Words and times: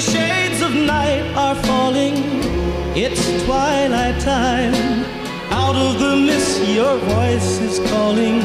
Shades 0.00 0.62
of 0.62 0.74
night 0.74 1.22
are 1.36 1.54
falling. 1.54 2.14
It's 2.96 3.44
twilight 3.44 4.20
time. 4.20 4.74
Out 5.50 5.76
of 5.76 6.00
the 6.00 6.16
mist, 6.16 6.62
your 6.68 6.96
voice 6.96 7.60
is 7.60 7.78
calling. 7.90 8.40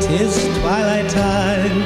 Tis 0.00 0.34
twilight 0.60 1.08
time. 1.10 1.78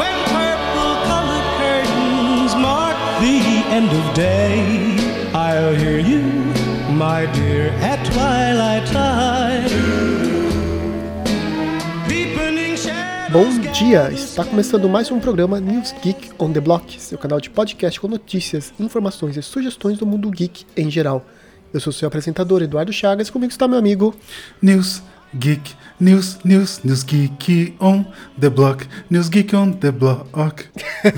When 0.00 0.16
purple 0.34 0.94
colored 1.10 1.48
curtains 1.60 2.54
mark 2.56 2.96
the 3.20 3.38
end 3.76 3.90
of 3.90 4.14
day, 4.14 5.30
I'll 5.34 5.74
hear 5.74 5.98
you, 5.98 6.22
my 6.94 7.26
dear, 7.32 7.68
at 7.80 8.04
twilight 8.12 8.86
time. 8.86 10.08
Bom 13.30 13.67
dia! 13.78 14.10
Está 14.10 14.44
começando 14.44 14.88
mais 14.88 15.08
um 15.08 15.20
programa 15.20 15.60
News 15.60 15.94
Geek 16.02 16.32
on 16.36 16.52
the 16.52 16.58
Block, 16.58 17.00
seu 17.00 17.16
canal 17.16 17.40
de 17.40 17.48
podcast 17.48 18.00
com 18.00 18.08
notícias, 18.08 18.74
informações 18.80 19.36
e 19.36 19.42
sugestões 19.42 19.96
do 19.96 20.04
mundo 20.04 20.28
geek 20.32 20.66
em 20.76 20.90
geral. 20.90 21.24
Eu 21.72 21.78
sou 21.78 21.92
seu 21.92 22.08
apresentador, 22.08 22.60
Eduardo 22.60 22.92
Chagas, 22.92 23.28
e 23.28 23.32
comigo 23.32 23.52
está 23.52 23.68
meu 23.68 23.78
amigo. 23.78 24.16
News 24.60 25.00
Geek, 25.32 25.74
News, 26.00 26.38
News, 26.44 26.80
News 26.82 27.04
Geek 27.04 27.76
on 27.80 28.04
the 28.40 28.50
Block, 28.50 28.84
News 29.08 29.28
Geek 29.28 29.54
on 29.54 29.70
the 29.70 29.92
Block. 29.92 30.28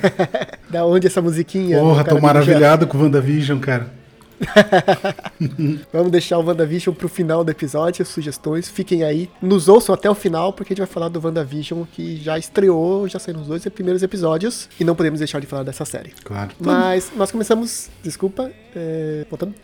Da 0.68 0.84
onde 0.84 1.06
essa 1.06 1.22
musiquinha? 1.22 1.78
Porra, 1.78 2.04
tô 2.04 2.20
maravilhado 2.20 2.86
com 2.86 2.98
o 2.98 3.02
WandaVision, 3.02 3.58
cara. 3.58 3.99
Vamos 5.92 6.10
deixar 6.10 6.38
o 6.38 6.44
WandaVision 6.44 6.94
pro 6.94 7.08
final 7.08 7.44
do 7.44 7.50
episódio, 7.50 8.02
as 8.02 8.08
sugestões, 8.08 8.68
fiquem 8.68 9.02
aí. 9.02 9.30
Nos 9.40 9.68
ouçam 9.68 9.94
até 9.94 10.08
o 10.10 10.14
final, 10.14 10.52
porque 10.52 10.72
a 10.72 10.74
gente 10.74 10.84
vai 10.84 10.92
falar 10.92 11.08
do 11.08 11.20
WandaVision, 11.24 11.84
que 11.92 12.16
já 12.16 12.38
estreou, 12.38 13.08
já 13.08 13.18
saíram 13.18 13.42
os 13.42 13.46
dois 13.46 13.64
primeiros 13.68 14.02
episódios, 14.02 14.68
e 14.78 14.84
não 14.84 14.94
podemos 14.94 15.20
deixar 15.20 15.40
de 15.40 15.46
falar 15.46 15.62
dessa 15.62 15.84
série. 15.84 16.12
Claro. 16.24 16.50
Mas 16.58 17.12
nós 17.16 17.30
começamos, 17.30 17.90
desculpa, 18.02 18.50
é, 18.74 19.26
voltando. 19.28 19.54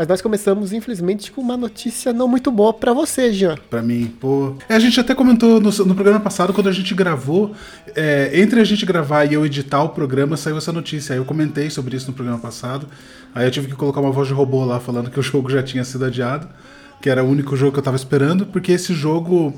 Mas 0.00 0.08
nós 0.08 0.22
começamos, 0.22 0.72
infelizmente, 0.72 1.30
com 1.30 1.42
uma 1.42 1.58
notícia 1.58 2.10
não 2.10 2.26
muito 2.26 2.50
boa 2.50 2.72
pra 2.72 2.94
você, 2.94 3.32
Jean. 3.34 3.56
Pra 3.68 3.82
mim, 3.82 4.06
pô. 4.18 4.56
É, 4.66 4.74
a 4.74 4.78
gente 4.78 4.98
até 4.98 5.14
comentou 5.14 5.60
no, 5.60 5.70
no 5.70 5.94
programa 5.94 6.18
passado, 6.18 6.54
quando 6.54 6.70
a 6.70 6.72
gente 6.72 6.94
gravou, 6.94 7.54
é, 7.94 8.30
entre 8.32 8.60
a 8.60 8.64
gente 8.64 8.86
gravar 8.86 9.26
e 9.26 9.34
eu 9.34 9.44
editar 9.44 9.82
o 9.82 9.90
programa, 9.90 10.38
saiu 10.38 10.56
essa 10.56 10.72
notícia. 10.72 11.12
Aí 11.12 11.18
eu 11.18 11.24
comentei 11.26 11.68
sobre 11.68 11.96
isso 11.96 12.06
no 12.06 12.14
programa 12.14 12.38
passado. 12.38 12.88
Aí 13.34 13.46
eu 13.46 13.50
tive 13.50 13.68
que 13.68 13.74
colocar 13.74 14.00
uma 14.00 14.10
voz 14.10 14.28
de 14.28 14.34
robô 14.34 14.64
lá 14.64 14.80
falando 14.80 15.10
que 15.10 15.18
o 15.18 15.22
jogo 15.22 15.50
já 15.50 15.62
tinha 15.62 15.84
sido 15.84 16.04
adiado, 16.04 16.48
que 17.00 17.08
era 17.08 17.22
o 17.24 17.28
único 17.28 17.56
jogo 17.56 17.72
que 17.72 17.78
eu 17.78 17.82
tava 17.82 17.96
esperando, 17.96 18.46
porque 18.46 18.72
esse 18.72 18.94
jogo. 18.94 19.54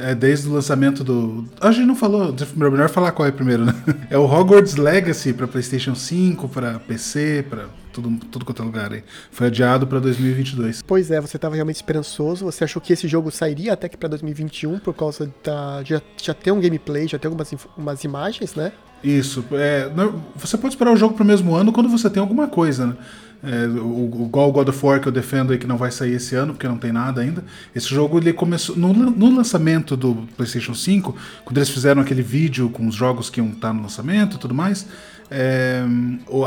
É, 0.00 0.14
desde 0.14 0.48
o 0.48 0.52
lançamento 0.52 1.04
do. 1.04 1.44
A 1.60 1.70
gente 1.70 1.86
não 1.86 1.94
falou, 1.94 2.34
melhor 2.56 2.88
falar 2.88 3.12
qual 3.12 3.28
é 3.28 3.30
primeiro, 3.32 3.64
né? 3.64 3.74
É 4.10 4.16
o 4.18 4.24
Hogwarts 4.24 4.76
Legacy 4.76 5.32
para 5.32 5.46
PlayStation 5.46 5.94
5, 5.94 6.48
para 6.48 6.78
PC, 6.80 7.44
para 7.48 7.66
tudo, 7.92 8.16
tudo 8.30 8.44
quanto 8.44 8.62
é 8.62 8.64
lugar 8.64 8.92
aí. 8.92 9.02
Foi 9.30 9.48
adiado 9.48 9.86
para 9.86 9.98
2022. 10.00 10.82
Pois 10.86 11.10
é, 11.10 11.20
você 11.20 11.36
estava 11.36 11.54
realmente 11.54 11.76
esperançoso, 11.76 12.44
você 12.44 12.64
achou 12.64 12.80
que 12.80 12.92
esse 12.92 13.06
jogo 13.06 13.30
sairia 13.30 13.72
até 13.72 13.88
que 13.88 13.96
pra 13.96 14.08
2021 14.08 14.78
por 14.78 14.94
causa 14.94 15.32
da. 15.44 15.82
Já, 15.84 16.00
já 16.22 16.32
ter 16.34 16.50
um 16.52 16.60
gameplay, 16.60 17.06
já 17.06 17.18
ter 17.18 17.26
algumas 17.28 17.52
umas 17.76 18.02
imagens, 18.04 18.54
né? 18.54 18.72
Isso. 19.02 19.44
É, 19.52 19.90
não- 19.94 20.22
você 20.36 20.56
pode 20.58 20.74
esperar 20.74 20.92
o 20.92 20.96
jogo 20.96 21.14
pro 21.14 21.24
mesmo 21.24 21.54
ano 21.54 21.72
quando 21.72 21.88
você 21.88 22.08
tem 22.10 22.20
alguma 22.20 22.46
coisa, 22.48 22.86
né? 22.86 22.96
É, 23.42 23.66
o, 23.66 24.26
igual 24.26 24.50
o 24.50 24.52
God 24.52 24.68
of 24.68 24.84
War 24.84 25.00
que 25.00 25.08
eu 25.08 25.12
defendo 25.12 25.52
aí 25.52 25.58
que 25.58 25.66
não 25.66 25.76
vai 25.76 25.90
sair 25.90 26.14
esse 26.14 26.34
ano, 26.34 26.52
porque 26.52 26.68
não 26.68 26.76
tem 26.76 26.92
nada 26.92 27.20
ainda. 27.22 27.42
Esse 27.74 27.88
jogo 27.88 28.18
ele 28.18 28.32
começou. 28.32 28.76
No, 28.76 28.92
no 28.92 29.34
lançamento 29.34 29.96
do 29.96 30.28
PlayStation 30.36 30.74
5, 30.74 31.16
quando 31.44 31.56
eles 31.56 31.70
fizeram 31.70 32.02
aquele 32.02 32.22
vídeo 32.22 32.68
com 32.70 32.86
os 32.86 32.94
jogos 32.94 33.30
que 33.30 33.40
iam 33.40 33.48
estar 33.48 33.72
no 33.72 33.82
lançamento 33.82 34.36
e 34.36 34.38
tudo 34.38 34.54
mais. 34.54 34.86
é, 35.30 35.82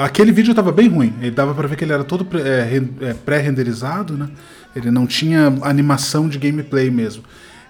aquele 0.02 0.32
vídeo 0.32 0.52
estava 0.52 0.72
bem 0.72 0.88
ruim. 0.88 1.14
Ele 1.20 1.32
dava 1.32 1.54
para 1.54 1.68
ver 1.68 1.76
que 1.76 1.84
ele 1.84 1.94
era 1.94 2.04
todo 2.04 2.28
é, 2.38 2.82
é, 3.10 3.14
pré-renderizado, 3.14 4.16
né? 4.18 4.30
Ele 4.76 4.92
não 4.92 5.06
tinha 5.08 5.48
animação 5.62 6.28
de 6.28 6.38
gameplay 6.38 6.90
mesmo 6.90 7.24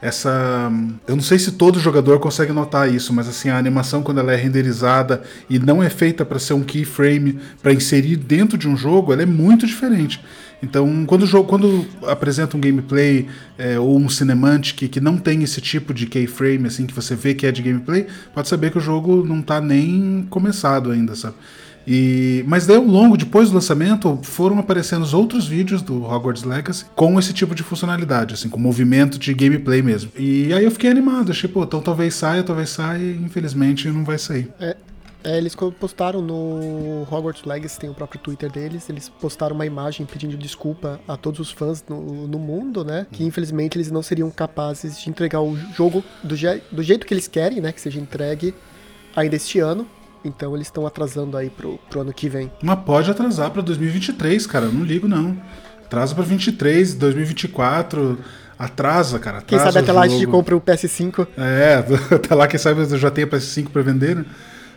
essa. 0.03 0.69
Eu 1.07 1.15
não 1.15 1.23
sei 1.23 1.39
se 1.39 1.53
todo 1.53 1.79
jogador 1.79 2.19
consegue 2.19 2.51
notar 2.51 2.93
isso, 2.93 3.13
mas 3.13 3.27
assim, 3.27 3.49
a 3.49 3.57
animação 3.57 4.03
quando 4.03 4.19
ela 4.19 4.33
é 4.33 4.35
renderizada 4.35 5.23
e 5.49 5.57
não 5.57 5.81
é 5.81 5.89
feita 5.89 6.25
para 6.25 6.37
ser 6.39 6.53
um 6.53 6.61
keyframe 6.61 7.39
para 7.61 7.73
inserir 7.73 8.17
dentro 8.17 8.57
de 8.57 8.67
um 8.67 8.75
jogo, 8.75 9.13
ela 9.13 9.23
é 9.23 9.25
muito 9.25 9.65
diferente. 9.65 10.21
Então, 10.61 11.05
quando 11.05 11.23
o 11.23 11.27
jogo, 11.27 11.47
quando 11.47 11.85
apresenta 12.07 12.55
um 12.55 12.59
gameplay 12.59 13.27
é, 13.57 13.79
ou 13.79 13.97
um 13.97 14.09
cinematic 14.09 14.89
que 14.89 14.99
não 14.99 15.17
tem 15.17 15.43
esse 15.43 15.59
tipo 15.59 15.93
de 15.93 16.05
keyframe, 16.05 16.67
assim, 16.67 16.85
que 16.85 16.93
você 16.93 17.15
vê 17.15 17.33
que 17.33 17.45
é 17.45 17.51
de 17.51 17.61
gameplay, 17.61 18.07
pode 18.33 18.47
saber 18.47 18.71
que 18.71 18.77
o 18.77 18.81
jogo 18.81 19.25
não 19.25 19.41
tá 19.41 19.59
nem 19.59 20.25
começado 20.29 20.91
ainda, 20.91 21.15
sabe? 21.15 21.35
E, 21.87 22.43
mas 22.47 22.65
daí 22.65 22.77
ao 22.77 22.83
longo, 22.83 23.17
depois 23.17 23.49
do 23.49 23.55
lançamento, 23.55 24.19
foram 24.23 24.57
aparecendo 24.59 25.03
os 25.03 25.13
outros 25.13 25.45
vídeos 25.47 25.81
do 25.81 26.03
Hogwarts 26.03 26.43
Legacy 26.43 26.85
com 26.95 27.19
esse 27.19 27.33
tipo 27.33 27.53
de 27.53 27.63
funcionalidade, 27.63 28.33
assim, 28.33 28.49
com 28.49 28.59
movimento 28.59 29.17
de 29.19 29.33
gameplay 29.33 29.81
mesmo. 29.81 30.11
E 30.17 30.53
aí 30.53 30.63
eu 30.63 30.71
fiquei 30.71 30.89
animado, 30.89 31.31
achei, 31.31 31.49
pô, 31.49 31.63
então 31.63 31.81
talvez 31.81 32.13
saia, 32.15 32.43
talvez 32.43 32.69
saia, 32.69 32.99
e 33.03 33.17
infelizmente 33.17 33.87
não 33.89 34.03
vai 34.05 34.17
sair. 34.17 34.49
É, 34.59 34.75
é, 35.25 35.37
eles 35.37 35.55
postaram 35.79 36.21
no 36.21 37.07
Hogwarts 37.09 37.43
Legacy, 37.45 37.79
tem 37.79 37.89
o 37.89 37.93
próprio 37.93 38.19
Twitter 38.21 38.51
deles, 38.51 38.89
eles 38.89 39.07
postaram 39.09 39.55
uma 39.55 39.65
imagem 39.65 40.05
pedindo 40.05 40.35
desculpa 40.37 40.99
a 41.07 41.15
todos 41.17 41.39
os 41.39 41.51
fãs 41.51 41.83
no, 41.87 42.27
no 42.27 42.39
mundo, 42.39 42.83
né? 42.83 43.07
Que 43.11 43.23
infelizmente 43.23 43.77
eles 43.77 43.89
não 43.91 44.01
seriam 44.03 44.29
capazes 44.29 44.99
de 45.01 45.09
entregar 45.09 45.41
o 45.41 45.57
jogo 45.75 46.03
do, 46.23 46.35
je- 46.35 46.61
do 46.71 46.83
jeito 46.83 47.05
que 47.05 47.13
eles 47.13 47.27
querem, 47.27 47.61
né? 47.61 47.71
Que 47.71 47.79
seja 47.81 47.99
entregue 47.99 48.53
ainda 49.15 49.35
este 49.35 49.59
ano. 49.59 49.87
Então 50.23 50.55
eles 50.55 50.67
estão 50.67 50.87
atrasando 50.87 51.35
aí 51.35 51.49
pro, 51.49 51.77
pro 51.89 52.01
ano 52.01 52.13
que 52.13 52.29
vem. 52.29 52.51
Mas 52.61 52.79
pode 52.79 53.09
atrasar 53.11 53.51
pra 53.51 53.61
2023, 53.61 54.47
cara, 54.47 54.65
eu 54.65 54.71
não 54.71 54.83
ligo 54.83 55.07
não. 55.07 55.37
Atrasa 55.85 56.15
pra 56.15 56.23
23, 56.23 56.93
2024, 56.95 58.17
atrasa, 58.57 59.19
cara. 59.19 59.41
Quem 59.41 59.57
atrasa 59.57 59.73
sabe 59.73 59.83
até 59.83 59.91
lá 59.91 60.03
a 60.03 60.07
gente 60.07 60.25
compra 60.27 60.55
o 60.55 60.61
PS5. 60.61 61.27
É, 61.37 61.83
até 62.15 62.33
lá, 62.33 62.47
quem 62.47 62.59
sabe 62.59 62.81
eu 62.81 62.97
já 62.97 63.11
tenho 63.11 63.27
PS5 63.27 63.69
pra 63.69 63.81
vender, 63.81 64.15
né? 64.15 64.25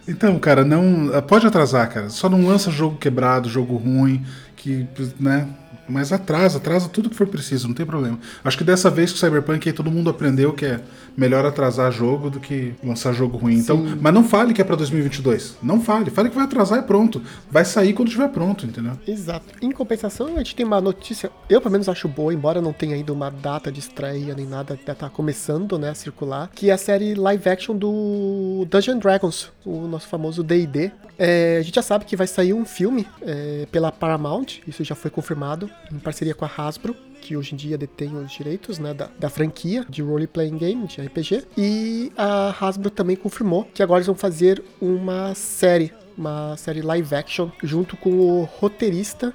Então, 0.08 0.38
cara, 0.38 0.64
não. 0.64 1.10
Pode 1.22 1.46
atrasar, 1.46 1.88
cara. 1.92 2.08
Só 2.10 2.28
não 2.28 2.46
lança 2.46 2.70
jogo 2.70 2.96
quebrado, 2.96 3.48
jogo 3.48 3.76
ruim, 3.76 4.24
que, 4.56 4.86
né? 5.18 5.48
Mas 5.88 6.12
atrasa, 6.12 6.58
atrasa 6.58 6.88
tudo 6.88 7.10
que 7.10 7.16
for 7.16 7.26
preciso, 7.26 7.68
não 7.68 7.74
tem 7.74 7.86
problema. 7.86 8.18
Acho 8.44 8.58
que 8.58 8.64
dessa 8.64 8.90
vez 8.90 9.10
com 9.10 9.16
o 9.16 9.20
Cyberpunk 9.20 9.68
aí 9.68 9.72
todo 9.72 9.90
mundo 9.90 10.10
aprendeu 10.10 10.52
que 10.52 10.66
é 10.66 10.80
melhor 11.16 11.44
atrasar 11.44 11.90
jogo 11.90 12.30
do 12.30 12.40
que 12.40 12.74
lançar 12.82 13.12
jogo 13.12 13.36
ruim. 13.36 13.54
Então, 13.54 13.82
mas 14.00 14.12
não 14.12 14.24
fale 14.24 14.52
que 14.52 14.60
é 14.60 14.64
pra 14.64 14.76
2022. 14.76 15.56
Não 15.62 15.80
fale. 15.80 16.10
Fale 16.10 16.28
que 16.28 16.34
vai 16.34 16.44
atrasar 16.44 16.78
e 16.78 16.82
pronto. 16.82 17.22
Vai 17.50 17.64
sair 17.64 17.92
quando 17.92 18.08
estiver 18.08 18.28
pronto, 18.28 18.66
entendeu? 18.66 18.92
Exato. 19.06 19.46
Em 19.62 19.70
compensação, 19.70 20.34
a 20.34 20.38
gente 20.38 20.54
tem 20.54 20.66
uma 20.66 20.80
notícia, 20.80 21.30
eu 21.48 21.60
pelo 21.60 21.72
menos 21.72 21.88
acho 21.88 22.08
boa, 22.08 22.32
embora 22.32 22.60
não 22.60 22.72
tenha 22.72 22.94
ainda 22.94 23.12
uma 23.12 23.30
data 23.30 23.70
de 23.70 23.80
estreia 23.80 24.34
nem 24.34 24.46
nada, 24.46 24.78
já 24.86 24.94
tá 24.94 25.08
começando, 25.08 25.78
né, 25.78 25.90
a 25.90 25.94
circular, 25.94 26.50
que 26.54 26.70
é 26.70 26.72
a 26.72 26.78
série 26.78 27.14
live 27.14 27.48
action 27.48 27.76
do 27.76 28.66
Dungeon 28.70 28.98
Dragons, 28.98 29.50
o 29.64 29.86
nosso 29.86 30.08
famoso 30.08 30.42
D&D. 30.42 30.90
É, 31.18 31.56
a 31.58 31.62
gente 31.62 31.74
já 31.74 31.82
sabe 31.82 32.04
que 32.04 32.14
vai 32.14 32.26
sair 32.26 32.52
um 32.52 32.64
filme 32.64 33.06
é, 33.22 33.66
pela 33.72 33.90
Paramount, 33.90 34.60
isso 34.66 34.84
já 34.84 34.94
foi 34.94 35.10
confirmado, 35.10 35.70
em 35.92 35.98
parceria 35.98 36.34
com 36.34 36.44
a 36.44 36.48
Hasbro, 36.48 36.96
que 37.20 37.36
hoje 37.36 37.54
em 37.54 37.56
dia 37.56 37.76
detém 37.76 38.14
os 38.16 38.30
direitos 38.32 38.78
né, 38.78 38.94
da, 38.94 39.08
da 39.18 39.28
franquia 39.28 39.84
de 39.88 40.02
role-playing 40.02 40.58
game, 40.58 40.86
de 40.86 41.00
RPG. 41.00 41.44
E 41.56 42.12
a 42.16 42.54
Hasbro 42.60 42.90
também 42.90 43.16
confirmou 43.16 43.64
que 43.64 43.82
agora 43.82 43.98
eles 43.98 44.06
vão 44.06 44.14
fazer 44.14 44.62
uma 44.80 45.34
série, 45.34 45.92
uma 46.16 46.56
série 46.56 46.82
live 46.82 47.14
action, 47.14 47.50
junto 47.62 47.96
com 47.96 48.10
o 48.10 48.44
roteirista 48.44 49.34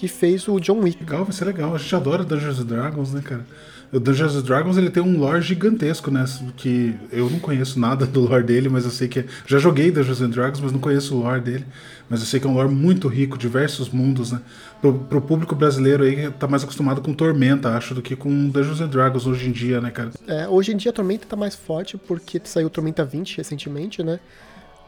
que 0.00 0.08
fez 0.08 0.48
o 0.48 0.58
John 0.58 0.80
Wick. 0.80 0.98
Legal, 0.98 1.24
vai 1.24 1.32
ser 1.32 1.44
legal. 1.44 1.74
A 1.74 1.78
gente 1.78 1.94
adora 1.94 2.24
Dungeons 2.24 2.58
and 2.58 2.64
Dragons, 2.64 3.12
né, 3.12 3.20
cara? 3.22 3.44
O 3.92 4.00
Dungeons 4.00 4.34
and 4.36 4.42
Dragons 4.42 4.78
ele 4.78 4.88
tem 4.88 5.02
um 5.02 5.18
lore 5.18 5.42
gigantesco, 5.42 6.10
né? 6.10 6.24
Que 6.56 6.94
eu 7.12 7.28
não 7.28 7.38
conheço 7.38 7.78
nada 7.78 8.06
do 8.06 8.20
lore 8.20 8.42
dele, 8.44 8.68
mas 8.70 8.84
eu 8.86 8.90
sei 8.90 9.08
que. 9.08 9.18
é- 9.18 9.24
Já 9.46 9.58
joguei 9.58 9.90
Dungeons 9.90 10.22
and 10.22 10.30
Dragons, 10.30 10.60
mas 10.60 10.72
não 10.72 10.78
conheço 10.78 11.14
o 11.14 11.20
lore 11.20 11.40
dele. 11.42 11.66
Mas 12.08 12.20
eu 12.20 12.26
sei 12.26 12.40
que 12.40 12.46
é 12.46 12.50
um 12.50 12.54
lore 12.54 12.72
muito 12.72 13.08
rico, 13.08 13.36
diversos 13.36 13.90
mundos, 13.90 14.32
né? 14.32 14.40
Pro, 14.80 14.94
pro 14.94 15.20
público 15.20 15.54
brasileiro 15.54 16.02
aí 16.04 16.16
que 16.16 16.30
tá 16.30 16.48
mais 16.48 16.62
acostumado 16.64 17.02
com 17.02 17.12
Tormenta, 17.12 17.76
acho, 17.76 17.94
do 17.94 18.00
que 18.00 18.16
com 18.16 18.48
Dungeons 18.48 18.80
and 18.80 18.88
Dragons 18.88 19.26
hoje 19.26 19.48
em 19.48 19.52
dia, 19.52 19.80
né, 19.82 19.90
cara? 19.90 20.10
É, 20.26 20.48
hoje 20.48 20.72
em 20.72 20.76
dia 20.78 20.90
a 20.90 20.94
Tormenta 20.94 21.26
tá 21.26 21.36
mais 21.36 21.54
forte 21.54 21.98
porque 21.98 22.40
saiu 22.44 22.70
Tormenta 22.70 23.04
20 23.04 23.36
recentemente, 23.36 24.02
né? 24.02 24.18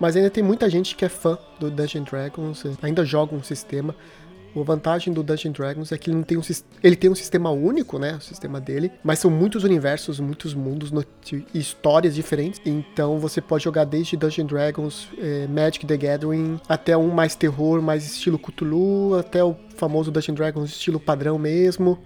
Mas 0.01 0.17
ainda 0.17 0.31
tem 0.31 0.43
muita 0.43 0.71
gente 0.71 0.97
que 0.97 1.05
é 1.05 1.09
fã 1.09 1.37
do 1.61 1.71
Dungeon 1.71 2.03
Dragons, 2.03 2.65
ainda 2.83 3.05
joga 3.05 3.35
um 3.37 3.43
sistema. 3.43 3.95
A 4.55 4.63
vantagem 4.63 5.13
do 5.13 5.23
Dungeon 5.23 5.53
Dragons 5.53 5.93
é 5.93 5.99
que 5.99 6.11
ele 6.11 6.17
não 6.17 6.23
tem 6.23 6.37
um, 6.37 6.43
ele 6.83 6.97
tem 6.97 7.11
um 7.11 7.15
sistema 7.15 7.51
único, 7.51 7.99
né? 7.99 8.17
O 8.17 8.21
sistema 8.21 8.61
dele, 8.61 8.93
mas 9.03 9.19
são 9.19 9.31
muitos 9.31 9.65
universos, 9.65 10.21
muitos 10.21 10.55
mundos 10.55 10.93
e 11.55 11.59
histórias 11.59 12.15
diferentes. 12.15 12.61
Então 12.65 13.19
você 13.19 13.41
pode 13.41 13.65
jogar 13.65 13.85
desde 13.85 14.17
Dungeon 14.17 14.47
Dragons, 14.47 15.09
é, 15.19 15.47
Magic 15.47 15.87
the 15.87 15.97
Gathering, 15.97 16.61
até 16.69 16.97
um 16.97 17.09
mais 17.09 17.35
terror, 17.35 17.81
mais 17.81 18.05
estilo 18.05 18.39
Cthulhu, 18.39 19.15
até 19.15 19.43
o 19.43 19.57
famoso 19.77 20.11
Dungeon 20.11 20.35
Dragons 20.35 20.71
estilo 20.71 21.01
padrão 21.01 21.39
mesmo. 21.39 21.99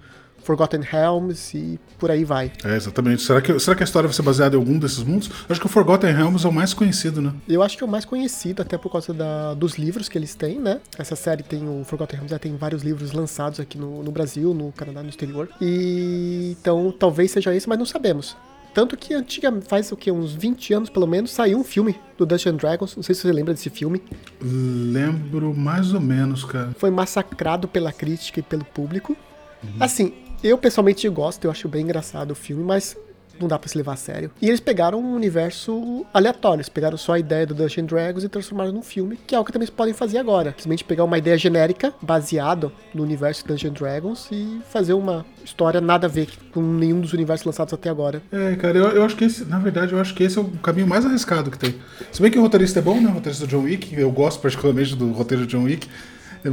Forgotten 0.46 0.80
Realms 0.80 1.56
e 1.56 1.78
por 1.98 2.08
aí 2.08 2.24
vai. 2.24 2.52
É, 2.64 2.76
exatamente. 2.76 3.22
Será 3.22 3.42
que, 3.42 3.58
será 3.58 3.76
que 3.76 3.82
a 3.82 3.84
história 3.84 4.06
vai 4.06 4.14
ser 4.14 4.22
baseada 4.22 4.54
em 4.54 4.58
algum 4.58 4.78
desses 4.78 5.02
mundos? 5.02 5.28
Acho 5.48 5.58
que 5.58 5.66
o 5.66 5.68
Forgotten 5.68 6.12
Realms 6.12 6.44
é 6.44 6.48
o 6.48 6.52
mais 6.52 6.72
conhecido, 6.72 7.20
né? 7.20 7.32
Eu 7.48 7.62
acho 7.62 7.76
que 7.76 7.82
é 7.82 7.86
o 7.86 7.90
mais 7.90 8.04
conhecido, 8.04 8.62
até 8.62 8.78
por 8.78 8.92
causa 8.92 9.12
da, 9.12 9.54
dos 9.54 9.74
livros 9.74 10.08
que 10.08 10.16
eles 10.16 10.36
têm, 10.36 10.60
né? 10.60 10.80
Essa 10.96 11.16
série 11.16 11.42
tem 11.42 11.68
o 11.68 11.84
Forgotten 11.84 12.18
Realms, 12.18 12.30
já 12.30 12.38
tem 12.38 12.56
vários 12.56 12.82
livros 12.82 13.10
lançados 13.12 13.58
aqui 13.58 13.76
no, 13.76 14.04
no 14.04 14.12
Brasil, 14.12 14.54
no 14.54 14.70
Canadá, 14.70 15.02
no 15.02 15.08
exterior. 15.08 15.48
E 15.60 16.56
então 16.60 16.94
talvez 16.96 17.32
seja 17.32 17.52
esse, 17.52 17.68
mas 17.68 17.78
não 17.78 17.86
sabemos. 17.86 18.36
Tanto 18.72 18.96
que 18.96 19.14
antiga, 19.14 19.52
faz 19.66 19.90
o 19.90 19.96
que? 19.96 20.12
Uns 20.12 20.34
20 20.34 20.74
anos 20.74 20.90
pelo 20.90 21.06
menos, 21.06 21.30
saiu 21.32 21.58
um 21.58 21.64
filme 21.64 21.98
do 22.16 22.26
Dungeons 22.26 22.58
Dragons. 22.58 22.94
Não 22.94 23.02
sei 23.02 23.14
se 23.14 23.22
você 23.22 23.32
lembra 23.32 23.54
desse 23.54 23.70
filme. 23.70 24.02
Lembro 24.40 25.54
mais 25.54 25.94
ou 25.94 26.00
menos, 26.00 26.44
cara. 26.44 26.72
Foi 26.76 26.90
massacrado 26.90 27.66
pela 27.66 27.90
crítica 27.90 28.38
e 28.38 28.42
pelo 28.42 28.64
público. 28.66 29.16
Assim, 29.80 30.12
eu 30.46 30.58
pessoalmente 30.58 31.08
gosto, 31.08 31.44
eu 31.44 31.50
acho 31.50 31.68
bem 31.68 31.82
engraçado 31.82 32.30
o 32.30 32.34
filme, 32.34 32.62
mas 32.62 32.96
não 33.40 33.48
dá 33.48 33.58
pra 33.58 33.68
se 33.68 33.76
levar 33.76 33.92
a 33.94 33.96
sério. 33.96 34.30
E 34.40 34.48
eles 34.48 34.60
pegaram 34.60 35.00
um 35.00 35.14
universo 35.14 36.06
aleatório, 36.12 36.58
eles 36.58 36.68
pegaram 36.68 36.96
só 36.96 37.12
a 37.12 37.18
ideia 37.18 37.46
do 37.46 37.54
Dungeons 37.54 37.86
Dragons 37.86 38.24
e 38.24 38.28
transformaram 38.28 38.72
num 38.72 38.82
filme, 38.82 39.18
que 39.26 39.34
é 39.34 39.38
o 39.38 39.44
que 39.44 39.52
também 39.52 39.68
podem 39.68 39.94
fazer 39.94 40.18
agora. 40.18 40.50
Simplesmente 40.50 40.84
pegar 40.84 41.04
uma 41.04 41.18
ideia 41.18 41.36
genérica, 41.36 41.92
baseada 42.00 42.72
no 42.94 43.02
universo 43.02 43.46
Dungeons 43.46 43.74
Dragons, 43.74 44.28
e 44.32 44.60
fazer 44.70 44.94
uma 44.94 45.24
história 45.44 45.80
nada 45.80 46.06
a 46.06 46.10
ver 46.10 46.28
com 46.52 46.62
nenhum 46.62 47.00
dos 47.00 47.12
universos 47.12 47.46
lançados 47.46 47.72
até 47.74 47.90
agora. 47.90 48.22
É, 48.32 48.56
cara, 48.56 48.78
eu, 48.78 48.88
eu 48.88 49.04
acho 49.04 49.16
que 49.16 49.24
esse, 49.24 49.44
na 49.44 49.58
verdade, 49.58 49.92
eu 49.92 50.00
acho 50.00 50.14
que 50.14 50.24
esse 50.24 50.38
é 50.38 50.40
o 50.40 50.44
caminho 50.62 50.86
mais 50.86 51.04
arriscado 51.04 51.50
que 51.50 51.58
tem. 51.58 51.74
Se 52.10 52.22
bem 52.22 52.30
que 52.30 52.38
o 52.38 52.42
roteirista 52.42 52.78
é 52.78 52.82
bom, 52.82 53.00
né? 53.00 53.08
O 53.08 53.12
roteirista 53.12 53.46
do 53.46 53.50
John 53.50 53.64
Wick, 53.64 53.94
eu 53.98 54.10
gosto 54.10 54.40
particularmente 54.40 54.96
do 54.96 55.12
roteiro 55.12 55.44
do 55.44 55.48
John 55.48 55.64
Wick. 55.64 55.88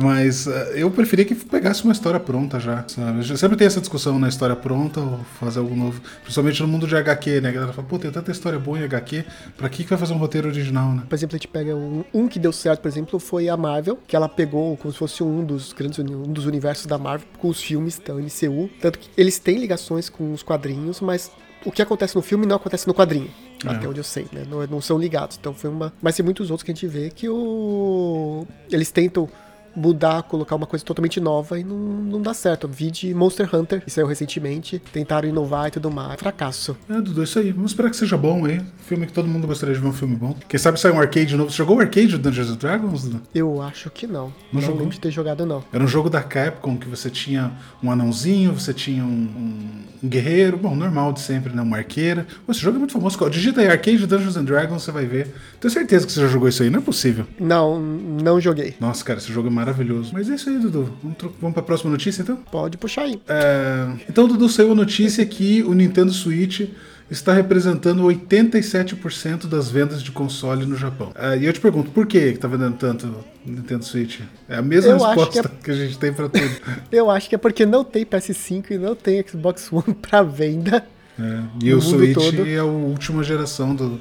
Mas 0.02 0.48
uh, 0.48 0.52
eu 0.74 0.90
preferia 0.92 1.26
que 1.26 1.36
pegasse 1.36 1.84
uma 1.84 1.94
história 1.94 2.20
pronta 2.20 2.60
já, 2.60 2.84
sabe? 2.88 3.38
Sempre 3.38 3.58
tem 3.58 3.68
essa 3.68 3.80
discussão 3.80 4.20
na 4.20 4.30
história 4.30 4.56
pronta 4.56 5.00
ou 5.00 5.20
fazer 5.40 5.60
algo 5.60 5.76
novo. 5.76 6.02
Principalmente 6.22 6.62
no 6.62 6.68
mundo 6.68 6.88
de 6.88 6.96
HQ, 6.96 7.42
né? 7.42 7.50
A 7.50 7.52
galera 7.52 7.74
fala, 7.74 7.88
pô, 7.88 8.00
tem 8.00 8.12
tanta 8.12 8.32
história 8.32 8.60
boa 8.60 8.80
em 8.80 8.84
HQ, 8.84 9.26
pra 9.58 9.70
que, 9.70 9.84
que 9.84 9.90
vai 9.90 9.98
fazer 9.98 10.14
um 10.14 10.18
roteiro 10.18 10.48
original, 10.48 10.94
né? 10.94 11.04
Por 11.08 11.16
exemplo, 11.16 11.36
a 11.36 11.38
gente 11.38 11.48
pega 11.48 11.76
um, 11.76 12.04
um 12.14 12.28
que 12.28 12.40
deu 12.40 12.52
certo, 12.52 12.82
por 12.82 12.88
exemplo, 12.88 13.20
foi 13.20 13.50
a 13.50 13.58
Marvel, 13.58 14.00
que 14.08 14.16
ela 14.16 14.30
pegou 14.30 14.76
como 14.78 14.92
se 14.92 14.98
fosse 14.98 15.24
um 15.24 15.44
dos 15.44 15.74
grandes 15.74 16.00
um 16.00 16.34
dos 16.34 16.46
universos 16.46 16.86
da 16.86 16.98
Marvel 16.98 17.28
com 17.38 17.50
os 17.50 17.62
filmes 17.62 18.00
da 18.00 18.14
MCU. 18.14 18.70
Tanto 18.82 19.00
que 19.00 19.10
eles 19.18 19.40
têm 19.40 19.58
ligações 19.58 20.10
com 20.10 20.34
os 20.34 20.44
quadrinhos, 20.44 21.02
mas 21.02 21.32
o 21.66 21.72
que 21.72 21.82
acontece 21.82 22.16
no 22.16 22.22
filme 22.22 22.46
não 22.46 22.56
acontece 22.56 22.88
no 22.88 22.94
quadrinho. 22.94 23.30
É. 23.66 23.70
Até 23.70 23.88
onde 23.88 24.00
eu 24.00 24.04
sei, 24.04 24.28
né? 24.32 24.46
Não, 24.50 24.66
não 24.68 24.82
são 24.82 24.98
ligados. 24.98 25.38
Então 25.40 25.54
foi 25.54 25.70
uma. 25.70 25.94
Mas 26.02 26.16
tem 26.16 26.24
muitos 26.24 26.52
outros 26.52 26.64
que 26.64 26.72
a 26.72 26.74
gente 26.74 26.88
vê 26.88 27.10
que 27.10 27.30
o. 27.30 28.46
Eles 28.70 28.92
tentam 28.92 29.30
mudar, 29.76 30.24
colocar 30.24 30.56
uma 30.56 30.66
coisa 30.68 30.84
totalmente 30.86 31.20
nova 31.20 31.60
e 31.60 31.64
não, 31.64 31.76
não 31.78 32.22
dá 32.22 32.34
certo. 32.34 32.68
Vi 32.68 32.92
de 32.92 33.14
Monster 33.14 33.50
Hunter, 33.56 33.82
que 33.84 33.90
saiu 33.92 34.08
recentemente, 34.08 34.80
tentaram 34.92 35.28
inovar 35.28 35.68
e 35.68 35.72
tudo 35.72 35.90
mais. 35.92 36.20
Fracasso. 36.20 36.76
É, 36.90 36.94
Dudu, 37.02 37.24
isso 37.24 37.40
aí. 37.40 37.52
Vamos 37.52 37.72
esperar 37.72 37.90
que 37.90 37.96
seja 37.98 38.18
bom 38.18 38.46
aí. 38.46 38.62
Filme 38.86 39.06
que 39.06 39.14
todo 39.14 39.28
mundo 39.28 39.48
gostaria 39.48 39.74
de 39.74 39.82
ver 39.82 39.88
um 39.88 39.94
filme 39.94 40.16
bom. 40.16 40.36
Quem 40.48 40.60
sabe 40.60 40.80
sai 40.80 40.92
um 40.92 41.00
arcade 41.00 41.36
novo. 41.36 41.50
Você 41.52 41.58
jogou 41.58 41.78
o 41.78 41.80
arcade 41.80 42.08
do 42.08 42.18
Dungeons 42.20 42.50
and 42.52 42.56
Dragons, 42.56 43.04
Dudu? 43.04 43.22
Eu 43.34 43.62
acho 43.62 43.90
que 43.90 44.06
não. 44.08 44.26
Não 44.26 44.34
Não, 44.54 44.62
jogou? 44.62 44.78
lembro 44.80 44.94
de 44.94 45.00
ter 45.00 45.12
jogado, 45.12 45.46
não. 45.46 45.64
Era 45.72 45.84
um 45.84 45.88
jogo 45.88 46.10
da 46.10 46.22
Capcom 46.22 46.78
que 46.78 46.88
você 46.88 47.10
tinha 47.10 47.52
um 47.82 47.92
anãozinho, 47.92 48.54
você 48.54 48.74
tinha 48.74 49.04
um, 49.04 49.08
um- 49.08 49.84
um 50.04 50.08
guerreiro, 50.10 50.58
bom, 50.58 50.76
normal 50.76 51.14
de 51.14 51.22
sempre, 51.22 51.54
né? 51.54 51.62
Uma 51.62 51.78
arqueira. 51.78 52.28
Esse 52.50 52.60
jogo 52.60 52.76
é 52.76 52.80
muito 52.80 52.94
famoso. 52.94 53.18
Digita 53.30 53.62
aí 53.62 53.68
Arcade 53.68 54.06
Dungeons 54.06 54.36
and 54.38 54.44
Dragons, 54.44 54.84
você 54.84 54.92
vai 54.92 55.06
ver. 55.06 55.34
Tenho 55.60 55.72
certeza 55.74 56.06
que 56.06 56.12
você 56.12 56.20
já 56.22 56.28
jogou 56.28 56.48
isso 56.50 56.62
aí, 56.62 56.70
não 56.70 56.80
é 56.80 56.82
possível. 56.82 57.26
Não, 57.40 57.80
não 57.80 58.40
joguei. 58.42 58.76
Nossa, 58.80 59.04
cara, 59.04 59.20
esse 59.20 59.32
jogo 59.32 59.48
é 59.48 59.52
maravilhoso. 59.66 60.12
Mas 60.14 60.30
é 60.30 60.36
isso 60.36 60.50
aí, 60.50 60.58
Dudu. 60.60 60.92
Vamos, 61.02 61.18
vamos 61.40 61.54
pra 61.54 61.64
próxima 61.64 61.90
notícia, 61.92 62.22
então? 62.22 62.36
Pode 62.52 62.78
puxar 62.78 63.04
aí. 63.04 63.20
É, 63.28 63.88
Então, 64.10 64.28
Dudu, 64.28 64.48
saiu 64.50 64.72
a 64.72 64.76
notícia 64.76 65.26
que 65.26 65.64
o 65.64 65.74
Nintendo 65.74 66.12
Switch 66.12 66.62
está 67.10 67.34
representando 67.34 68.04
87% 68.04 69.48
das 69.48 69.70
vendas 69.70 70.02
de 70.02 70.12
console 70.12 70.66
no 70.66 70.76
Japão. 70.76 71.12
É, 71.16 71.38
e 71.38 71.46
eu 71.46 71.54
te 71.54 71.60
pergunto, 71.60 71.92
por 71.92 72.06
que 72.08 72.18
está 72.18 72.48
vendendo 72.48 72.76
tanto 72.76 73.14
Nintendo 73.46 73.84
Switch? 73.86 74.20
É 74.50 74.56
a 74.58 74.62
mesma 74.62 74.92
Eu 74.92 74.98
resposta 74.98 75.44
que 75.50 75.56
que, 75.64 75.72
é- 75.72 75.74
a 75.74 75.78
gente 75.78 75.98
tem 76.00 76.14
para 76.14 76.30
tudo. 76.30 76.50
Eu 76.92 77.10
acho 77.12 77.30
que 77.30 77.36
é 77.36 77.38
porque 77.38 77.66
não 77.66 77.84
tem 77.84 78.06
PS5 78.06 78.72
e 78.72 78.78
não 78.78 78.96
tem 78.96 79.24
Xbox 79.28 79.72
One 79.72 79.94
pra 80.02 80.24
venda. 80.24 80.86
É, 81.20 81.40
E 81.62 81.74
o 81.74 81.82
Switch 81.82 82.16
todo. 82.16 82.48
é 82.48 82.58
a 82.58 82.64
última 82.66 83.24
geração 83.24 83.76
do. 83.76 84.00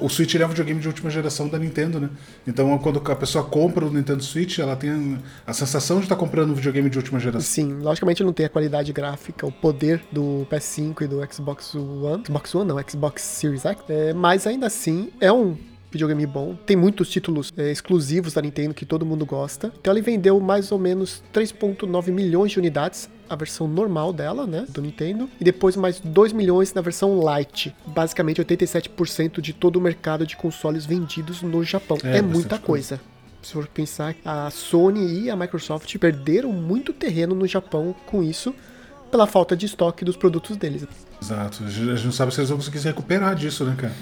O 0.00 0.08
Switch 0.08 0.34
é 0.34 0.44
um 0.44 0.48
videogame 0.48 0.80
de 0.80 0.88
última 0.88 1.10
geração 1.10 1.48
da 1.48 1.58
Nintendo, 1.58 2.00
né? 2.00 2.10
Então, 2.46 2.76
quando 2.78 3.00
a 3.10 3.16
pessoa 3.16 3.44
compra 3.44 3.86
o 3.86 3.92
Nintendo 3.92 4.22
Switch, 4.22 4.58
ela 4.58 4.76
tem 4.76 5.18
a 5.46 5.52
sensação 5.52 5.98
de 5.98 6.04
estar 6.04 6.16
comprando 6.16 6.50
um 6.50 6.54
videogame 6.54 6.88
de 6.90 6.98
última 6.98 7.18
geração. 7.18 7.40
Sim, 7.40 7.74
logicamente 7.80 8.22
não 8.22 8.32
tem 8.32 8.46
a 8.46 8.48
qualidade 8.48 8.92
gráfica, 8.92 9.46
o 9.46 9.52
poder 9.52 10.02
do 10.12 10.46
PS5 10.50 11.02
e 11.02 11.06
do 11.06 11.32
Xbox 11.32 11.74
One. 11.74 12.24
Xbox 12.24 12.54
One 12.54 12.68
não, 12.68 12.76
Xbox 12.88 13.22
Series 13.22 13.64
X. 13.64 13.82
É, 13.88 14.12
mas 14.12 14.46
ainda 14.46 14.66
assim, 14.66 15.10
é 15.20 15.32
um 15.32 15.56
videogame 15.90 16.24
bom. 16.26 16.56
Tem 16.66 16.76
muitos 16.76 17.10
títulos 17.10 17.52
é, 17.56 17.70
exclusivos 17.70 18.32
da 18.32 18.42
Nintendo 18.42 18.74
que 18.74 18.86
todo 18.86 19.04
mundo 19.04 19.26
gosta. 19.26 19.72
Então 19.80 19.92
ele 19.92 20.02
vendeu 20.02 20.38
mais 20.40 20.70
ou 20.70 20.78
menos 20.78 21.22
3.9 21.34 22.10
milhões 22.10 22.52
de 22.52 22.58
unidades. 22.58 23.08
A 23.30 23.36
versão 23.36 23.68
normal 23.68 24.12
dela, 24.12 24.46
né? 24.46 24.66
Do 24.68 24.82
Nintendo. 24.82 25.30
E 25.40 25.44
depois 25.44 25.76
mais 25.76 26.00
2 26.00 26.32
milhões 26.32 26.74
na 26.74 26.82
versão 26.82 27.20
Lite. 27.20 27.74
Basicamente 27.86 28.42
87% 28.42 29.40
de 29.40 29.52
todo 29.52 29.76
o 29.76 29.80
mercado 29.80 30.26
de 30.26 30.36
consoles 30.36 30.84
vendidos 30.84 31.40
no 31.40 31.62
Japão. 31.62 31.96
É, 32.02 32.18
É, 32.18 32.22
muita 32.22 32.58
coisa. 32.58 33.00
Se 33.40 33.52
for 33.52 33.66
pensar, 33.68 34.14
a 34.24 34.50
Sony 34.50 35.22
e 35.22 35.30
a 35.30 35.36
Microsoft 35.36 35.96
perderam 35.96 36.52
muito 36.52 36.92
terreno 36.92 37.34
no 37.34 37.46
Japão 37.46 37.94
com 38.04 38.22
isso, 38.22 38.54
pela 39.10 39.26
falta 39.26 39.56
de 39.56 39.64
estoque 39.66 40.04
dos 40.04 40.16
produtos 40.16 40.56
deles. 40.56 40.86
Exato. 41.22 41.64
A 41.64 41.70
gente 41.70 42.04
não 42.04 42.12
sabe 42.12 42.34
se 42.34 42.40
eles 42.40 42.50
vão 42.50 42.58
conseguir 42.58 42.80
se 42.80 42.86
recuperar 42.88 43.34
disso, 43.34 43.64
né, 43.64 43.74
cara? 43.78 43.94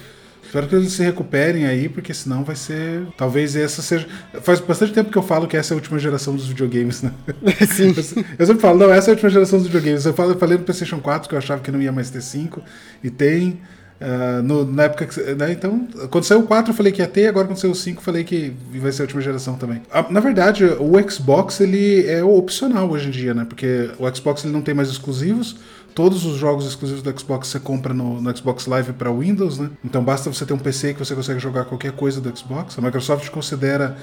Espero 0.49 0.67
que 0.67 0.75
eles 0.75 0.93
se 0.93 1.03
recuperem 1.03 1.67
aí, 1.67 1.91
porque 1.91 2.15
senão 2.15 2.43
vai 2.43 2.57
ser. 2.57 3.07
Talvez 3.19 3.55
essa 3.55 3.83
seja. 3.83 4.09
Faz 4.41 4.61
bastante 4.61 4.95
tempo 4.95 5.11
que 5.11 5.19
eu 5.19 5.23
falo 5.23 5.47
que 5.47 5.59
essa 5.59 5.75
é 5.75 5.77
a 5.77 5.77
última 5.77 5.99
geração 5.99 6.35
dos 6.35 6.49
videogames, 6.49 7.03
né? 7.03 7.13
Sim. 7.71 7.95
Eu 8.39 8.47
sempre 8.47 8.63
falo, 8.63 8.79
não, 8.79 8.91
essa 8.91 9.09
é 9.09 9.11
a 9.11 9.15
última 9.15 9.29
geração 9.29 9.59
dos 9.59 9.69
videogames. 9.69 10.07
Eu 10.07 10.15
falei 10.15 10.57
no 10.57 10.65
PlayStation 10.65 11.01
4 11.01 11.29
que 11.29 11.35
eu 11.35 11.39
achava 11.39 11.61
que 11.61 11.71
não 11.71 11.83
ia 11.83 11.93
mais 11.93 12.09
ter 12.09 12.23
5, 12.23 12.63
e 13.05 13.11
tem. 13.11 13.61
Ah, 14.01 14.41
no- 14.43 14.65
na 14.65 14.85
época 14.85 15.07
que. 15.07 15.21
né, 15.35 15.53
então, 15.53 15.87
quando 16.11 16.25
saiu 16.25 16.41
o 16.41 16.47
4 16.47 16.73
eu 16.73 16.77
falei 16.77 16.93
que 16.93 17.01
ia 17.03 17.09
ter, 17.09 17.27
agora 17.27 17.47
quando 17.47 17.59
saiu 17.59 17.73
o 17.73 17.75
5 17.75 17.99
eu 18.01 18.05
falei 18.05 18.25
que 18.25 18.53
vai 18.75 18.93
ser 18.93 19.03
a 19.03 19.05
última 19.05 19.21
geração 19.21 19.55
também. 19.57 19.83
Ah, 19.91 20.07
na 20.11 20.21
verdade, 20.21 20.65
o 20.65 21.11
Xbox 21.11 21.61
ele 21.61 22.07
é 22.07 22.23
opcional 22.23 22.89
hoje 22.91 23.09
em 23.09 23.11
dia, 23.11 23.35
né? 23.35 23.45
Porque 23.45 23.91
o 23.99 24.15
Xbox 24.15 24.45
ele 24.45 24.53
não 24.53 24.63
tem 24.63 24.75
mais 24.75 24.89
exclusivos. 24.89 25.57
Todos 25.95 26.25
os 26.25 26.37
jogos 26.37 26.65
exclusivos 26.65 27.03
do 27.03 27.19
Xbox 27.19 27.49
você 27.49 27.59
compra 27.59 27.93
no, 27.93 28.21
no 28.21 28.37
Xbox 28.37 28.67
Live 28.67 28.93
para 28.93 29.11
Windows, 29.11 29.59
né? 29.59 29.69
Então 29.85 30.05
basta 30.05 30.33
você 30.33 30.47
ter 30.47 30.53
um 30.53 30.59
PC 30.59 30.93
que 30.95 31.01
você 31.01 31.13
consegue 31.13 31.41
jogar 31.41 31.65
qualquer 31.65 31.91
coisa 31.91 32.21
do 32.21 32.39
Xbox. 32.39 32.79
A 32.79 32.83
Microsoft 32.83 33.29
considera 33.31 33.97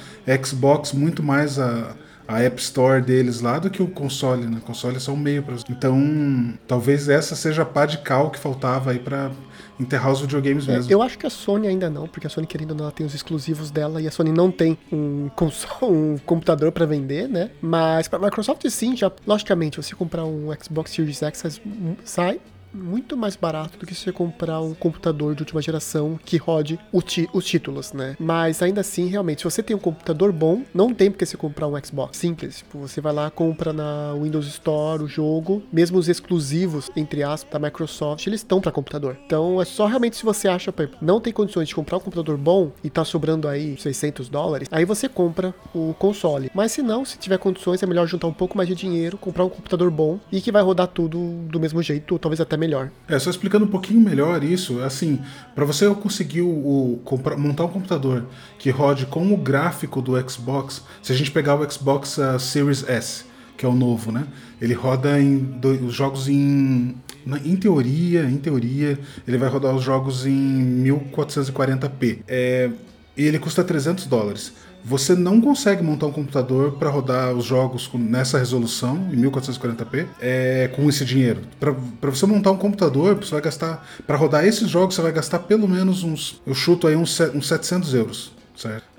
Xbox 0.43 0.91
muito 0.91 1.23
mais 1.23 1.57
a, 1.57 1.95
a 2.27 2.41
App 2.41 2.59
Store 2.61 3.01
deles 3.01 3.39
lá 3.39 3.59
do 3.59 3.69
que 3.69 3.81
o 3.81 3.87
console, 3.87 4.45
né? 4.45 4.57
O 4.57 4.61
console 4.65 4.97
é 4.97 4.99
só 4.99 5.13
um 5.13 5.17
meio 5.17 5.41
para 5.41 5.55
Então, 5.69 6.53
talvez 6.67 7.07
essa 7.07 7.33
seja 7.33 7.61
a 7.61 7.65
pá 7.65 7.85
de 7.85 7.99
cal 7.99 8.29
que 8.29 8.39
faltava 8.39 8.91
aí 8.91 8.99
para 8.99 9.31
enterrar 9.79 10.11
os 10.11 10.21
videogames 10.21 10.67
É, 10.67 10.73
mesmo. 10.73 10.91
eu 10.91 11.01
acho 11.01 11.17
que 11.17 11.25
a 11.25 11.29
Sony 11.29 11.67
ainda 11.67 11.89
não, 11.89 12.07
porque 12.07 12.27
a 12.27 12.29
Sony, 12.29 12.47
querendo 12.47 12.71
ou 12.71 12.77
não, 12.77 12.85
ela 12.85 12.91
tem 12.91 13.05
os 13.05 13.13
exclusivos 13.13 13.71
dela 13.71 14.01
e 14.01 14.07
a 14.07 14.11
Sony 14.11 14.31
não 14.31 14.49
tem 14.51 14.77
um, 14.91 15.29
console, 15.35 15.91
um 15.93 16.17
computador 16.25 16.71
pra 16.71 16.85
vender, 16.85 17.27
né? 17.27 17.51
Mas 17.61 18.07
pra 18.07 18.17
Microsoft 18.19 18.67
sim, 18.69 18.95
já, 18.95 19.11
logicamente, 19.27 19.77
você 19.77 19.93
comprar 19.95 20.25
um 20.25 20.47
Xbox 20.61 20.91
Series 20.91 21.21
X 21.21 21.61
sai 22.03 22.39
muito 22.75 23.15
mais 23.15 23.35
barato 23.35 23.77
do 23.77 23.85
que 23.85 23.95
você 23.95 24.11
comprar 24.11 24.59
um 24.61 24.73
computador 24.73 25.33
de 25.33 25.41
última 25.41 25.61
geração 25.61 26.19
que 26.23 26.37
rode 26.37 26.79
os 26.91 27.45
títulos, 27.45 27.93
né? 27.93 28.15
Mas 28.19 28.61
ainda 28.61 28.81
assim, 28.81 29.07
realmente, 29.07 29.39
se 29.39 29.45
você 29.45 29.63
tem 29.63 29.75
um 29.75 29.79
computador 29.79 30.31
bom, 30.31 30.63
não 30.73 30.93
tem 30.93 31.09
porque 31.09 31.25
você 31.25 31.37
comprar 31.37 31.67
um 31.67 31.83
Xbox. 31.83 32.17
Simples. 32.17 32.59
Tipo, 32.59 32.79
você 32.79 32.99
vai 32.99 33.13
lá, 33.13 33.31
compra 33.31 33.71
na 33.71 34.13
Windows 34.21 34.47
Store 34.47 35.03
o 35.03 35.07
jogo, 35.07 35.63
mesmo 35.71 35.97
os 35.97 36.09
exclusivos, 36.09 36.91
entre 36.95 37.23
aspas, 37.23 37.51
da 37.51 37.59
Microsoft, 37.59 38.25
eles 38.27 38.41
estão 38.41 38.59
para 38.59 38.71
computador. 38.71 39.17
Então 39.25 39.61
é 39.61 39.65
só 39.65 39.85
realmente 39.85 40.17
se 40.17 40.23
você 40.23 40.47
acha, 40.47 40.71
por 40.71 40.89
não 41.01 41.19
tem 41.19 41.31
condições 41.31 41.67
de 41.67 41.75
comprar 41.75 41.97
um 41.97 42.01
computador 42.01 42.37
bom 42.37 42.71
e 42.83 42.89
tá 42.89 43.05
sobrando 43.05 43.47
aí 43.47 43.77
600 43.77 44.29
dólares, 44.29 44.67
aí 44.71 44.85
você 44.85 45.07
compra 45.07 45.53
o 45.73 45.93
console. 45.97 46.51
Mas 46.53 46.71
se 46.71 46.81
não, 46.81 47.05
se 47.05 47.17
tiver 47.17 47.37
condições, 47.37 47.81
é 47.81 47.85
melhor 47.85 48.07
juntar 48.07 48.27
um 48.27 48.33
pouco 48.33 48.57
mais 48.57 48.67
de 48.67 48.75
dinheiro, 48.75 49.17
comprar 49.17 49.45
um 49.45 49.49
computador 49.49 49.89
bom 49.89 50.19
e 50.31 50.41
que 50.41 50.51
vai 50.51 50.61
rodar 50.61 50.87
tudo 50.87 51.17
do 51.49 51.59
mesmo 51.59 51.81
jeito, 51.81 52.13
ou 52.13 52.19
talvez 52.19 52.41
até 52.41 52.57
melhor. 52.57 52.64
É, 53.07 53.17
só 53.19 53.29
explicando 53.29 53.65
um 53.65 53.69
pouquinho 53.69 53.99
melhor 53.99 54.43
isso, 54.43 54.79
assim, 54.81 55.19
para 55.53 55.65
você 55.65 55.87
conseguir 55.95 56.41
o, 56.41 56.49
o- 56.49 57.01
montar 57.37 57.65
um 57.65 57.69
computador 57.69 58.25
que 58.59 58.69
rode 58.69 59.05
com 59.05 59.33
o 59.33 59.37
gráfico 59.37 60.01
do 60.01 60.13
Xbox, 60.29 60.81
se 61.01 61.11
a 61.11 61.15
gente 61.15 61.31
pegar 61.31 61.55
o 61.55 61.71
Xbox 61.71 62.17
ah, 62.19 62.37
Series 62.39 62.87
S, 62.87 63.25
que 63.57 63.65
é 63.65 63.69
o 63.69 63.73
novo, 63.73 64.11
né? 64.11 64.25
Ele 64.61 64.73
roda 64.73 65.19
em 65.21 65.37
do- 65.37 65.85
os 65.85 65.93
jogos 65.93 66.27
em 66.27 66.95
na- 67.25 67.39
em 67.39 67.55
teoria, 67.55 68.23
em 68.25 68.37
teoria, 68.37 68.99
ele 69.27 69.37
vai 69.37 69.49
rodar 69.49 69.73
os 69.75 69.83
jogos 69.83 70.25
em 70.25 70.83
1440p. 70.83 72.19
É, 72.27 72.69
e 73.17 73.23
ele 73.25 73.39
custa 73.39 73.63
300 73.63 74.05
dólares. 74.07 74.53
Você 74.85 75.15
não 75.15 75.41
consegue 75.41 75.81
montar 75.81 76.05
um 76.05 76.11
computador 76.11 76.73
para 76.73 76.89
rodar 76.91 77.33
os 77.33 77.43
jogos 77.43 77.87
com, 77.87 77.97
nessa 77.97 78.37
resolução, 78.37 79.09
em 79.11 79.17
1440p, 79.17 80.05
é, 80.21 80.69
com 80.75 80.87
esse 80.87 81.03
dinheiro. 81.03 81.41
Para 81.59 82.11
você 82.11 82.27
montar 82.27 82.51
um 82.51 82.57
computador, 82.57 83.15
você 83.15 83.31
vai 83.31 83.41
gastar. 83.41 83.87
Para 84.05 84.15
rodar 84.15 84.45
esses 84.45 84.69
jogos, 84.69 84.93
você 84.93 85.01
vai 85.01 85.11
gastar 85.11 85.39
pelo 85.39 85.67
menos 85.67 86.03
uns. 86.03 86.39
Eu 86.45 86.53
chuto 86.53 86.87
aí 86.87 86.95
uns, 86.95 87.19
uns 87.19 87.47
700 87.47 87.93
euros 87.95 88.34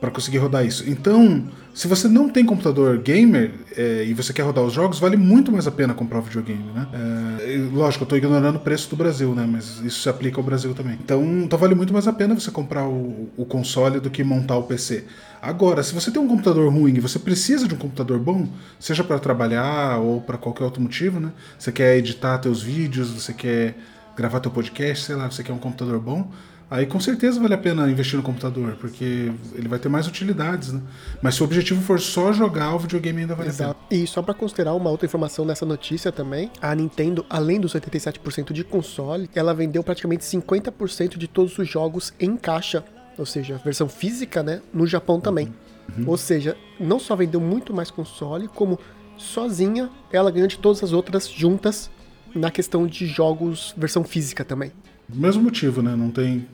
Para 0.00 0.10
conseguir 0.10 0.38
rodar 0.38 0.64
isso. 0.64 0.88
Então, 0.88 1.44
se 1.74 1.88
você 1.88 2.08
não 2.08 2.28
tem 2.28 2.44
computador 2.44 2.98
gamer 2.98 3.52
é, 3.76 4.04
e 4.04 4.14
você 4.14 4.32
quer 4.32 4.42
rodar 4.42 4.64
os 4.64 4.72
jogos, 4.72 4.98
vale 4.98 5.16
muito 5.16 5.50
mais 5.50 5.66
a 5.66 5.70
pena 5.70 5.94
comprar 5.94 6.18
o 6.18 6.22
videogame, 6.22 6.70
né? 6.74 6.86
É, 6.92 7.56
lógico, 7.72 8.02
eu 8.02 8.06
estou 8.06 8.18
ignorando 8.18 8.56
o 8.56 8.60
preço 8.60 8.88
do 8.90 8.96
Brasil, 8.96 9.34
né? 9.34 9.46
Mas 9.50 9.80
isso 9.80 10.00
se 10.00 10.08
aplica 10.08 10.38
ao 10.38 10.44
Brasil 10.44 10.74
também. 10.74 10.98
Então, 11.02 11.22
então 11.44 11.58
vale 11.58 11.74
muito 11.74 11.92
mais 11.92 12.06
a 12.06 12.12
pena 12.12 12.34
você 12.34 12.50
comprar 12.50 12.86
o, 12.86 13.28
o 13.36 13.44
console 13.44 14.00
do 14.00 14.10
que 14.10 14.22
montar 14.22 14.56
o 14.56 14.62
PC. 14.62 15.04
Agora, 15.40 15.82
se 15.82 15.94
você 15.94 16.10
tem 16.10 16.20
um 16.20 16.28
computador 16.28 16.72
ruim 16.72 16.94
e 16.96 17.00
você 17.00 17.18
precisa 17.18 17.68
de 17.68 17.74
um 17.74 17.78
computador 17.78 18.18
bom, 18.18 18.48
seja 18.80 19.04
para 19.04 19.18
trabalhar 19.18 19.98
ou 19.98 20.20
para 20.20 20.38
qualquer 20.38 20.64
outro 20.64 20.82
motivo, 20.82 21.20
né? 21.20 21.30
Você 21.58 21.70
quer 21.72 21.96
editar 21.96 22.38
teus 22.38 22.62
vídeos, 22.62 23.10
você 23.10 23.32
quer 23.32 23.76
gravar 24.16 24.40
teu 24.40 24.50
podcast, 24.50 25.04
sei 25.04 25.14
lá, 25.14 25.30
você 25.30 25.42
quer 25.42 25.52
um 25.52 25.58
computador 25.58 26.00
bom, 26.00 26.30
Aí 26.68 26.84
com 26.84 26.98
certeza 26.98 27.40
vale 27.40 27.54
a 27.54 27.58
pena 27.58 27.88
investir 27.88 28.16
no 28.16 28.22
computador, 28.24 28.76
porque 28.80 29.32
ele 29.54 29.68
vai 29.68 29.78
ter 29.78 29.88
mais 29.88 30.08
utilidades, 30.08 30.72
né? 30.72 30.80
Mas 31.22 31.36
se 31.36 31.42
o 31.42 31.44
objetivo 31.44 31.80
for 31.80 32.00
só 32.00 32.32
jogar, 32.32 32.74
o 32.74 32.78
videogame 32.78 33.20
ainda 33.20 33.36
vale 33.36 33.50
Exato. 33.50 33.70
a 33.70 33.88
pena. 33.88 34.02
E 34.02 34.06
só 34.06 34.20
para 34.20 34.34
considerar 34.34 34.74
uma 34.74 34.90
outra 34.90 35.06
informação 35.06 35.44
nessa 35.44 35.64
notícia 35.64 36.10
também, 36.10 36.50
a 36.60 36.74
Nintendo, 36.74 37.24
além 37.30 37.60
dos 37.60 37.74
87% 37.74 38.52
de 38.52 38.64
console, 38.64 39.30
ela 39.32 39.54
vendeu 39.54 39.84
praticamente 39.84 40.24
50% 40.24 41.16
de 41.16 41.28
todos 41.28 41.56
os 41.56 41.68
jogos 41.68 42.12
em 42.18 42.36
caixa, 42.36 42.84
ou 43.16 43.24
seja, 43.24 43.60
versão 43.64 43.88
física, 43.88 44.42
né, 44.42 44.60
no 44.74 44.88
Japão 44.88 45.20
também. 45.20 45.54
Uhum. 45.96 46.04
Ou 46.08 46.16
seja, 46.16 46.56
não 46.80 46.98
só 46.98 47.14
vendeu 47.14 47.40
muito 47.40 47.72
mais 47.72 47.92
console, 47.92 48.48
como 48.48 48.76
sozinha 49.16 49.88
ela 50.12 50.32
ganhou 50.32 50.48
de 50.48 50.58
todas 50.58 50.82
as 50.82 50.92
outras 50.92 51.28
juntas 51.28 51.90
na 52.34 52.50
questão 52.50 52.86
de 52.86 53.06
jogos 53.06 53.72
versão 53.78 54.02
física 54.02 54.44
também. 54.44 54.72
Mesmo 55.12 55.42
motivo, 55.42 55.82
né? 55.82 55.94
Não 55.94 56.10
tem, 56.10 56.46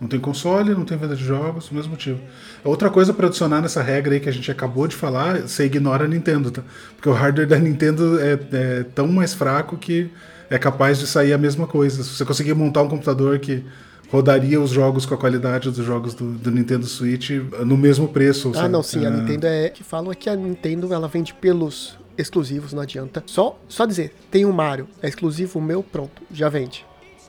não 0.00 0.08
tem 0.08 0.18
console, 0.18 0.74
não 0.74 0.84
tem 0.84 0.96
venda 0.96 1.14
de 1.14 1.24
jogos, 1.24 1.70
mesmo 1.70 1.90
motivo. 1.92 2.20
Outra 2.64 2.90
coisa 2.90 3.12
para 3.12 3.26
adicionar 3.26 3.60
nessa 3.60 3.82
regra 3.82 4.14
aí 4.14 4.20
que 4.20 4.28
a 4.28 4.32
gente 4.32 4.50
acabou 4.50 4.86
de 4.88 4.96
falar, 4.96 5.42
você 5.42 5.64
ignora 5.64 6.04
a 6.04 6.08
Nintendo, 6.08 6.50
tá? 6.50 6.62
Porque 6.96 7.08
o 7.08 7.12
hardware 7.12 7.46
da 7.46 7.58
Nintendo 7.58 8.18
é, 8.20 8.38
é 8.52 8.82
tão 8.94 9.08
mais 9.08 9.34
fraco 9.34 9.76
que 9.76 10.10
é 10.50 10.58
capaz 10.58 10.98
de 10.98 11.06
sair 11.06 11.32
a 11.32 11.38
mesma 11.38 11.66
coisa. 11.66 12.02
Se 12.02 12.10
você 12.10 12.24
conseguir 12.24 12.54
montar 12.54 12.82
um 12.82 12.88
computador 12.88 13.38
que 13.38 13.62
rodaria 14.10 14.60
os 14.60 14.70
jogos 14.70 15.04
com 15.06 15.14
a 15.14 15.18
qualidade 15.18 15.70
dos 15.70 15.84
jogos 15.84 16.14
do, 16.14 16.32
do 16.32 16.50
Nintendo 16.50 16.86
Switch 16.86 17.30
no 17.64 17.76
mesmo 17.76 18.08
preço. 18.08 18.50
Ah, 18.50 18.54
sabe? 18.54 18.68
não, 18.68 18.82
sim, 18.82 19.04
a 19.04 19.08
é. 19.08 19.10
Nintendo 19.10 19.46
é 19.46 19.68
que 19.68 19.84
falam 19.84 20.10
é 20.10 20.14
que 20.14 20.28
a 20.28 20.36
Nintendo 20.36 20.92
ela 20.92 21.08
vende 21.08 21.34
pelos 21.34 21.98
exclusivos, 22.16 22.72
não 22.72 22.82
adianta. 22.82 23.22
Só 23.26 23.58
só 23.68 23.86
dizer, 23.86 24.12
tem 24.30 24.44
um 24.44 24.52
Mario, 24.52 24.88
é 25.02 25.08
exclusivo 25.08 25.60
meu, 25.60 25.82
pronto, 25.82 26.22
já 26.32 26.48
vende. 26.48 26.87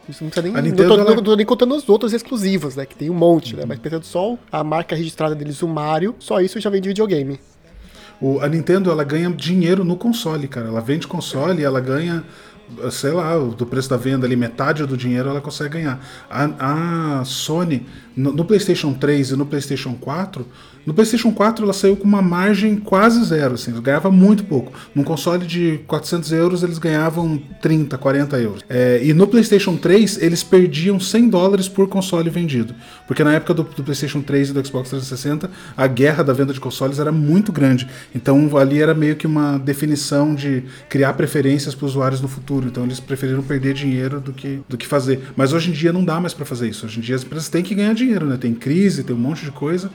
Isso 0.10 0.24
não 0.24 0.32
precisa 0.32 0.54
nem. 0.54 0.64
Nintendo, 0.64 0.90
não, 0.90 0.96
tô, 0.96 1.02
ela... 1.02 1.16
não 1.16 1.24
tô 1.24 1.36
nem 1.36 1.46
contando 1.46 1.76
os 1.76 1.88
outros 1.88 2.14
exclusivos, 2.14 2.76
né? 2.76 2.86
Que 2.86 2.96
tem 2.96 3.10
um 3.10 3.14
monte, 3.14 3.56
né? 3.56 3.62
uhum. 3.62 3.68
né? 3.68 3.76
Mas 3.76 3.80
pensando 3.80 4.04
só 4.04 4.38
a 4.52 4.64
marca 4.64 4.96
registrada 4.96 5.36
deles, 5.36 5.62
o 5.62 5.68
Mario, 5.68 6.16
só 6.20 6.42
isso 6.42 6.60
já 6.60 6.70
vem 6.70 6.82
de 6.82 6.90
videogame. 6.90 7.40
O, 8.22 8.40
a 8.40 8.50
Nintendo, 8.50 8.92
ela 8.92 9.04
ganha 9.04 9.30
dinheiro 9.32 9.84
no 9.84 9.96
console, 9.96 10.48
cara. 10.48 10.68
Ela 10.68 10.82
vende 10.82 11.08
console 11.08 11.62
e 11.62 11.64
ela 11.64 11.80
ganha 11.80 12.24
sei 12.92 13.12
lá, 13.12 13.38
do 13.38 13.66
preço 13.66 13.90
da 13.90 13.98
venda 13.98 14.26
ali, 14.26 14.36
metade 14.36 14.86
do 14.86 14.96
dinheiro 14.96 15.30
ela 15.30 15.42
consegue 15.42 15.72
ganhar. 15.72 16.00
A, 16.30 17.20
a 17.20 17.26
Sony, 17.26 17.86
no, 18.16 18.32
no, 18.32 18.46
PlayStation 18.46 18.94
3 18.94 19.32
e 19.32 19.36
no 19.36 19.46
PlayStation 19.46 19.96
4, 19.96 20.46
no 20.86 20.94
PlayStation 20.94 21.32
4 21.32 21.64
ela 21.64 21.74
saiu 21.74 21.96
com 21.96 22.06
uma 22.06 22.22
margem 22.22 22.78
quase 22.78 23.24
zero, 23.26 23.56
assim, 23.56 23.72
ganhava 23.82 24.10
muito 24.12 24.44
pouco. 24.44 24.72
Num 24.96 25.04
console 25.04 25.46
de 25.46 25.80
400 25.88 26.32
euros 26.32 26.64
eles 26.64 26.78
ganhavam 26.78 27.42
30, 27.62 27.98
40 27.98 28.38
euros. 28.40 28.64
É, 28.70 29.00
e 29.04 29.14
no 29.14 29.28
PlayStation 29.28 29.76
3 29.78 30.22
eles 30.22 30.44
perdiam 30.44 31.00
100 31.00 31.30
dólares 31.30 31.68
por 31.68 31.88
console 31.88 32.30
vendido. 32.30 32.74
Porque 33.08 33.24
na 33.24 33.34
época 33.34 33.54
do, 33.54 33.64
do, 33.64 33.84
PlayStation 33.84 34.22
3 34.22 34.50
e 34.50 34.54
do 34.54 34.66
Xbox 34.66 34.90
360 34.90 35.50
a 35.76 35.88
guerra 35.88 36.24
da 36.24 36.34
venda 36.34 36.54
de 36.54 36.60
consoles 36.60 37.00
era 37.00 37.12
muito 37.12 37.52
grande. 37.52 37.88
Então 38.14 38.58
ali 38.58 38.82
era 38.82 38.94
meio 38.94 39.16
que 39.16 39.28
uma 39.28 39.58
definição 39.58 40.34
de 40.34 40.64
criar 40.88 41.14
preferências 41.14 41.76
para 41.76 41.86
os 41.86 41.92
usuários 41.92 42.22
no 42.22 42.28
futuro. 42.28 42.68
Então 42.68 42.84
eles 42.84 43.00
preferiram 43.00 43.44
perder 43.44 43.74
dinheiro 43.74 44.20
do 44.20 44.34
que, 44.34 44.62
do 44.68 44.78
que 44.78 44.88
fazer. 44.88 45.22
Mas 45.36 45.54
hoje 45.54 45.70
em 45.70 45.74
dia 45.74 45.92
não 45.92 46.04
dá 46.04 46.20
mais 46.20 46.34
para 46.34 46.46
fazer 46.46 46.70
isso. 46.70 46.86
Hoje 46.86 47.00
em 47.00 47.02
dia 47.02 47.16
as 47.16 47.24
empresas 47.24 47.50
têm 47.50 47.64
que 47.64 47.76
ganhar 47.76 47.94
dinheiro, 47.94 48.26
né? 48.26 48.38
Tem 48.38 48.54
crise, 48.54 49.04
tem 49.04 49.16
um 49.16 49.20
monte 49.20 49.46
de 49.46 49.52
coisa. 49.52 49.92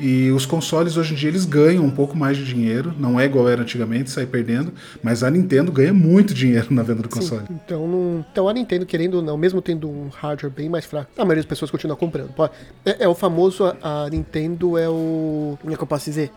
E 0.00 0.30
os 0.30 0.46
consoles 0.46 0.96
hoje 0.96 1.12
em 1.12 1.16
dia 1.16 1.28
eles 1.28 1.44
ganham 1.44 1.84
um 1.84 1.90
pouco 1.90 2.16
mais 2.16 2.36
de 2.36 2.44
dinheiro, 2.44 2.94
não 2.98 3.20
é 3.20 3.26
igual 3.26 3.48
era 3.48 3.62
antigamente, 3.62 4.10
sair 4.10 4.26
perdendo, 4.26 4.72
mas 5.02 5.22
a 5.22 5.30
Nintendo 5.30 5.70
ganha 5.70 5.92
muito 5.92 6.32
dinheiro 6.32 6.68
na 6.74 6.82
venda 6.82 7.02
do 7.02 7.08
console. 7.08 7.46
Sim, 7.46 7.60
então, 7.64 7.86
não, 7.86 8.24
então 8.30 8.48
a 8.48 8.52
Nintendo, 8.52 8.86
querendo 8.86 9.14
ou 9.14 9.22
não, 9.22 9.36
mesmo 9.36 9.60
tendo 9.60 9.88
um 9.88 10.08
hardware 10.08 10.52
bem 10.52 10.68
mais 10.68 10.84
fraco, 10.84 11.10
a 11.16 11.24
maioria 11.24 11.42
das 11.42 11.48
pessoas 11.48 11.70
continua 11.70 11.96
comprando. 11.96 12.30
É, 12.84 13.04
é 13.04 13.08
o 13.08 13.14
famoso, 13.14 13.64
a, 13.82 14.08
Nintendo 14.10 14.78
é 14.78 14.88
o. 14.88 15.58
Como 15.60 15.72
é 15.72 15.76
que 15.76 15.82
eu 15.82 15.86
posso 15.86 16.06
dizer? 16.06 16.30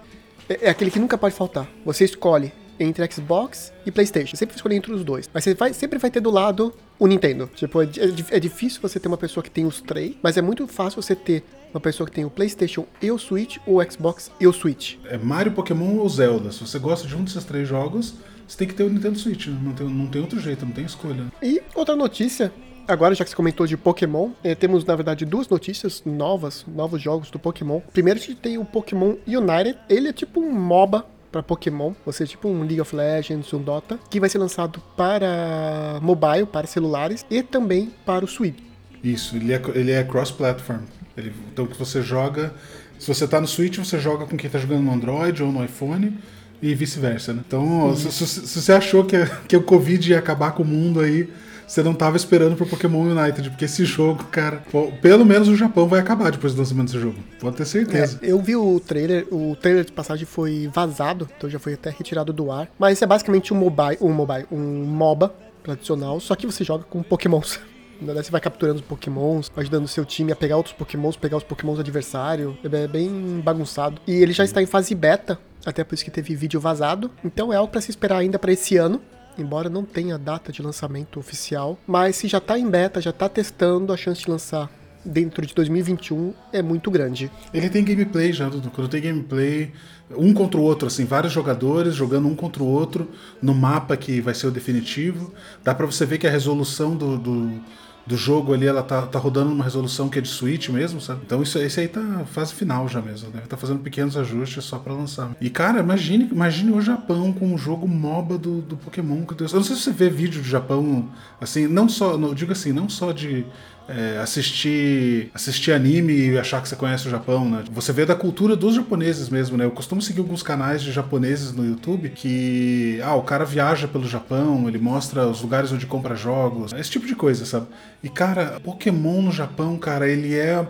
É, 0.50 0.68
é 0.68 0.70
aquele 0.70 0.92
que 0.92 1.00
nunca 1.00 1.18
pode 1.18 1.34
faltar. 1.34 1.68
Você 1.86 2.04
escolhe 2.04 2.52
entre 2.80 3.10
Xbox 3.12 3.72
e 3.86 3.92
PlayStation. 3.92 4.36
Sempre 4.36 4.56
escolher 4.56 4.76
entre 4.76 4.92
os 4.92 5.04
dois. 5.04 5.30
Mas 5.34 5.44
você 5.44 5.54
vai, 5.54 5.74
sempre 5.74 6.00
vai 6.00 6.12
ter 6.12 6.20
do 6.20 6.32
lado 6.32 6.74
o 7.00 7.08
Nintendo. 7.08 7.50
Tipo, 7.56 7.82
é, 7.82 7.86
é, 7.86 8.38
é, 8.38 8.40
difícil 8.40 8.82
você 8.82 9.00
ter 9.00 9.08
uma 9.08 9.18
pessoa 9.18 9.44
que 9.44 9.52
tem 9.52 9.66
os 9.66 9.82
três, 9.82 10.16
mas 10.22 10.38
é 10.38 10.42
muito 10.42 10.68
fácil 10.68 11.02
você 11.02 11.16
ter 11.16 11.44
uma 11.74 11.82
pessoa 11.82 12.08
que 12.08 12.14
tem 12.14 12.26
o 12.26 12.30
PlayStation 12.30 12.86
e 13.02 13.12
o 13.12 13.18
Switch, 13.18 13.58
ou 13.66 13.82
o 13.82 13.92
Xbox 13.92 14.32
e 14.40 14.48
o 14.48 14.54
Switch. 14.54 14.96
É 15.06 15.18
Mario, 15.18 15.54
Pokémon 15.54 15.98
ou 15.98 16.08
Zelda. 16.08 16.52
Se 16.52 16.62
você 16.62 16.78
gosta 16.80 17.08
de 17.08 17.16
um 17.16 17.24
desses 17.24 17.44
três 17.44 17.68
jogos, 17.68 18.14
você 18.48 18.58
tem 18.58 18.68
que 18.68 18.74
ter 18.74 18.84
o 18.84 18.90
Nintendo 18.90 19.18
Switch. 19.18 19.48
Não 19.48 19.74
tem, 19.74 19.88
não 19.88 20.08
tem 20.08 20.22
outro 20.22 20.40
jeito, 20.40 20.66
não 20.66 20.74
tem 20.74 20.86
escolha. 20.86 21.26
E 21.42 21.62
outra 21.76 21.96
notícia 21.96 22.52
Agora, 22.86 23.16
já 23.16 23.24
que 23.24 23.30
você 23.30 23.36
comentou 23.36 23.66
de 23.66 23.78
Pokémon, 23.78 24.32
eh, 24.44 24.56
temos 24.56 24.84
na 24.84 24.94
verdade 24.94 25.26
duas 25.26 25.48
notícias 25.48 26.04
novas, 26.06 26.66
novos 26.68 27.02
jogos 27.02 27.32
do 27.32 27.40
Pokémon. 27.40 27.80
Primeiro, 27.94 28.20
a 28.20 28.22
gente 28.22 28.36
tem 28.36 28.58
o 28.58 28.66
Pokémon 28.66 29.16
United. 29.26 29.80
Ele 29.88 30.10
é 30.10 30.14
tipo 30.14 30.42
um 30.42 30.52
MOBA 30.52 31.06
para 31.32 31.42
Pokémon, 31.42 31.94
você 32.06 32.28
tipo 32.28 32.48
um 32.48 32.60
League 32.60 32.82
of 32.82 32.96
Legends, 32.96 33.52
um 33.54 33.62
Dota, 33.62 33.98
que 34.10 34.20
vai 34.20 34.30
ser 34.30 34.38
lançado 34.38 34.82
para 34.98 35.98
mobile, 36.02 36.46
para 36.46 36.68
celulares 36.68 37.26
e 37.32 37.42
também 37.42 37.90
para 38.06 38.26
o 38.26 38.28
Switch. 38.28 38.60
Isso, 39.04 39.36
ele 39.36 39.54
é, 39.54 39.62
ele 39.74 39.92
é 39.92 40.04
cross-platform. 40.04 40.82
Ele, 41.18 41.34
então 41.52 41.68
você 41.78 42.02
joga. 42.02 42.54
Se 43.00 43.08
você 43.08 43.26
está 43.26 43.40
no 43.40 43.48
Switch, 43.48 43.78
você 43.78 44.00
joga 44.00 44.26
com 44.26 44.38
quem 44.38 44.48
está 44.48 44.60
jogando 44.60 44.82
no 44.82 44.94
Android 44.94 45.44
ou 45.44 45.52
no 45.52 45.64
iPhone 45.64 46.18
e 46.62 46.74
vice-versa, 46.74 47.34
né? 47.34 47.42
Então, 47.46 47.96
se, 47.96 48.12
se, 48.12 48.26
se, 48.26 48.62
você 48.62 48.72
achou 48.72 49.04
que, 49.04 49.18
que 49.48 49.58
o 49.58 49.62
Covid 49.62 50.12
ia 50.12 50.20
acabar 50.20 50.52
com 50.54 50.64
o 50.64 50.66
mundo 50.66 51.02
aí, 51.02 51.30
você 51.68 51.84
não 51.84 51.92
estava 51.92 52.16
esperando 52.16 52.56
pro 52.56 52.66
Pokémon 52.66 53.02
United, 53.02 53.50
porque 53.50 53.66
esse 53.66 53.84
jogo, 53.86 54.24
cara, 54.26 54.64
pelo 55.02 55.26
menos 55.26 55.48
o 55.48 55.56
Japão 55.56 55.88
vai 55.88 56.00
acabar 56.00 56.32
depois 56.32 56.54
do 56.54 56.60
lançamento 56.60 56.86
desse 56.86 57.00
jogo. 57.00 57.18
Pode 57.40 57.58
ter 57.58 57.66
certeza. 57.66 58.20
É, 58.22 58.32
eu 58.32 58.42
vi 58.42 58.56
o 58.56 58.80
trailer, 58.80 59.28
o 59.32 59.56
trailer 59.56 59.84
de 59.84 59.92
passagem 59.92 60.26
foi 60.26 60.70
vazado, 60.74 61.28
então 61.38 61.50
já 61.50 61.60
foi 61.60 61.74
até 61.74 61.90
retirado 61.90 62.32
do 62.32 62.52
ar. 62.52 62.70
Mas 62.80 63.02
é 63.02 63.06
basicamente 63.06 63.54
um 63.54 63.58
mobile, 63.58 63.98
um 64.00 64.12
mobile, 64.12 64.46
um 64.52 64.86
MOBA 64.86 65.34
tradicional, 65.64 66.20
só 66.20 66.36
que 66.36 66.46
você 66.46 66.64
joga 66.64 66.86
com 66.90 67.04
Pokémons. 67.04 67.60
Você 68.02 68.32
vai 68.32 68.42
capturando 68.42 68.80
os 68.80 68.86
pokémons, 68.86 69.52
ajudando 69.56 69.86
o 69.86 69.88
seu 69.88 70.06
time 70.06 70.32
a 70.32 70.36
pegar 70.36 70.58
outros 70.58 70.76
pokémons, 70.76 71.16
pegar 71.16 71.38
os 71.38 71.44
pokémons 71.44 71.80
adversário. 71.80 72.58
É 72.64 72.88
bem 72.88 73.42
bagunçado. 73.44 74.02
E 74.08 74.12
ele 74.12 74.34
já 74.34 74.44
está 74.44 74.62
em 74.62 74.66
fase 74.66 74.94
beta, 74.94 75.40
até 75.66 75.84
por 75.84 75.96
isso 75.96 76.04
que 76.04 76.12
teve 76.12 76.36
vídeo 76.36 76.60
vazado. 76.60 77.12
Então 77.24 77.52
é 77.52 77.56
algo 77.56 77.72
para 77.72 77.82
se 77.82 77.90
esperar 77.92 78.18
ainda 78.18 78.38
para 78.38 78.52
esse 78.52 78.78
ano. 78.78 79.02
Embora 79.38 79.70
não 79.70 79.84
tenha 79.84 80.18
data 80.18 80.52
de 80.52 80.62
lançamento 80.62 81.20
oficial, 81.20 81.78
mas 81.88 82.16
se 82.18 82.28
já 82.28 82.38
está 82.38 82.60
em 82.60 82.70
beta, 82.70 83.02
já 83.02 83.10
está 83.10 83.28
testando, 83.28 83.92
a 83.92 83.98
chance 83.98 84.22
de 84.22 84.30
lançar 84.30 84.70
dentro 85.04 85.46
de 85.46 85.54
2021 85.54 86.34
é 86.52 86.62
muito 86.62 86.90
grande. 86.90 87.32
Ele 87.54 87.70
tem 87.70 87.84
gameplay 87.84 88.32
já, 88.32 88.50
quando 88.50 88.88
tem 88.88 89.02
gameplay, 89.02 89.72
um 90.16 90.34
contra 90.34 90.60
o 90.60 90.64
outro, 90.64 90.88
assim, 90.88 91.06
vários 91.06 91.34
jogadores 91.34 91.96
jogando 91.96 92.28
um 92.28 92.36
contra 92.36 92.62
o 92.64 92.68
outro 92.68 93.10
no 93.42 93.54
mapa 93.54 93.98
que 93.98 94.22
vai 94.22 94.34
ser 94.34 94.48
o 94.48 94.52
definitivo. 94.52 95.34
Dá 95.64 95.74
para 95.74 95.86
você 95.86 96.06
ver 96.06 96.18
que 96.18 96.28
a 96.28 96.32
resolução 96.32 96.96
do, 96.96 97.18
do 97.18 97.62
do 98.06 98.18
jogo 98.18 98.54
ali, 98.54 98.66
ela 98.66 98.84
tá, 98.84 99.04
tá 99.04 99.18
rodando 99.18 99.50
numa 99.50 99.64
resolução 99.64 100.10
que 100.10 100.20
é 100.20 100.22
de 100.22 100.28
Switch 100.28 100.70
mesmo, 100.70 101.00
sabe? 101.00 101.22
Então 101.26 101.42
isso, 101.42 101.58
esse 101.58 101.80
aí 101.80 101.88
tá 101.88 102.26
fase 102.26 102.54
final 102.54 102.88
já 102.88 103.02
mesmo, 103.02 103.32
deve 103.32 103.48
tá 103.48 103.56
fazendo 103.56 103.80
pequenos 103.80 104.18
ajustes 104.18 104.64
só 104.66 104.78
para 104.78 104.94
lançar. 104.94 105.32
E 105.40 105.50
cara, 105.50 105.80
imagine, 105.80 106.28
imagine 106.30 106.72
o 106.72 106.82
Japão 106.82 107.32
com 107.32 107.46
um 107.48 107.58
jogo 107.58 107.88
MOBA 107.88 108.38
do, 108.38 108.62
do 108.62 108.76
Pokémon. 108.76 109.24
Eu 109.40 109.48
não 109.54 109.64
sei 109.64 109.76
se 109.76 109.84
você 109.84 109.92
vê 109.92 110.10
vídeo 110.10 110.42
do 110.42 110.48
Japão, 110.48 111.10
assim, 111.40 111.66
não 111.66 111.88
só, 111.88 112.18
não, 112.18 112.34
digo 112.34 112.52
assim, 112.52 112.74
não 112.74 112.90
só 112.90 113.12
de 113.14 113.46
é, 113.88 114.18
assistir, 114.20 115.30
assistir 115.34 115.72
anime 115.72 116.14
e 116.14 116.38
achar 116.38 116.62
que 116.62 116.70
você 116.70 116.76
conhece 116.76 117.08
o 117.08 117.12
Japão, 117.12 117.50
né? 117.50 117.64
Você 117.72 117.92
vê 117.92 118.06
da 118.06 118.16
cultura 118.16 118.56
dos 118.56 118.76
japoneses 118.76 119.30
mesmo, 119.30 119.58
né? 119.58 119.66
Eu 119.66 119.72
costumo 119.72 120.02
seguir 120.02 120.20
alguns 120.20 120.42
canais 120.42 120.82
de 120.82 120.92
japoneses 120.92 121.54
no 121.54 121.66
YouTube 121.66 122.10
que, 122.10 123.00
ah, 123.04 123.16
o 123.16 123.24
cara 123.24 123.46
viaja 123.46 123.88
pelo 123.88 124.08
Japão, 124.08 124.68
ele 124.68 124.78
mostra 124.78 125.28
os 125.28 125.42
lugares 125.42 125.72
onde 125.72 125.86
compra 125.86 126.16
jogos, 126.16 126.72
esse 126.74 126.90
tipo 126.90 127.06
de 127.06 127.16
coisa, 127.16 127.46
sabe? 127.46 127.68
E 128.02 128.10
cara, 128.10 128.60
Pokémon 128.64 129.22
no 129.22 129.32
Japão, 129.32 129.78
cara, 129.78 130.08
ele 130.08 130.34
é 130.34 130.66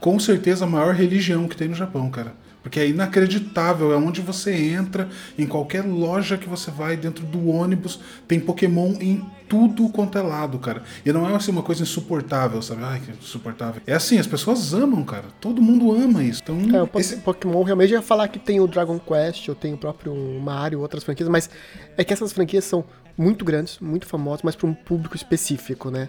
com 0.00 0.18
certeza 0.18 0.64
a 0.64 0.68
maior 0.68 0.94
religião 0.94 1.48
que 1.48 1.56
tem 1.56 1.68
no 1.68 1.74
Japão, 1.74 2.10
cara. 2.10 2.34
Porque 2.64 2.80
é 2.80 2.88
inacreditável, 2.88 3.92
é 3.92 3.96
onde 3.96 4.22
você 4.22 4.54
entra, 4.54 5.06
em 5.38 5.46
qualquer 5.46 5.84
loja 5.84 6.38
que 6.38 6.48
você 6.48 6.70
vai, 6.70 6.96
dentro 6.96 7.24
do 7.26 7.46
ônibus, 7.50 8.00
tem 8.26 8.40
Pokémon 8.40 8.94
em 8.98 9.22
tudo 9.46 9.86
quanto 9.90 10.16
é 10.16 10.22
lado, 10.22 10.58
cara. 10.58 10.82
E 11.04 11.12
não 11.12 11.28
é 11.28 11.34
assim 11.34 11.52
uma 11.52 11.62
coisa 11.62 11.82
insuportável, 11.82 12.62
sabe? 12.62 12.82
Ai, 12.82 13.00
que 13.00 13.12
insuportável. 13.12 13.82
É 13.86 13.92
assim, 13.92 14.18
as 14.18 14.26
pessoas 14.26 14.72
amam, 14.72 15.04
cara. 15.04 15.26
Todo 15.42 15.60
mundo 15.60 15.92
ama 15.92 16.24
isso. 16.24 16.40
Então, 16.42 16.58
É, 16.74 16.82
o 16.82 16.88
esse... 16.98 17.18
Pokémon 17.18 17.62
realmente 17.62 17.92
ia 17.92 18.00
falar 18.00 18.28
que 18.28 18.38
tem 18.38 18.58
o 18.58 18.66
Dragon 18.66 18.98
Quest, 18.98 19.46
ou 19.50 19.54
tem 19.54 19.74
o 19.74 19.76
próprio 19.76 20.14
Mario, 20.40 20.80
outras 20.80 21.04
franquias, 21.04 21.28
mas 21.28 21.50
é 21.98 22.02
que 22.02 22.14
essas 22.14 22.32
franquias 22.32 22.64
são 22.64 22.82
muito 23.16 23.44
grandes, 23.44 23.78
muito 23.78 24.06
famosas, 24.06 24.40
mas 24.42 24.56
para 24.56 24.66
um 24.66 24.72
público 24.72 25.14
específico, 25.14 25.90
né? 25.90 26.08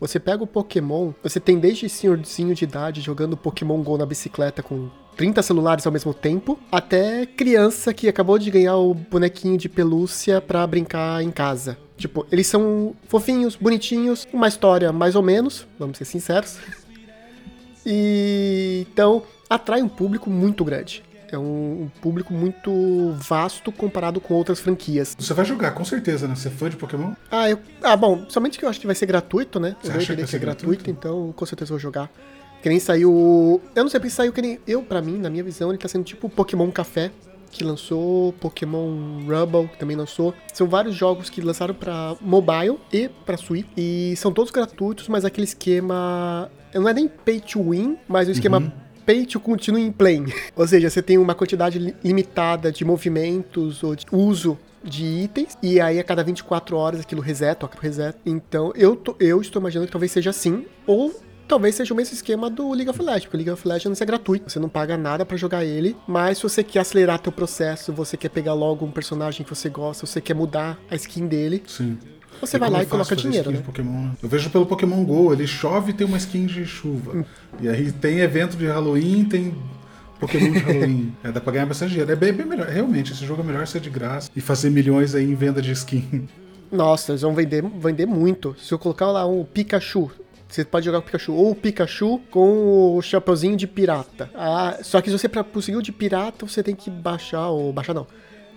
Você 0.00 0.18
pega 0.18 0.42
o 0.42 0.46
Pokémon, 0.46 1.12
você 1.22 1.38
tem 1.38 1.58
desde 1.58 1.86
senhorzinho 1.86 2.54
de 2.54 2.64
idade 2.64 3.02
jogando 3.02 3.36
Pokémon 3.36 3.82
GO 3.82 3.98
na 3.98 4.06
bicicleta 4.06 4.62
com 4.62 4.88
30 5.20 5.42
celulares 5.42 5.86
ao 5.86 5.92
mesmo 5.92 6.14
tempo, 6.14 6.58
até 6.72 7.26
criança 7.26 7.92
que 7.92 8.08
acabou 8.08 8.38
de 8.38 8.50
ganhar 8.50 8.76
o 8.76 8.94
bonequinho 8.94 9.58
de 9.58 9.68
pelúcia 9.68 10.40
pra 10.40 10.66
brincar 10.66 11.22
em 11.22 11.30
casa. 11.30 11.76
Tipo, 11.98 12.26
eles 12.32 12.46
são 12.46 12.94
fofinhos, 13.06 13.54
bonitinhos, 13.54 14.26
uma 14.32 14.48
história 14.48 14.90
mais 14.94 15.14
ou 15.14 15.22
menos, 15.22 15.66
vamos 15.78 15.98
ser 15.98 16.06
sinceros. 16.06 16.56
E 17.84 18.86
então 18.90 19.22
atrai 19.48 19.82
um 19.82 19.88
público 19.90 20.30
muito 20.30 20.64
grande. 20.64 21.02
É 21.30 21.36
um, 21.36 21.90
público 22.00 22.32
muito 22.32 23.12
vasto 23.18 23.70
comparado 23.70 24.22
com 24.22 24.32
outras 24.32 24.58
franquias. 24.58 25.14
Você 25.18 25.34
vai 25.34 25.44
jogar, 25.44 25.72
com 25.72 25.84
certeza, 25.84 26.26
né? 26.26 26.34
Você 26.34 26.48
é 26.48 26.50
fã 26.50 26.70
de 26.70 26.76
Pokémon? 26.76 27.12
Ah, 27.30 27.48
eu, 27.48 27.58
ah, 27.82 27.94
bom, 27.94 28.24
somente 28.30 28.58
que 28.58 28.64
eu 28.64 28.70
acho 28.70 28.80
que 28.80 28.86
vai 28.86 28.96
ser 28.96 29.04
gratuito, 29.04 29.60
né? 29.60 29.76
Você 29.82 29.92
eu 29.92 29.96
acha 29.96 30.14
que 30.14 30.22
vai 30.22 30.26
ser 30.26 30.38
gratuito, 30.38 30.84
gratuito, 30.84 30.90
então 30.90 31.30
com 31.36 31.44
certeza 31.44 31.68
eu 31.70 31.74
vou 31.74 31.78
jogar. 31.78 32.10
Que 32.62 32.68
nem 32.68 32.78
saiu. 32.78 33.60
Eu 33.74 33.82
não 33.82 33.90
sei 33.90 33.98
porque 33.98 34.10
saiu 34.10 34.32
que 34.32 34.42
nem. 34.42 34.58
Eu, 34.66 34.82
pra 34.82 35.00
mim, 35.00 35.18
na 35.18 35.30
minha 35.30 35.42
visão, 35.42 35.70
ele 35.70 35.78
tá 35.78 35.88
sendo 35.88 36.04
tipo 36.04 36.28
Pokémon 36.28 36.70
Café, 36.70 37.10
que 37.50 37.64
lançou, 37.64 38.32
Pokémon 38.34 39.24
Rubble, 39.26 39.68
que 39.68 39.78
também 39.78 39.96
lançou. 39.96 40.34
São 40.52 40.68
vários 40.68 40.94
jogos 40.94 41.30
que 41.30 41.40
lançaram 41.40 41.74
para 41.74 42.16
mobile 42.20 42.78
e 42.92 43.08
para 43.08 43.36
Switch. 43.36 43.66
E 43.76 44.14
são 44.16 44.32
todos 44.32 44.50
gratuitos, 44.50 45.08
mas 45.08 45.24
aquele 45.24 45.46
esquema. 45.46 46.50
Não 46.74 46.88
é 46.88 46.94
nem 46.94 47.08
pay 47.08 47.40
to 47.40 47.70
win, 47.70 47.96
mas 48.06 48.28
o 48.28 48.30
esquema. 48.30 48.58
Uhum. 48.58 48.70
Pay 49.06 49.26
to 49.26 49.40
continue 49.40 49.82
in 49.82 49.90
playing. 49.90 50.26
ou 50.54 50.68
seja, 50.68 50.88
você 50.88 51.02
tem 51.02 51.18
uma 51.18 51.34
quantidade 51.34 51.96
limitada 52.04 52.70
de 52.70 52.84
movimentos 52.84 53.82
ou 53.82 53.96
de 53.96 54.06
uso 54.12 54.58
de 54.82 55.04
itens, 55.04 55.58
e 55.62 55.80
aí 55.80 55.98
a 55.98 56.04
cada 56.04 56.24
24 56.24 56.76
horas 56.76 57.00
aquilo 57.00 57.20
reseta, 57.20 57.66
aquilo 57.66 57.82
reseta. 57.82 58.18
Então 58.24 58.72
eu, 58.74 58.96
tô, 58.96 59.14
eu 59.18 59.40
estou 59.40 59.60
imaginando 59.60 59.86
que 59.86 59.92
talvez 59.92 60.12
seja 60.12 60.30
assim, 60.30 60.64
ou 60.86 61.14
talvez 61.50 61.74
seja 61.74 61.92
o 61.92 61.96
mesmo 61.96 62.14
esquema 62.14 62.48
do 62.48 62.70
League 62.70 62.88
of 62.88 63.02
Legends, 63.02 63.24
porque 63.24 63.36
o 63.36 63.38
League 63.38 63.50
of 63.50 63.66
Legends 63.66 64.00
é 64.00 64.04
gratuito, 64.04 64.48
você 64.48 64.60
não 64.60 64.68
paga 64.68 64.96
nada 64.96 65.26
para 65.26 65.36
jogar 65.36 65.64
ele, 65.64 65.96
mas 66.06 66.38
se 66.38 66.44
você 66.44 66.62
quer 66.62 66.78
acelerar 66.78 67.18
teu 67.18 67.32
processo, 67.32 67.92
você 67.92 68.16
quer 68.16 68.28
pegar 68.28 68.54
logo 68.54 68.86
um 68.86 68.90
personagem 68.90 69.44
que 69.44 69.52
você 69.52 69.68
gosta, 69.68 70.06
você 70.06 70.20
quer 70.20 70.34
mudar 70.34 70.78
a 70.88 70.94
skin 70.94 71.26
dele, 71.26 71.60
Sim. 71.66 71.98
Você 72.40 72.56
vai 72.56 72.70
lá 72.70 72.82
e 72.82 72.86
coloca 72.86 73.14
dinheiro, 73.14 73.50
né? 73.50 73.58
Pokémon, 73.58 74.02
né? 74.04 74.12
Eu 74.22 74.28
vejo 74.28 74.48
pelo 74.48 74.64
Pokémon 74.64 75.04
GO, 75.04 75.30
ele 75.30 75.46
chove 75.46 75.90
e 75.90 75.92
tem 75.92 76.06
uma 76.06 76.16
skin 76.16 76.46
de 76.46 76.64
chuva. 76.64 77.18
Hum. 77.18 77.24
E 77.60 77.68
aí 77.68 77.92
tem 77.92 78.20
evento 78.20 78.56
de 78.56 78.66
Halloween, 78.66 79.24
tem 79.24 79.54
Pokémon 80.18 80.52
de 80.52 80.58
Halloween. 80.60 81.14
é, 81.22 81.32
dá 81.32 81.40
pra 81.40 81.52
ganhar 81.52 81.66
bastante 81.66 81.90
dinheiro. 81.90 82.10
É 82.10 82.16
bem, 82.16 82.32
bem 82.32 82.46
melhor. 82.46 82.66
Realmente, 82.66 83.12
esse 83.12 83.26
jogo 83.26 83.42
é 83.42 83.44
melhor 83.44 83.66
ser 83.66 83.80
de 83.80 83.90
graça 83.90 84.30
e 84.34 84.40
fazer 84.40 84.70
milhões 84.70 85.14
aí 85.14 85.24
em 85.24 85.34
venda 85.34 85.60
de 85.60 85.70
skin. 85.72 86.28
Nossa, 86.72 87.12
eles 87.12 87.20
vão 87.20 87.34
vender, 87.34 87.62
vender 87.62 88.06
muito. 88.06 88.56
Se 88.58 88.72
eu 88.72 88.78
colocar 88.78 89.10
lá 89.10 89.26
um 89.26 89.44
Pikachu, 89.44 90.10
você 90.50 90.64
pode 90.64 90.84
jogar 90.84 91.00
com 91.00 91.06
o 91.06 91.10
Pikachu 91.10 91.32
ou 91.32 91.50
o 91.50 91.54
Pikachu 91.54 92.20
com 92.30 92.96
o 92.96 93.02
chapeuzinho 93.02 93.56
de 93.56 93.66
pirata. 93.66 94.30
Ah, 94.34 94.78
só 94.82 95.00
que 95.00 95.08
se 95.08 95.16
você 95.16 95.28
para 95.28 95.44
conseguir 95.44 95.78
o 95.78 95.82
de 95.82 95.92
pirata, 95.92 96.44
você 96.44 96.62
tem 96.62 96.74
que 96.74 96.90
baixar 96.90 97.48
ou 97.48 97.72
baixar 97.72 97.94
não. 97.94 98.06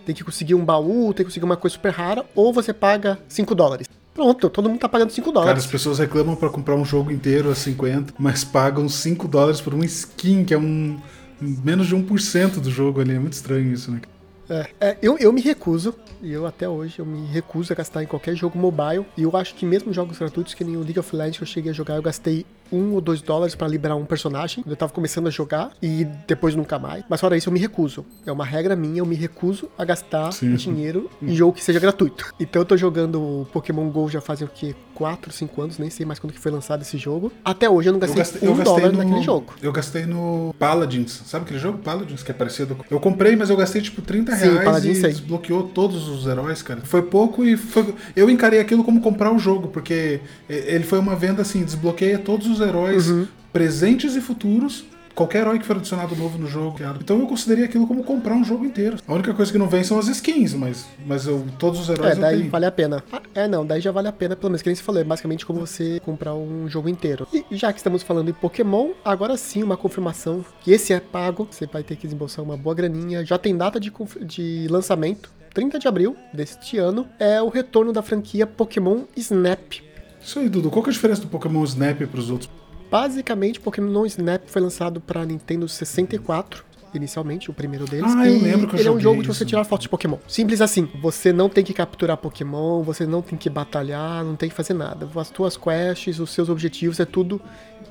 Tem 0.06 0.14
que 0.14 0.24
conseguir 0.24 0.56
um 0.56 0.66
baú, 0.66 1.14
tem 1.14 1.24
que 1.24 1.32
conseguir 1.32 1.46
uma 1.46 1.56
coisa 1.56 1.76
super 1.76 1.92
rara 1.92 2.26
ou 2.36 2.52
você 2.52 2.74
paga 2.74 3.20
5 3.28 3.56
dólares. 3.56 3.88
Pronto, 4.14 4.50
todo 4.50 4.70
mundo 4.70 4.80
tá 4.80 4.90
pagando 4.90 5.12
5 5.12 5.32
dólares. 5.32 5.50
Cara, 5.50 5.60
as 5.60 5.72
pessoas 5.72 6.00
reclamam 6.00 6.36
para 6.36 6.50
comprar 6.50 6.76
um 6.76 6.86
jogo 6.86 7.12
inteiro 7.12 7.50
a 7.50 7.56
50, 7.56 8.14
mas 8.18 8.44
pagam 8.44 8.88
5 8.90 9.28
dólares 9.28 9.62
por 9.62 9.74
uma 9.74 9.86
skin, 9.86 10.44
que 10.44 10.54
é 10.54 10.58
um 10.58 11.00
menos 11.40 11.88
de 11.88 11.96
1% 11.96 12.60
do 12.60 12.70
jogo 12.70 13.02
ali. 13.02 13.16
É 13.16 13.20
muito 13.20 13.34
estranho 13.34 13.72
isso, 13.72 13.92
né? 13.92 14.02
É, 14.50 14.70
é, 14.80 14.98
eu, 15.02 15.18
eu 15.18 15.32
me 15.32 15.42
recuso, 15.42 15.96
e 16.22 16.32
eu 16.32 16.46
até 16.46 16.68
hoje 16.68 17.00
eu 17.00 17.06
me 17.06 17.26
recuso 17.28 17.72
a 17.72 17.76
gastar 17.76 18.04
em 18.04 18.08
qualquer 18.08 18.36
jogo 18.36 18.58
mobile. 18.58 19.06
E 19.18 19.24
eu 19.24 19.36
acho 19.36 19.56
que 19.56 19.66
mesmo 19.66 19.94
jogos 19.94 20.18
gratuitos, 20.18 20.54
que 20.54 20.64
nem 20.64 20.76
o 20.76 20.82
League 20.82 21.00
of 21.00 21.16
Legends 21.16 21.38
que 21.38 21.44
eu 21.44 21.48
cheguei 21.48 21.72
a 21.72 21.74
jogar, 21.74 21.96
eu 21.96 22.02
gastei 22.02 22.46
um 22.74 22.94
ou 22.94 23.02
dois 23.02 23.22
dólares 23.22 23.56
para 23.56 23.68
liberar 23.68 23.96
um 23.96 24.06
personagem. 24.06 24.64
Eu 24.68 24.76
tava 24.76 24.92
começando 24.92 25.28
a 25.28 25.30
jogar 25.30 25.72
e 25.82 26.06
depois 26.28 26.56
nunca 26.56 26.80
mais. 26.80 27.04
Mas 27.08 27.22
fora 27.22 27.38
isso, 27.38 27.50
eu 27.50 27.54
me 27.54 27.60
recuso. 27.60 28.06
É 28.26 28.32
uma 28.32 28.46
regra 28.46 28.76
minha, 28.76 29.00
eu 29.00 29.06
me 29.06 29.16
recuso 29.16 29.70
a 29.78 29.86
gastar 29.86 30.32
Sim. 30.32 30.56
dinheiro 30.56 31.10
em 31.22 31.36
jogo 31.36 31.54
que 31.54 31.64
seja 31.64 31.80
gratuito. 31.80 32.34
Então 32.40 32.62
eu 32.62 32.66
tô 32.66 32.76
jogando 32.76 33.48
Pokémon 33.54 33.90
GO 33.90 34.10
já 34.10 34.22
fazem 34.22 34.48
o 34.48 34.50
quê? 34.50 34.76
4, 34.96 35.32
5 35.32 35.62
anos, 35.62 35.78
nem 35.78 35.90
sei 35.90 36.06
mais 36.06 36.20
quando 36.20 36.34
que 36.34 36.40
foi 36.40 36.52
lançado 36.52 36.82
esse 36.82 36.98
jogo. 36.98 37.32
Até 37.44 37.70
hoje 37.70 37.90
eu 37.90 37.94
não 37.94 38.00
gastei, 38.00 38.22
eu 38.22 38.24
gastei 38.24 38.50
um 38.50 38.56
gastei 38.56 38.74
dólar 38.76 38.92
no, 38.92 38.98
naquele 39.00 39.24
jogo. 39.24 39.54
Eu 39.62 39.72
gastei 39.72 40.06
no 40.06 40.54
Paladins. 40.58 41.22
Sabe 41.26 41.46
aquele 41.46 41.60
jogo 41.60 41.80
Paladins 41.80 42.24
que 42.24 42.32
é 42.32 42.34
parecido? 42.34 42.78
Eu 42.90 43.00
comprei, 43.00 43.36
mas 43.36 43.50
eu 43.50 43.58
gastei 43.58 43.82
tipo 43.82 44.02
30 44.02 44.36
Sim, 44.36 44.46
reais 44.46 44.64
Paladins, 44.64 44.98
e 44.98 45.02
sei. 45.02 45.10
desbloqueou 45.12 45.64
todos 45.64 46.08
os 46.08 46.28
heróis, 46.28 46.62
cara. 46.62 46.82
Foi 46.84 47.02
pouco 47.02 47.44
e 47.44 47.58
foi... 47.58 47.94
eu 48.16 48.30
encarei 48.30 48.60
aquilo 48.60 48.84
como 48.84 49.02
comprar 49.02 49.32
o 49.34 49.40
jogo, 49.40 49.68
porque 49.68 50.22
ele 50.48 50.84
foi 50.84 51.00
uma 51.00 51.16
venda 51.16 51.42
assim, 51.42 51.64
desbloqueia 51.64 52.18
todos 52.18 52.48
os 52.48 52.62
heróis 52.64 53.10
uhum. 53.10 53.28
presentes 53.52 54.16
e 54.16 54.22
futuros 54.22 54.86
qualquer 55.14 55.42
herói 55.42 55.60
que 55.60 55.66
for 55.66 55.78
adicionado 55.78 56.16
novo 56.16 56.38
no 56.38 56.48
jogo. 56.48 56.78
Então 57.00 57.20
eu 57.20 57.28
consideraria 57.28 57.66
aquilo 57.66 57.88
como 57.88 58.04
comprar 58.04 58.34
um 58.34 58.44
jogo 58.44 58.66
inteiro. 58.66 58.98
A 59.08 59.14
única 59.14 59.34
coisa 59.34 59.52
que 59.52 59.58
não 59.58 59.68
vem 59.68 59.84
são 59.84 59.98
as 59.98 60.08
skins, 60.08 60.54
mas, 60.54 60.86
mas 61.06 61.26
eu, 61.26 61.46
todos 61.60 61.80
os 61.80 61.90
heróis 61.90 62.18
é, 62.18 62.22
daí 62.22 62.48
vale 62.48 62.66
a 62.66 62.72
pena. 62.72 63.04
Ah, 63.12 63.22
é, 63.34 63.48
não, 63.48 63.66
daí 63.66 63.80
já 63.80 63.92
vale 63.92 64.08
a 64.08 64.12
pena, 64.12 64.36
pelo 64.36 64.50
menos 64.50 64.62
que 64.62 64.70
nem 64.70 64.76
se 64.76 64.84
falou, 64.84 65.02
é 65.02 65.04
basicamente 65.04 65.46
como 65.46 65.60
você 65.60 66.00
comprar 66.04 66.34
um 66.34 66.68
jogo 66.68 66.90
inteiro. 66.90 67.28
E 67.32 67.56
já 67.56 67.72
que 67.72 67.80
estamos 67.80 68.04
falando 68.04 68.30
em 68.30 68.34
Pokémon, 68.34 68.92
agora 69.04 69.38
sim 69.38 69.64
uma 69.64 69.78
confirmação 69.78 70.44
que 70.62 70.72
esse 70.72 70.94
é 70.94 71.00
pago, 71.00 71.48
você 71.50 71.66
vai 71.66 71.84
ter 71.84 71.96
que 71.96 72.08
desembolsar 72.08 72.44
uma 72.44 72.58
boa 72.58 72.76
graninha, 72.76 73.26
já 73.26 73.38
tem 73.38 73.56
data 73.56 73.80
de, 73.80 73.92
de 74.22 74.68
lançamento, 74.70 75.32
30 75.54 75.78
de 75.78 75.88
abril 75.88 76.16
deste 76.34 76.78
ano, 76.78 77.08
é 77.20 77.42
o 77.42 77.50
retorno 77.50 77.94
da 77.94 78.02
franquia 78.02 78.48
Pokémon 78.48 79.02
Snap. 79.16 79.93
Isso 80.24 80.40
aí, 80.40 80.50
Dudu. 80.50 80.70
Qual 80.70 80.84
que 80.84 80.90
é 80.90 80.92
a 80.92 80.94
diferença 80.94 81.22
do 81.22 81.28
Pokémon 81.28 81.64
Snap 81.64 82.02
para 82.08 82.20
os 82.20 82.30
outros? 82.30 82.50
Basicamente, 82.90 83.60
Pokémon 83.60 84.06
Snap 84.06 84.44
foi 84.48 84.62
lançado 84.62 85.02
para 85.02 85.26
Nintendo 85.26 85.68
64 85.68 86.64
inicialmente, 86.96 87.50
o 87.50 87.54
primeiro 87.54 87.86
deles. 87.86 88.12
Ah, 88.16 88.28
eu 88.28 88.40
lembro 88.40 88.68
que 88.68 88.76
eu 88.76 88.80
Ele 88.80 88.88
é 88.88 88.92
um 88.92 89.00
jogo 89.00 89.22
isso. 89.22 89.32
de 89.32 89.38
você 89.38 89.46
tirar 89.46 89.64
fotos 89.64 89.84
de 89.84 89.90
Pokémon. 89.90 90.18
Simples 90.28 90.62
assim. 90.62 90.88
Você 91.02 91.34
não 91.34 91.50
tem 91.50 91.64
que 91.64 91.74
capturar 91.74 92.18
Pokémon, 92.18 92.84
você 92.84 93.06
não 93.06 93.22
tem 93.22 93.38
que 93.38 93.50
batalhar, 93.50 94.24
não 94.24 94.36
tem 94.36 94.50
que 94.50 94.56
fazer 94.56 94.74
nada. 94.74 95.10
As 95.16 95.30
tuas 95.30 95.58
quests, 95.58 96.20
os 96.20 96.30
seus 96.32 96.50
objetivos, 96.50 97.00
é 97.00 97.06
tudo 97.06 97.42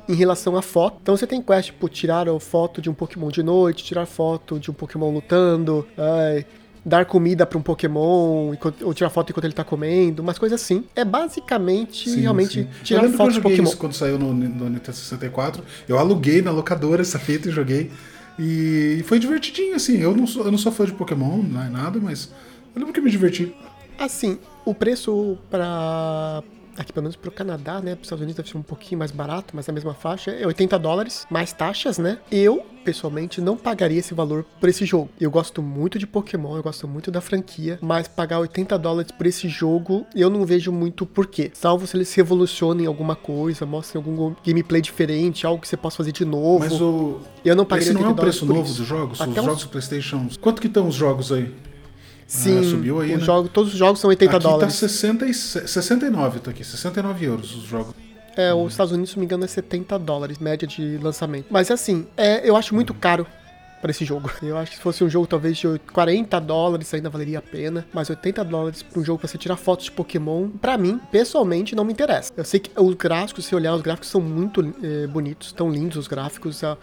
em 0.08 0.14
relação 0.14 0.56
à 0.56 0.62
foto. 0.62 0.98
Então 1.02 1.16
você 1.16 1.26
tem 1.26 1.42
quest 1.42 1.72
por 1.72 1.88
tirar 1.90 2.28
a 2.28 2.40
foto 2.40 2.80
de 2.80 2.88
um 2.88 2.94
Pokémon 2.94 3.28
de 3.28 3.42
noite, 3.42 3.84
tirar 3.84 4.06
foto 4.06 4.58
de 4.58 4.70
um 4.70 4.74
Pokémon 4.74 5.12
lutando, 5.12 5.86
ai, 5.96 6.46
dar 6.84 7.06
comida 7.06 7.46
para 7.46 7.58
um 7.58 7.62
Pokémon, 7.62 8.54
ou 8.82 8.94
tirar 8.94 9.10
foto 9.10 9.30
enquanto 9.30 9.44
ele 9.44 9.54
tá 9.54 9.64
comendo, 9.64 10.22
umas 10.22 10.38
coisas 10.38 10.60
assim. 10.60 10.84
É 10.94 11.04
basicamente 11.04 12.10
sim, 12.10 12.20
realmente 12.20 12.62
sim. 12.62 12.68
tirar 12.82 13.08
foto 13.10 13.32
de 13.32 13.40
Pokémon. 13.40 13.64
Isso 13.64 13.76
quando 13.76 13.92
saiu 13.94 14.18
no, 14.18 14.32
no 14.32 14.68
Nintendo 14.68 14.96
64. 14.96 15.62
Eu 15.88 15.98
aluguei 15.98 16.42
na 16.42 16.50
locadora 16.50 17.02
essa 17.02 17.18
fita 17.18 17.48
e 17.48 17.52
joguei. 17.52 17.90
E 18.38 19.04
foi 19.06 19.18
divertidinho, 19.18 19.76
assim. 19.76 19.98
Eu 19.98 20.16
não 20.16 20.26
sou, 20.26 20.44
eu 20.44 20.50
não 20.50 20.58
sou 20.58 20.72
fã 20.72 20.84
de 20.84 20.92
Pokémon, 20.92 21.38
não 21.38 21.62
é 21.62 21.68
nada, 21.68 22.00
mas 22.00 22.30
eu 22.74 22.80
lembro 22.80 22.92
que 22.92 23.00
me 23.00 23.10
diverti. 23.10 23.54
Assim, 23.98 24.38
o 24.64 24.74
preço 24.74 25.38
para 25.50 26.42
aqui 26.76 26.92
pelo 26.92 27.04
menos 27.04 27.16
pro 27.16 27.30
Canadá, 27.30 27.80
né? 27.80 27.94
Para 27.94 28.02
os 28.02 28.06
Estados 28.06 28.22
Unidos 28.22 28.36
deve 28.36 28.48
ser 28.48 28.56
um 28.56 28.62
pouquinho 28.62 28.98
mais 28.98 29.10
barato, 29.10 29.54
mas 29.54 29.66
na 29.66 29.72
mesma 29.72 29.94
faixa, 29.94 30.30
é 30.30 30.46
80 30.46 30.78
dólares, 30.78 31.26
mais 31.30 31.52
taxas, 31.52 31.98
né? 31.98 32.18
Eu, 32.30 32.64
pessoalmente, 32.84 33.40
não 33.40 33.56
pagaria 33.56 33.98
esse 33.98 34.14
valor 34.14 34.44
por 34.60 34.68
esse 34.68 34.84
jogo. 34.84 35.10
Eu 35.20 35.30
gosto 35.30 35.62
muito 35.62 35.98
de 35.98 36.06
Pokémon, 36.06 36.56
eu 36.56 36.62
gosto 36.62 36.88
muito 36.88 37.10
da 37.10 37.20
franquia, 37.20 37.78
mas 37.80 38.08
pagar 38.08 38.38
80 38.40 38.78
dólares 38.78 39.10
por 39.12 39.26
esse 39.26 39.48
jogo, 39.48 40.06
eu 40.14 40.30
não 40.30 40.44
vejo 40.44 40.72
muito 40.72 41.06
porquê. 41.06 41.50
Salvo 41.54 41.86
se 41.86 41.96
eles 41.96 42.12
revolucionem 42.14 42.86
alguma 42.86 43.16
coisa, 43.16 43.66
mostrem 43.66 44.02
algum 44.02 44.34
gameplay 44.44 44.80
diferente, 44.80 45.46
algo 45.46 45.60
que 45.60 45.68
você 45.68 45.76
possa 45.76 45.98
fazer 45.98 46.12
de 46.12 46.24
novo. 46.24 46.60
Mas 46.60 46.80
o. 46.80 47.20
Eu 47.44 47.56
não 47.56 47.64
pagaria 47.64 47.92
Esse 47.92 48.00
não 48.00 48.08
é 48.08 48.12
o 48.12 48.14
preço 48.14 48.46
novo 48.46 48.72
dos 48.72 48.86
jogos? 48.86 49.20
Até 49.20 49.40
os 49.40 49.46
jogos 49.46 49.62
do 49.64 49.68
PlayStation. 49.68 50.28
Quanto 50.40 50.60
que 50.60 50.66
estão 50.66 50.88
os 50.88 50.94
jogos 50.94 51.32
aí? 51.32 51.52
Sim, 52.32 52.60
ah, 52.60 52.62
subiu 52.62 52.98
aí, 52.98 53.14
né? 53.14 53.22
jogo, 53.22 53.46
todos 53.46 53.72
os 53.72 53.78
jogos 53.78 54.00
são 54.00 54.08
80 54.08 54.36
aqui 54.36 54.42
dólares. 54.42 54.80
Tá 54.80 54.88
60 54.88 55.26
e, 55.26 55.34
69, 55.34 56.40
tá 56.40 56.50
aqui, 56.50 56.64
69 56.64 57.26
euros 57.26 57.54
os 57.54 57.64
jogos. 57.64 57.94
É, 58.34 58.54
os 58.54 58.72
Estados 58.72 58.90
Unidos, 58.90 59.10
se 59.10 59.16
não 59.16 59.20
me 59.20 59.26
engano, 59.26 59.44
é 59.44 59.46
70 59.46 59.98
dólares, 59.98 60.38
média 60.38 60.66
de 60.66 60.96
lançamento. 60.96 61.48
Mas 61.50 61.70
assim, 61.70 62.06
é, 62.16 62.48
eu 62.48 62.56
acho 62.56 62.74
muito 62.74 62.94
caro 62.94 63.26
para 63.82 63.90
esse 63.90 64.02
jogo. 64.02 64.30
Eu 64.40 64.56
acho 64.56 64.70
que 64.70 64.76
se 64.78 64.82
fosse 64.82 65.04
um 65.04 65.10
jogo 65.10 65.26
talvez 65.26 65.58
de 65.58 65.78
40 65.92 66.40
dólares 66.40 66.94
ainda 66.94 67.10
valeria 67.10 67.40
a 67.40 67.42
pena, 67.42 67.84
mas 67.92 68.08
80 68.08 68.42
dólares 68.44 68.82
para 68.82 68.98
um 68.98 69.04
jogo 69.04 69.18
para 69.18 69.28
você 69.28 69.36
tirar 69.36 69.56
fotos 69.56 69.86
de 69.86 69.92
Pokémon, 69.92 70.48
para 70.48 70.78
mim, 70.78 70.98
pessoalmente, 71.10 71.74
não 71.74 71.84
me 71.84 71.92
interessa. 71.92 72.32
Eu 72.34 72.44
sei 72.44 72.60
que 72.60 72.70
os 72.80 72.94
gráficos, 72.94 73.44
se 73.44 73.54
olhar, 73.54 73.74
os 73.74 73.82
gráficos 73.82 74.08
são 74.08 74.22
muito 74.22 74.74
é, 74.82 75.06
bonitos, 75.06 75.52
tão 75.52 75.70
lindos 75.70 75.98
os 75.98 76.06
gráficos. 76.06 76.64
A, 76.64 76.78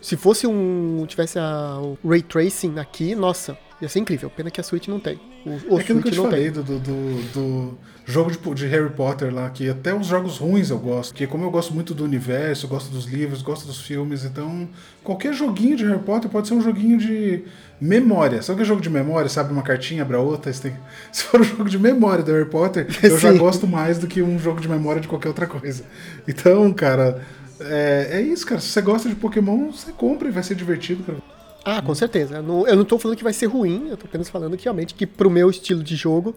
Se 0.00 0.16
fosse 0.16 0.46
um. 0.46 1.04
tivesse 1.06 1.38
a, 1.38 1.78
o 1.80 1.98
Ray 2.08 2.22
Tracing 2.22 2.78
aqui, 2.78 3.14
nossa, 3.14 3.56
ia 3.80 3.88
ser 3.88 3.98
incrível. 4.00 4.30
Pena 4.30 4.50
que 4.50 4.60
a 4.60 4.64
Switch 4.64 4.88
não 4.88 4.98
tem. 5.00 5.20
O, 5.44 5.74
o 5.74 5.78
é 5.78 5.82
aquilo 5.82 6.00
Switch 6.00 6.02
que 6.02 6.08
eu 6.08 6.12
te 6.12 6.16
não 6.18 6.24
falei 6.24 6.50
do, 6.50 6.62
do, 6.62 6.78
do- 6.78 7.78
jogo 8.06 8.30
de, 8.30 8.38
de 8.54 8.66
Harry 8.66 8.90
Potter 8.90 9.32
lá, 9.32 9.48
que 9.50 9.68
até 9.68 9.94
os 9.94 10.06
jogos 10.06 10.36
ruins 10.38 10.68
eu 10.70 10.78
gosto. 10.78 11.12
Porque 11.12 11.26
como 11.26 11.44
eu 11.44 11.50
gosto 11.50 11.72
muito 11.72 11.94
do 11.94 12.02
universo, 12.04 12.66
gosto 12.66 12.90
dos 12.90 13.04
livros, 13.06 13.40
gosto 13.40 13.66
dos 13.66 13.80
filmes, 13.80 14.24
então 14.24 14.68
qualquer 15.04 15.32
joguinho 15.32 15.76
de 15.76 15.84
Harry 15.84 16.00
Potter 16.00 16.30
pode 16.30 16.48
ser 16.48 16.54
um 16.54 16.60
joguinho 16.60 16.98
de 16.98 17.44
memória. 17.80 18.42
Sabe 18.42 18.56
que 18.58 18.62
é 18.62 18.66
jogo 18.66 18.80
de 18.80 18.90
memória? 18.90 19.28
Sabe 19.28 19.52
uma 19.52 19.62
cartinha, 19.62 20.02
abre 20.02 20.16
a 20.16 20.20
outra? 20.20 20.52
tem- 20.52 20.76
Se 21.12 21.24
for 21.24 21.40
um 21.40 21.44
jogo 21.44 21.68
de 21.68 21.78
memória 21.78 22.22
do 22.24 22.32
Harry 22.32 22.48
Potter, 22.48 22.86
eu 23.02 23.18
já 23.18 23.32
gosto 23.38 23.66
mais 23.66 23.98
do 23.98 24.06
que 24.06 24.20
um 24.22 24.38
jogo 24.38 24.60
de 24.60 24.68
memória 24.68 25.00
de 25.00 25.08
qualquer 25.08 25.28
outra 25.28 25.46
coisa. 25.46 25.84
Então, 26.26 26.70
cara, 26.72 27.22
é, 27.60 28.08
é 28.12 28.20
isso, 28.22 28.46
cara. 28.46 28.60
Se 28.60 28.68
você 28.68 28.80
gosta 28.80 29.08
de 29.08 29.14
Pokémon, 29.14 29.70
você 29.70 29.92
compra 29.92 30.28
e 30.28 30.30
vai 30.30 30.42
ser 30.42 30.54
divertido, 30.54 31.02
cara. 31.04 31.18
Ah, 31.64 31.82
com 31.82 31.94
certeza. 31.94 32.36
Eu 32.36 32.42
não, 32.42 32.66
eu 32.66 32.76
não 32.76 32.84
tô 32.84 32.98
falando 32.98 33.16
que 33.18 33.24
vai 33.24 33.32
ser 33.34 33.46
ruim, 33.46 33.88
eu 33.90 33.96
tô 33.96 34.06
apenas 34.06 34.28
falando 34.30 34.56
que 34.56 34.64
realmente 34.64 34.94
que 34.94 35.06
pro 35.06 35.28
meu 35.30 35.50
estilo 35.50 35.82
de 35.82 35.94
jogo, 35.94 36.34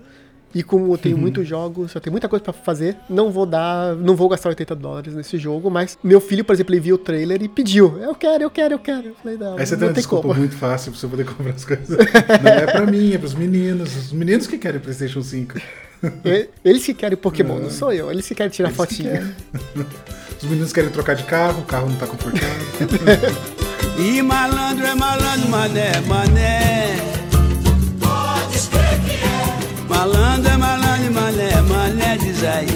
e 0.54 0.62
como 0.62 0.86
eu 0.86 0.92
Uhum. 0.92 0.98
tenho 0.98 1.18
muitos 1.18 1.48
jogos, 1.48 1.96
eu 1.96 2.02
tenho 2.02 2.12
muita 2.12 2.30
coisa 2.30 2.44
pra 2.44 2.54
fazer, 2.54 2.96
não 3.10 3.32
vou 3.32 3.46
dar, 3.46 3.96
não 3.96 4.16
vou 4.16 4.30
gastar 4.30 4.50
80 4.50 4.76
dólares 4.76 5.16
nesse 5.16 5.38
jogo, 5.40 5.72
mas 5.72 5.98
meu 6.04 6.20
filho, 6.22 6.44
por 6.46 6.54
exemplo, 6.54 6.76
ele 6.76 6.82
viu 6.82 6.96
o 6.96 6.98
trailer 7.00 7.42
e 7.42 7.48
pediu, 7.48 7.98
eu 8.00 8.14
quero, 8.14 8.44
eu 8.44 8.52
quero, 8.52 8.74
eu 8.76 8.80
quero. 8.80 9.08
Eu 9.08 9.16
falei, 9.16 9.38
não, 9.38 9.58
Aí 9.58 9.66
você 9.66 9.72
tem 9.72 9.80
não 9.80 9.88
uma 9.88 9.94
tem 9.94 10.02
desculpa 10.02 10.28
como. 10.28 10.40
muito 10.40 10.56
fácil 10.56 10.92
pra 10.92 11.00
você 11.00 11.08
poder 11.08 11.26
comprar 11.26 11.54
as 11.54 11.66
coisas. 11.66 11.88
Não 12.44 12.52
é 12.52 12.66
pra 12.68 12.86
mim, 12.86 13.14
é 13.14 13.18
pros 13.18 13.34
meninos. 13.34 13.96
Os 13.96 14.12
meninos 14.12 14.46
que 14.46 14.58
querem 14.60 14.80
PlayStation 14.80 15.24
5. 15.24 15.58
E- 16.26 16.50
Eles 16.66 16.86
que 16.86 16.94
querem 16.94 17.18
Pokémon, 17.18 17.60
não 17.60 17.70
sou 17.72 17.92
eu, 17.94 18.12
eles 18.12 18.28
que 18.28 18.36
querem 18.36 18.52
tirar 18.52 18.68
Eles 18.70 18.78
que 18.78 18.86
fotinha. 18.96 19.36
Os 20.44 20.50
meninos 20.50 20.74
querem 20.74 20.90
trocar 20.90 21.16
de 21.16 21.24
carro, 21.24 21.62
o 21.62 21.64
carro 21.64 21.90
não 21.90 21.96
tá 21.96 22.06
confortável. 22.06 22.50
E 23.98 24.22
malandro 24.24 24.86
é 24.86 24.96
malandro, 24.96 25.50
mané, 25.50 26.02
mané. 26.02 26.96
Pode 28.00 28.56
escrever 28.56 29.00
que 29.06 29.12
é. 29.12 29.88
Malandro 29.88 30.52
é 30.52 30.58
malandro, 30.58 31.14
mané, 31.14 31.62
mané, 31.62 32.18
diz 32.18 32.44
aí. 32.44 32.68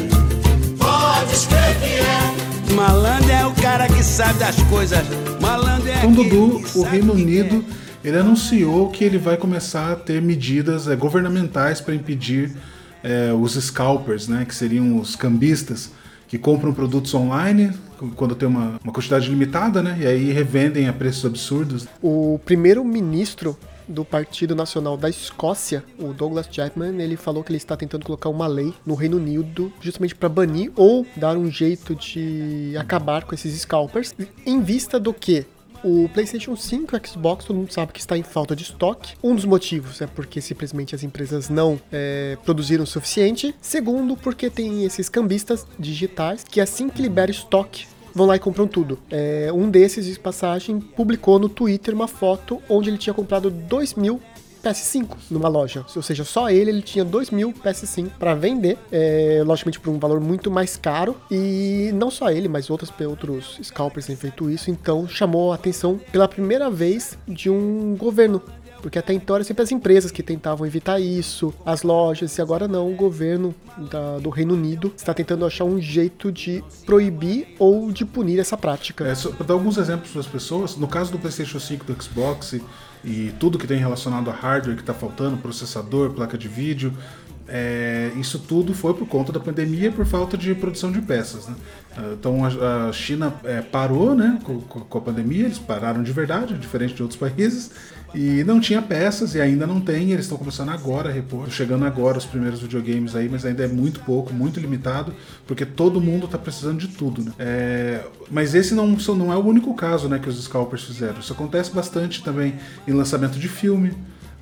Pode 0.78 1.34
escrever 1.34 1.76
que 1.80 2.72
é. 2.72 2.74
Malandro 2.74 3.32
é 3.32 3.46
o 3.46 3.54
cara 3.56 3.88
que 3.88 4.04
sabe 4.04 4.40
das 4.40 4.62
coisas. 4.64 5.04
Malandro 5.42 5.90
é 5.90 6.06
Então, 6.06 6.14
Dudu, 6.14 6.62
que 6.62 6.78
o 6.78 6.84
Reino 6.84 7.14
Unido, 7.14 7.66
quer. 8.04 8.10
ele 8.10 8.18
anunciou 8.20 8.90
que 8.90 9.04
ele 9.04 9.18
vai 9.18 9.36
começar 9.36 9.92
a 9.92 9.96
ter 9.96 10.22
medidas 10.22 10.88
eh, 10.88 10.96
governamentais 10.96 11.82
para 11.82 11.96
impedir 11.96 12.56
eh, 13.04 13.34
os 13.34 13.56
scalpers, 13.56 14.28
né, 14.28 14.46
que 14.48 14.56
seriam 14.56 14.98
os 15.00 15.16
cambistas 15.18 15.97
que 16.28 16.38
compram 16.38 16.74
produtos 16.74 17.14
online 17.14 17.72
quando 18.16 18.36
tem 18.36 18.48
uma, 18.48 18.80
uma 18.84 18.94
quantidade 18.94 19.28
limitada, 19.30 19.82
né, 19.82 19.98
e 20.00 20.06
aí 20.06 20.32
revendem 20.32 20.88
a 20.88 20.94
preços 20.94 21.26
absurdos. 21.26 21.88
O 22.02 22.40
primeiro-ministro 22.46 23.58
do 23.88 24.04
Partido 24.04 24.56
Nacional 24.56 24.98
da 24.98 25.10
Escócia, 25.10 25.84
o 25.98 26.14
Douglas 26.14 26.48
Chapman, 26.52 27.02
ele 27.02 27.16
falou 27.16 27.44
que 27.44 27.52
ele 27.52 27.58
está 27.58 27.76
tentando 27.78 28.06
colocar 28.06 28.30
uma 28.30 28.46
lei 28.46 28.74
no 28.86 28.96
Reino 28.96 29.18
Unido 29.18 29.72
justamente 29.80 30.14
para 30.14 30.28
banir 30.28 30.72
ou 30.76 31.06
dar 31.16 31.38
um 31.38 31.50
jeito 31.50 31.96
de 31.96 32.76
acabar 32.78 33.24
com 33.24 33.34
esses 33.34 33.62
scalpers, 33.62 34.14
em 34.46 34.62
vista 34.62 35.00
do 35.00 35.14
que 35.14 35.46
o 35.84 36.10
PlayStation 36.10 36.56
5 36.56 36.96
e 36.96 37.00
o 37.00 37.08
Xbox, 37.08 37.46
todo 37.46 37.56
mundo 37.56 37.72
sabe 37.72 37.92
que 37.92 38.00
está 38.00 38.18
em 38.18 38.24
falta 38.24 38.56
de 38.56 38.64
estoque. 38.64 39.16
Um 39.24 39.36
dos 39.36 39.46
motivos 39.46 40.02
é 40.02 40.08
porque 40.08 40.42
simplesmente 40.42 40.96
as 40.96 41.04
empresas 41.04 41.50
não 41.50 41.80
é, 41.92 42.38
produziram 42.44 42.84
o 42.84 42.88
suficiente. 42.88 43.56
Segundo, 43.62 44.16
porque 44.16 44.50
tem 44.50 44.84
esses 44.84 45.10
cambistas 45.10 45.66
digitais 45.78 46.44
que 46.44 46.60
assim 46.62 46.90
que 46.90 47.02
libera 47.02 47.32
estoque, 47.32 47.86
vão 48.14 48.26
lá 48.26 48.36
e 48.36 48.40
compram 48.40 48.68
tudo. 48.68 49.00
É, 49.12 49.52
um 49.54 49.70
desses, 49.70 50.06
de 50.06 50.20
passagem, 50.20 50.80
publicou 50.80 51.38
no 51.38 51.48
Twitter 51.48 51.94
uma 51.94 52.08
foto 52.08 52.62
onde 52.68 52.90
ele 52.90 52.98
tinha 52.98 53.14
comprado 53.14 53.50
2 53.52 53.94
mil 53.94 54.20
PS5 54.58 55.08
numa 55.30 55.48
loja. 55.48 55.86
Ou 55.96 56.02
seja, 56.02 56.24
só 56.24 56.50
ele, 56.50 56.70
ele 56.70 56.82
tinha 56.82 57.06
2 57.06 57.32
mil 57.32 57.54
PS5 57.54 58.12
para 58.18 58.34
vender, 58.36 58.78
é, 58.92 59.42
logicamente 59.46 59.80
por 59.80 59.92
um 59.92 60.00
valor 60.00 60.20
muito 60.20 60.50
mais 60.52 60.76
caro. 60.76 61.16
E 61.32 61.92
não 61.94 62.10
só 62.10 62.30
ele, 62.30 62.48
mas 62.48 62.70
outros, 62.70 62.92
outros 63.08 63.60
scalpers 63.64 64.06
têm 64.06 64.16
feito 64.16 64.50
isso. 64.50 64.70
Então 64.70 65.08
chamou 65.08 65.52
a 65.52 65.56
atenção 65.56 66.00
pela 66.12 66.28
primeira 66.28 66.70
vez 66.70 67.18
de 67.28 67.50
um 67.50 67.96
governo 67.96 68.42
porque 68.82 69.00
até 69.00 69.14
então 69.14 69.36
eram 69.36 69.46
sempre 69.46 69.64
as 69.64 69.72
empresas 69.72 70.12
que 70.12 70.22
tentavam 70.24 70.66
evitar 70.66 71.00
isso, 71.00 71.54
as 71.66 71.84
lojas, 71.84 72.38
e 72.38 72.42
agora 72.42 72.68
não, 72.68 72.92
o 72.92 72.96
governo 72.96 73.54
da- 73.92 74.18
do 74.20 74.30
Reino 74.30 74.54
Unido 74.54 74.94
está 74.96 75.14
tentando 75.14 75.46
achar 75.46 75.64
um 75.66 75.80
jeito 75.82 76.32
de 76.32 76.64
proibir 76.86 77.56
ou 77.60 77.92
de 77.92 78.06
punir 78.06 78.40
essa 78.40 78.56
prática. 78.58 79.06
É, 79.08 79.16
só 79.16 79.30
dar 79.32 79.54
alguns 79.54 79.78
exemplos 79.78 80.12
para 80.12 80.22
as 80.22 80.28
pessoas, 80.28 80.76
no 80.78 80.88
caso 80.88 81.12
do 81.12 81.20
PlayStation 81.20 81.60
5, 81.60 81.86
do 81.86 82.04
Xbox 82.04 82.54
e, 82.54 82.64
e 83.04 83.34
tudo 83.40 83.58
que 83.58 83.68
tem 83.68 83.78
relacionado 83.78 84.30
a 84.30 84.34
hardware 84.34 84.76
que 84.76 84.82
está 84.82 84.94
faltando, 84.94 85.38
processador, 85.38 86.12
placa 86.12 86.38
de 86.38 86.48
vídeo, 86.48 86.94
é, 87.50 88.12
isso 88.18 88.40
tudo 88.40 88.74
foi 88.74 88.94
por 88.94 89.08
conta 89.08 89.32
da 89.32 89.40
pandemia 89.40 89.90
por 89.92 90.06
falta 90.06 90.38
de 90.38 90.54
produção 90.54 90.92
de 90.92 91.02
peças. 91.02 91.48
Né? 91.48 91.56
Ah, 91.96 92.14
Então 92.14 92.44
a, 92.44 92.90
a 92.90 92.94
China 92.94 93.34
é, 93.44 93.62
parou 93.62 94.14
né, 94.14 94.40
com- 94.44 94.60
com 94.60 94.98
a 94.98 95.02
pandemia, 95.02 95.46
eles 95.46 95.58
pararam 95.60 96.04
de 96.04 96.12
verdade, 96.12 96.54
diferente 96.56 96.94
de 96.94 97.02
outros 97.02 97.18
países, 97.20 97.72
e 98.14 98.44
não 98.44 98.60
tinha 98.60 98.82
peças 98.82 99.36
e 99.36 99.42
ainda 99.42 99.68
não 99.68 99.82
tem, 99.82 100.12
eles 100.12 100.26
estão 100.26 100.38
começando 100.38 100.70
agora 100.70 101.10
a 101.10 101.12
repor, 101.12 101.50
chegando 101.50 101.86
agora 101.86 102.18
os 102.18 102.26
primeiros 102.26 102.60
videogames 102.62 103.16
aí, 103.16 103.28
mas 103.30 103.46
ainda 103.46 103.64
é 103.64 103.68
muito 103.68 104.00
pouco, 104.02 104.34
muito 104.34 104.60
limitado, 104.60 105.14
porque 105.46 105.66
todo 105.66 106.00
mundo 106.00 106.26
está 106.26 106.38
precisando 106.38 106.80
de 106.80 106.88
tudo. 106.88 107.24
Né? 107.24 107.32
É, 107.38 108.04
mas 108.32 108.56
esse 108.56 108.74
não, 108.74 108.88
não 108.88 109.32
é 109.32 109.36
o 109.36 109.46
único 109.46 109.74
caso 109.74 110.08
né, 110.08 110.20
que 110.20 110.30
os 110.30 110.42
scalpers 110.44 110.84
fizeram. 110.84 111.20
Isso 111.20 111.34
acontece 111.34 111.72
bastante 111.72 112.24
também 112.24 112.56
em 112.88 112.94
lançamento 112.94 113.38
de 113.38 113.48
filme. 113.48 113.94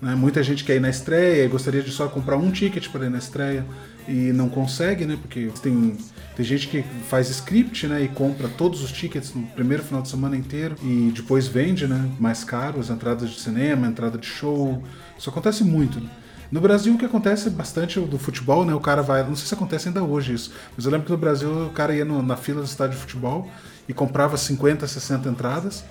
né? 0.02 0.16
Muita 0.16 0.44
gente 0.44 0.64
quer 0.64 0.76
ir 0.76 0.82
na 0.82 0.90
estreia 0.90 1.46
e 1.46 1.48
gostaria 1.48 1.82
de 1.82 1.92
só 1.92 2.08
comprar 2.08 2.38
um 2.38 2.52
ticket 2.52 2.90
para 2.90 3.06
ir 3.06 3.10
na 3.10 3.18
estreia 3.18 3.66
e 4.08 4.32
não 4.32 4.48
consegue, 4.48 5.06
né? 5.06 5.18
Porque 5.20 5.50
tem, 5.62 5.98
tem 6.36 6.46
gente 6.46 6.68
que 6.68 6.84
faz 7.10 7.30
script, 7.30 7.88
né? 7.88 8.04
E 8.04 8.08
compra 8.10 8.48
todos 8.50 8.84
os 8.84 8.92
tickets 8.92 9.34
no 9.34 9.44
primeiro 9.48 9.84
final 9.84 10.02
de 10.02 10.10
semana 10.10 10.36
inteiro 10.36 10.76
e 10.84 11.12
depois 11.16 11.48
vende, 11.48 11.88
né? 11.88 12.10
Mais 12.20 12.44
caro 12.44 12.80
as 12.80 12.90
entradas 12.90 13.30
de 13.30 13.40
cinema, 13.40 13.88
entrada 13.88 14.18
de 14.18 14.26
show. 14.28 14.84
Isso 15.18 15.30
acontece 15.30 15.64
muito. 15.64 16.00
né? 16.02 16.10
No 16.52 16.62
Brasil 16.62 16.94
o 16.94 16.98
que 16.98 17.06
acontece 17.06 17.50
bastante 17.50 17.98
é 17.98 18.02
do 18.02 18.20
futebol, 18.20 18.64
né? 18.66 18.74
O 18.74 18.80
cara 18.80 19.02
vai, 19.02 19.24
não 19.24 19.36
sei 19.36 19.48
se 19.48 19.54
acontece 19.54 19.88
ainda 19.88 20.04
hoje 20.04 20.34
isso, 20.34 20.52
mas 20.76 20.86
eu 20.86 20.92
lembro 20.92 21.06
que 21.06 21.12
no 21.12 21.18
Brasil 21.18 21.68
o 21.68 21.70
cara 21.72 21.96
ia 21.96 22.06
no- 22.06 22.22
na 22.22 22.36
fila 22.38 22.62
do 22.62 22.66
estádio 22.68 22.96
de 22.96 23.02
futebol 23.02 23.50
e 23.90 23.94
comprava 23.94 24.38
50, 24.38 24.86
60 24.88 25.28
entradas. 25.30 25.84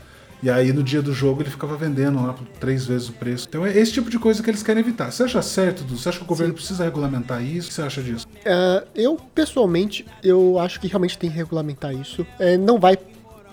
E 0.45 0.51
aí 0.51 0.75
no 0.75 0.83
dia 0.83 1.01
do 1.01 1.11
jogo 1.11 1.41
ele 1.41 1.49
ficava 1.49 1.75
vendendo 1.75 2.23
lá 2.23 2.35
por 2.35 2.47
três 2.61 2.85
vezes 2.85 3.09
o 3.09 3.15
preço. 3.15 3.47
Então 3.49 3.65
é 3.65 3.75
esse 3.79 3.95
tipo 3.95 4.11
de 4.11 4.19
coisa 4.19 4.43
que 4.43 4.51
eles 4.51 4.63
querem 4.63 4.83
evitar. 4.83 5.11
Você 5.11 5.23
acha 5.23 5.41
certo, 5.41 5.83
Dudu? 5.85 5.97
Você 5.97 6.11
acha 6.11 6.19
que 6.19 6.25
o 6.25 6.29
governo 6.29 6.53
precisa 6.53 6.85
regulamentar 6.85 7.43
isso? 7.43 7.69
O 7.69 7.69
que 7.71 7.75
você 7.75 7.81
acha 7.81 8.03
disso? 8.03 8.27
É, 8.45 8.85
eu, 8.95 9.17
pessoalmente, 9.35 10.05
eu 10.23 10.59
acho 10.59 10.79
que 10.79 10.87
realmente 10.87 11.17
tem 11.17 11.31
que 11.31 11.37
regulamentar 11.37 11.95
isso. 11.95 12.27
É, 12.39 12.59
não 12.59 12.79
vai 12.79 12.99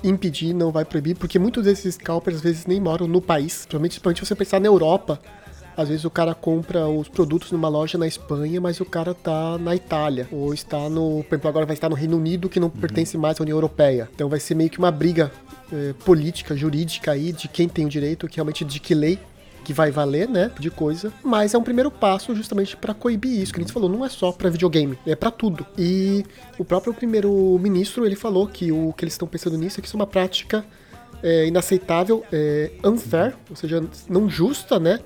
impedir, 0.03 0.53
não 0.53 0.69
vai 0.69 0.83
proibir, 0.83 1.15
porque 1.15 1.39
muitos 1.39 1.63
desses 1.63 1.95
scalpers 1.95 2.35
às 2.35 2.41
vezes 2.41 2.65
nem 2.65 2.81
moram 2.81 3.07
no 3.07 3.21
país. 3.21 3.59
Principalmente, 3.59 3.91
principalmente 3.91 4.19
se 4.19 4.25
você 4.25 4.35
pensar 4.35 4.59
na 4.59 4.67
Europa. 4.67 5.17
Às 5.75 5.89
vezes 5.89 6.05
o 6.05 6.09
cara 6.09 6.33
compra 6.33 6.87
os 6.87 7.07
produtos 7.07 7.51
numa 7.51 7.69
loja 7.69 7.97
na 7.97 8.07
Espanha, 8.07 8.59
mas 8.59 8.79
o 8.79 8.85
cara 8.85 9.13
tá 9.13 9.57
na 9.57 9.75
Itália. 9.75 10.27
Ou 10.31 10.53
está 10.53 10.89
no. 10.89 11.23
Por 11.23 11.35
exemplo, 11.35 11.49
agora 11.49 11.65
vai 11.65 11.75
estar 11.75 11.89
no 11.89 11.95
Reino 11.95 12.17
Unido, 12.17 12.49
que 12.49 12.59
não 12.59 12.69
pertence 12.69 13.17
mais 13.17 13.39
à 13.39 13.43
União 13.43 13.57
Europeia. 13.57 14.09
Então 14.13 14.29
vai 14.29 14.39
ser 14.39 14.55
meio 14.55 14.69
que 14.69 14.79
uma 14.79 14.91
briga 14.91 15.31
eh, 15.71 15.93
política, 16.05 16.55
jurídica 16.55 17.11
aí, 17.11 17.31
de 17.31 17.47
quem 17.47 17.67
tem 17.69 17.85
o 17.85 17.89
direito, 17.89 18.27
que 18.27 18.35
realmente 18.35 18.65
de 18.65 18.79
que 18.79 18.93
lei 18.93 19.17
que 19.63 19.73
vai 19.73 19.91
valer, 19.91 20.27
né, 20.27 20.51
de 20.59 20.69
coisa, 20.69 21.13
mas 21.23 21.53
é 21.53 21.57
um 21.57 21.63
primeiro 21.63 21.91
passo 21.91 22.35
justamente 22.35 22.75
para 22.75 22.93
coibir 22.93 23.41
isso, 23.41 23.53
que 23.53 23.59
a 23.59 23.63
gente 23.63 23.73
falou, 23.73 23.89
não 23.89 24.03
é 24.03 24.09
só 24.09 24.31
para 24.31 24.49
videogame, 24.49 24.97
é 25.05 25.15
para 25.15 25.31
tudo. 25.31 25.65
E 25.77 26.25
o 26.57 26.65
próprio 26.65 26.93
primeiro-ministro, 26.93 28.05
ele 28.05 28.15
falou 28.15 28.47
que 28.47 28.71
o 28.71 28.93
que 28.93 29.03
eles 29.03 29.13
estão 29.13 29.27
pensando 29.27 29.57
nisso 29.57 29.79
é 29.79 29.81
que 29.81 29.87
isso 29.87 29.95
é 29.95 29.99
uma 29.99 30.07
prática 30.07 30.65
é, 31.21 31.45
inaceitável, 31.47 32.23
é, 32.31 32.71
unfair, 32.83 33.35
ou 33.49 33.55
seja, 33.55 33.83
não 34.09 34.29
justa, 34.29 34.79
né, 34.79 34.99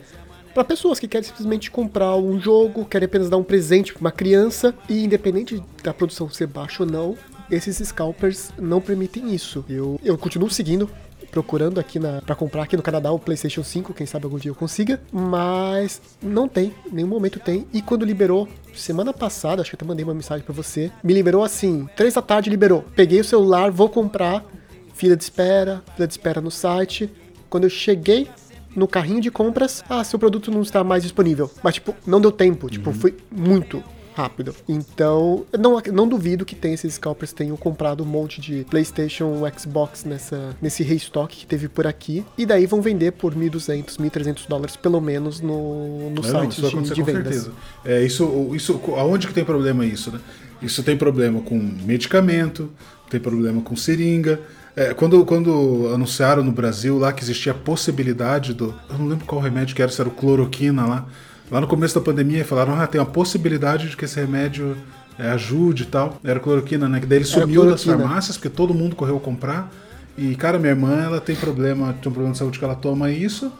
para 0.55 0.63
pessoas 0.63 1.01
que 1.01 1.07
querem 1.07 1.27
simplesmente 1.27 1.69
comprar 1.69 2.15
um 2.15 2.39
jogo, 2.39 2.85
querem 2.85 3.05
apenas 3.05 3.29
dar 3.29 3.35
um 3.35 3.43
presente 3.43 3.91
para 3.91 3.99
uma 3.99 4.11
criança 4.11 4.73
e 4.87 5.03
independente 5.03 5.61
da 5.83 5.93
produção 5.93 6.29
ser 6.29 6.47
baixa 6.47 6.81
ou 6.81 6.89
não, 6.89 7.17
esses 7.51 7.85
scalpers 7.85 8.51
não 8.57 8.79
permitem 8.79 9.35
isso. 9.35 9.65
Eu, 9.67 9.99
eu 10.01 10.17
continuo 10.17 10.49
seguindo 10.49 10.89
procurando 11.29 11.77
aqui 11.77 11.99
na 11.99 12.21
para 12.21 12.33
comprar 12.35 12.63
aqui 12.63 12.77
no 12.77 12.81
Canadá 12.81 13.11
o 13.11 13.19
PlayStation 13.19 13.61
5, 13.61 13.93
quem 13.93 14.07
sabe 14.07 14.23
algum 14.23 14.37
dia 14.37 14.49
eu 14.49 14.55
consiga, 14.55 15.01
mas 15.11 16.01
não 16.23 16.47
tem, 16.47 16.73
em 16.89 16.95
nenhum 16.95 17.09
momento 17.09 17.37
tem. 17.37 17.67
E 17.73 17.81
quando 17.81 18.05
liberou 18.05 18.47
semana 18.73 19.13
passada, 19.13 19.61
acho 19.61 19.71
que 19.71 19.75
até 19.75 19.83
mandei 19.83 20.05
uma 20.05 20.13
mensagem 20.13 20.45
para 20.45 20.53
você, 20.53 20.89
me 21.03 21.13
liberou 21.13 21.43
assim, 21.43 21.89
três 21.97 22.13
da 22.13 22.21
tarde 22.21 22.49
liberou. 22.49 22.85
Peguei 22.95 23.19
o 23.19 23.25
celular, 23.25 23.71
vou 23.71 23.89
comprar, 23.89 24.45
fila 24.93 25.17
de 25.17 25.23
espera, 25.23 25.83
fila 25.95 26.07
de 26.07 26.13
espera 26.13 26.39
no 26.39 26.49
site. 26.49 27.11
Quando 27.49 27.65
eu 27.65 27.69
cheguei 27.69 28.29
no 28.75 28.87
carrinho 28.87 29.21
de 29.21 29.31
compras, 29.31 29.83
ah, 29.89 30.03
seu 30.03 30.19
produto 30.19 30.51
não 30.51 30.61
está 30.61 30.83
mais 30.83 31.03
disponível. 31.03 31.49
Mas 31.63 31.75
tipo, 31.75 31.95
não 32.05 32.19
deu 32.19 32.31
tempo, 32.31 32.69
tipo, 32.69 32.91
foi 32.91 33.15
muito 33.31 33.83
rápido. 34.15 34.55
Então, 34.69 35.45
não, 35.59 35.81
não 35.93 36.07
duvido 36.07 36.45
que 36.45 36.55
tem 36.55 36.73
esses 36.73 36.93
scalpers 36.93 37.33
tenham 37.33 37.57
comprado 37.57 38.01
um 38.01 38.05
monte 38.05 38.39
de 38.39 38.65
PlayStation, 38.69 39.41
Xbox 39.57 40.05
nessa, 40.05 40.55
nesse 40.61 40.83
restock 40.83 41.35
que 41.35 41.45
teve 41.45 41.67
por 41.67 41.85
aqui. 41.85 42.23
E 42.37 42.45
daí 42.45 42.65
vão 42.65 42.81
vender 42.81 43.11
por 43.11 43.35
1.200, 43.35 43.97
1.300 43.97 44.47
dólares, 44.47 44.77
pelo 44.77 45.01
menos, 45.01 45.41
no, 45.41 46.09
no 46.11 46.21
É, 46.21 46.23
site 46.23 46.61
não, 46.61 46.69
isso 46.69 46.81
de, 46.81 46.93
de 46.93 47.01
com 47.01 47.05
vendas. 47.05 47.23
certeza. 47.23 47.51
É, 47.83 48.03
isso, 48.05 48.51
isso, 48.55 48.79
aonde 48.95 49.27
que 49.27 49.33
tem 49.33 49.43
problema 49.43 49.85
isso, 49.85 50.09
né? 50.11 50.21
Isso 50.61 50.81
tem 50.81 50.95
problema 50.95 51.41
com 51.41 51.57
medicamento, 51.57 52.71
tem 53.09 53.19
problema 53.19 53.61
com 53.61 53.75
seringa. 53.75 54.39
É, 54.75 54.93
quando, 54.93 55.23
quando 55.25 55.89
anunciaram 55.93 56.43
no 56.43 56.51
Brasil 56.51 56.97
lá 56.97 57.13
que 57.13 57.23
existia 57.23 57.53
a 57.53 57.55
possibilidade 57.55 58.53
do. 58.53 58.73
Eu 58.89 58.97
não 58.97 59.07
lembro 59.07 59.25
qual 59.25 59.41
remédio 59.41 59.75
que 59.75 59.81
era, 59.81 59.89
se 59.89 60.01
era 60.01 60.09
o 60.09 60.11
cloroquina 60.11 60.85
lá. 60.85 61.05
Lá 61.49 61.61
no 61.61 61.67
começo 61.67 61.95
da 61.95 62.01
pandemia 62.01 62.43
falaram, 62.43 62.75
ah, 62.75 62.87
tem 62.87 62.99
a 62.99 63.05
possibilidade 63.05 63.89
de 63.89 63.95
que 63.95 64.03
esse 64.03 64.19
remédio 64.19 64.75
é, 65.17 65.29
ajude 65.29 65.83
e 65.83 65.85
tal. 65.85 66.19
Era 66.23 66.39
cloroquina, 66.39 66.89
né? 66.89 66.99
Que 66.99 67.05
daí 67.05 67.19
ele 67.19 67.29
Era 67.29 67.41
sumiu 67.41 67.65
das 67.65 67.83
farmácias, 67.83 68.35
porque 68.35 68.49
todo 68.49 68.73
mundo 68.73 68.95
correu 68.95 69.19
comprar. 69.19 69.71
E, 70.17 70.35
cara, 70.35 70.57
minha 70.57 70.71
irmã, 70.71 71.03
ela 71.03 71.21
tem 71.21 71.35
problema, 71.35 71.93
tem 71.93 72.09
um 72.09 72.13
problema 72.13 72.31
de 72.31 72.37
saúde 72.37 72.59
que 72.59 72.65
ela 72.65 72.75
toma 72.75 73.11
isso. 73.11 73.51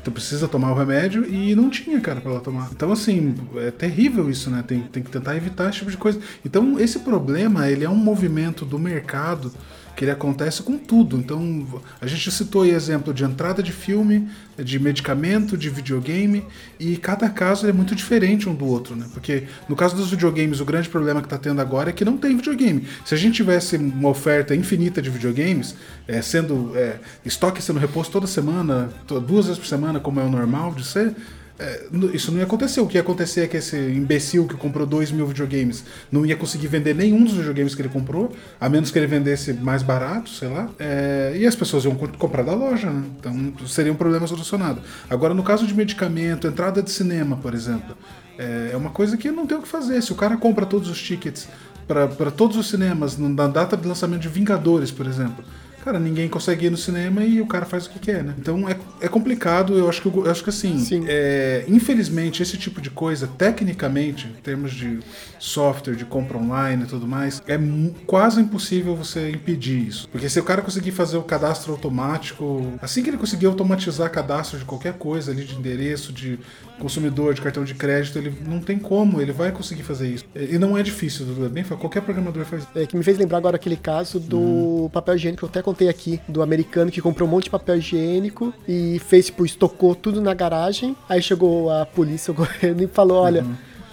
Então 0.00 0.12
precisa 0.12 0.46
tomar 0.46 0.70
o 0.72 0.74
remédio 0.74 1.24
e 1.26 1.54
não 1.54 1.70
tinha, 1.70 2.00
cara, 2.00 2.20
pra 2.20 2.30
ela 2.30 2.40
tomar. 2.40 2.68
Então, 2.72 2.92
assim, 2.92 3.34
é 3.56 3.70
terrível 3.70 4.30
isso, 4.30 4.50
né? 4.50 4.62
Tem, 4.66 4.80
tem 4.80 5.02
que 5.02 5.10
tentar 5.10 5.36
evitar 5.36 5.68
esse 5.68 5.78
tipo 5.78 5.90
de 5.90 5.96
coisa. 5.96 6.20
Então, 6.44 6.78
esse 6.78 7.00
problema, 7.00 7.68
ele 7.68 7.84
é 7.84 7.90
um 7.90 7.96
movimento 7.96 8.64
do 8.64 8.78
mercado 8.78 9.52
que 9.98 10.04
ele 10.04 10.12
acontece 10.12 10.62
com 10.62 10.78
tudo. 10.78 11.16
Então, 11.18 11.66
a 12.00 12.06
gente 12.06 12.30
citou 12.30 12.62
aí 12.62 12.70
exemplo 12.70 13.12
de 13.12 13.24
entrada 13.24 13.60
de 13.60 13.72
filme, 13.72 14.28
de 14.56 14.78
medicamento, 14.78 15.56
de 15.56 15.68
videogame, 15.68 16.44
e 16.78 16.96
cada 16.96 17.28
caso 17.28 17.66
é 17.66 17.72
muito 17.72 17.96
diferente 17.96 18.48
um 18.48 18.54
do 18.54 18.64
outro, 18.64 18.94
né? 18.94 19.08
Porque 19.12 19.48
no 19.68 19.74
caso 19.74 19.96
dos 19.96 20.08
videogames, 20.08 20.60
o 20.60 20.64
grande 20.64 20.88
problema 20.88 21.20
que 21.20 21.26
está 21.26 21.36
tendo 21.36 21.60
agora 21.60 21.90
é 21.90 21.92
que 21.92 22.04
não 22.04 22.16
tem 22.16 22.36
videogame. 22.36 22.86
Se 23.04 23.12
a 23.12 23.18
gente 23.18 23.34
tivesse 23.34 23.76
uma 23.76 24.10
oferta 24.10 24.54
infinita 24.54 25.02
de 25.02 25.10
videogames, 25.10 25.74
é, 26.06 26.22
sendo 26.22 26.70
é, 26.76 27.00
estoque 27.24 27.60
sendo 27.60 27.80
reposto 27.80 28.12
toda 28.12 28.28
semana, 28.28 28.90
duas 29.26 29.46
vezes 29.46 29.58
por 29.58 29.66
semana, 29.66 29.98
como 29.98 30.20
é 30.20 30.22
o 30.22 30.30
normal 30.30 30.72
de 30.74 30.86
ser, 30.86 31.12
é, 31.58 31.86
isso 32.12 32.30
não 32.30 32.38
ia 32.38 32.44
acontecer. 32.44 32.80
O 32.80 32.86
que 32.86 32.96
ia 32.96 33.00
acontecer 33.00 33.40
é 33.42 33.46
que 33.48 33.56
esse 33.56 33.76
imbecil 33.76 34.46
que 34.46 34.54
comprou 34.54 34.86
2 34.86 35.10
mil 35.10 35.26
videogames 35.26 35.84
não 36.10 36.24
ia 36.24 36.36
conseguir 36.36 36.68
vender 36.68 36.94
nenhum 36.94 37.24
dos 37.24 37.34
videogames 37.34 37.74
que 37.74 37.82
ele 37.82 37.88
comprou, 37.88 38.32
a 38.60 38.68
menos 38.68 38.90
que 38.90 38.98
ele 38.98 39.06
vendesse 39.06 39.52
mais 39.52 39.82
barato, 39.82 40.30
sei 40.30 40.48
lá. 40.48 40.68
É, 40.78 41.34
e 41.36 41.46
as 41.46 41.56
pessoas 41.56 41.84
iam 41.84 41.94
co- 41.94 42.08
comprar 42.18 42.42
da 42.44 42.54
loja, 42.54 42.90
né? 42.90 43.02
Então 43.18 43.52
seria 43.66 43.92
um 43.92 43.96
problema 43.96 44.26
solucionado. 44.26 44.80
Agora, 45.10 45.34
no 45.34 45.42
caso 45.42 45.66
de 45.66 45.74
medicamento, 45.74 46.46
entrada 46.46 46.82
de 46.82 46.90
cinema, 46.90 47.36
por 47.36 47.54
exemplo, 47.54 47.96
é, 48.38 48.70
é 48.72 48.76
uma 48.76 48.90
coisa 48.90 49.16
que 49.16 49.30
não 49.30 49.46
tem 49.46 49.58
o 49.58 49.62
que 49.62 49.68
fazer. 49.68 50.00
Se 50.02 50.12
o 50.12 50.16
cara 50.16 50.36
compra 50.36 50.64
todos 50.64 50.88
os 50.88 51.02
tickets 51.02 51.48
para 51.88 52.30
todos 52.30 52.56
os 52.56 52.68
cinemas, 52.68 53.16
na 53.16 53.46
data 53.48 53.74
de 53.76 53.88
lançamento 53.88 54.20
de 54.20 54.28
Vingadores, 54.28 54.90
por 54.90 55.06
exemplo. 55.06 55.42
Cara, 55.88 55.98
ninguém 55.98 56.28
consegue 56.28 56.66
ir 56.66 56.70
no 56.70 56.76
cinema 56.76 57.24
e 57.24 57.40
o 57.40 57.46
cara 57.46 57.64
faz 57.64 57.86
o 57.86 57.90
que 57.90 57.98
quer, 57.98 58.22
né? 58.22 58.34
Então 58.38 58.68
é, 58.68 58.76
é 59.00 59.08
complicado, 59.08 59.74
eu 59.74 59.88
acho 59.88 60.02
que, 60.02 60.08
eu 60.08 60.30
acho 60.30 60.44
que 60.44 60.50
assim, 60.50 60.78
Sim. 60.80 61.06
é, 61.08 61.64
infelizmente, 61.66 62.42
esse 62.42 62.58
tipo 62.58 62.78
de 62.78 62.90
coisa, 62.90 63.26
tecnicamente, 63.26 64.26
em 64.26 64.42
termos 64.42 64.74
de 64.74 64.98
software, 65.38 65.94
de 65.94 66.04
compra 66.04 66.36
online 66.36 66.82
e 66.84 66.86
tudo 66.86 67.08
mais, 67.08 67.42
é 67.48 67.58
quase 68.06 68.38
impossível 68.38 68.94
você 68.94 69.30
impedir 69.30 69.78
isso. 69.88 70.06
Porque 70.10 70.28
se 70.28 70.38
o 70.38 70.44
cara 70.44 70.60
conseguir 70.60 70.90
fazer 70.90 71.16
o 71.16 71.22
cadastro 71.22 71.72
automático, 71.72 72.70
assim 72.82 73.02
que 73.02 73.08
ele 73.08 73.16
conseguir 73.16 73.46
automatizar 73.46 74.10
cadastro 74.10 74.58
de 74.58 74.66
qualquer 74.66 74.92
coisa 74.92 75.30
ali, 75.30 75.42
de 75.42 75.54
endereço, 75.54 76.12
de 76.12 76.38
consumidor, 76.78 77.34
de 77.34 77.40
cartão 77.40 77.64
de 77.64 77.74
crédito, 77.74 78.18
ele 78.18 78.32
não 78.46 78.60
tem 78.60 78.78
como, 78.78 79.20
ele 79.20 79.32
vai 79.32 79.50
conseguir 79.52 79.82
fazer 79.82 80.08
isso. 80.08 80.24
E 80.34 80.58
não 80.58 80.76
é 80.76 80.82
difícil, 80.82 81.26
é 81.44 81.48
bem 81.48 81.64
qualquer 81.64 82.02
programador 82.02 82.44
faz 82.44 82.62
isso. 82.62 82.70
É, 82.74 82.86
que 82.86 82.96
me 82.96 83.02
fez 83.02 83.18
lembrar 83.18 83.38
agora 83.38 83.56
aquele 83.56 83.76
caso 83.76 84.20
do 84.20 84.38
Uhum. 84.38 84.88
papel 84.88 85.16
higiênico, 85.16 85.44
eu 85.44 85.48
até 85.48 85.62
contei 85.62 85.77
aqui, 85.86 86.18
do 86.26 86.40
americano 86.42 86.90
que 86.90 87.00
comprou 87.02 87.28
um 87.28 87.30
monte 87.30 87.44
de 87.44 87.50
papel 87.50 87.76
higiênico 87.76 88.54
e 88.66 88.98
fez, 89.06 89.26
tipo, 89.26 89.44
estocou 89.44 89.94
tudo 89.94 90.20
na 90.22 90.32
garagem. 90.32 90.96
Aí 91.08 91.20
chegou 91.22 91.70
a 91.70 91.84
polícia, 91.84 92.30
o 92.32 92.34
governo, 92.34 92.82
e 92.82 92.86
falou: 92.88 93.22
olha, 93.22 93.44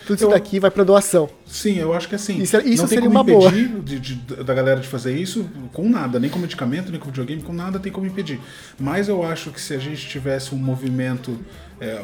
tudo 0.07 0.15
isso 0.15 0.25
Uhum. 0.25 0.31
Eu- 0.31 0.35
daqui 0.37 0.59
vai 0.59 0.71
pra 0.71 0.83
doação. 0.83 1.29
Sim, 1.45 1.77
eu 1.77 1.93
acho 1.93 2.07
que 2.09 2.15
assim. 2.15 2.37
Isso- 2.41 2.57
isso 2.57 2.81
não 2.81 2.87
tem 2.87 2.97
seria 2.97 3.01
como 3.03 3.11
uma 3.11 3.23
boa. 3.23 3.49
impedir 3.49 3.81
de- 3.81 3.99
de- 3.99 4.43
da 4.43 4.53
galera 4.53 4.79
de 4.79 4.87
fazer 4.87 5.15
isso 5.17 5.47
com 5.73 5.87
nada, 5.89 6.19
nem 6.19 6.29
com 6.29 6.39
medicamento, 6.39 6.89
nem 6.91 6.99
com 6.99 7.07
videogame, 7.07 7.41
com 7.43 7.53
nada 7.53 7.79
tem 7.79 7.91
como 7.91 8.05
impedir. 8.07 8.39
Mas 8.79 9.07
eu 9.09 9.23
acho 9.23 9.51
que 9.51 9.59
se 9.61 9.73
a 9.73 9.77
gente 9.79 10.07
tivesse 10.07 10.55
um 10.55 10.57
movimento. 10.57 11.37
é, 11.77 12.01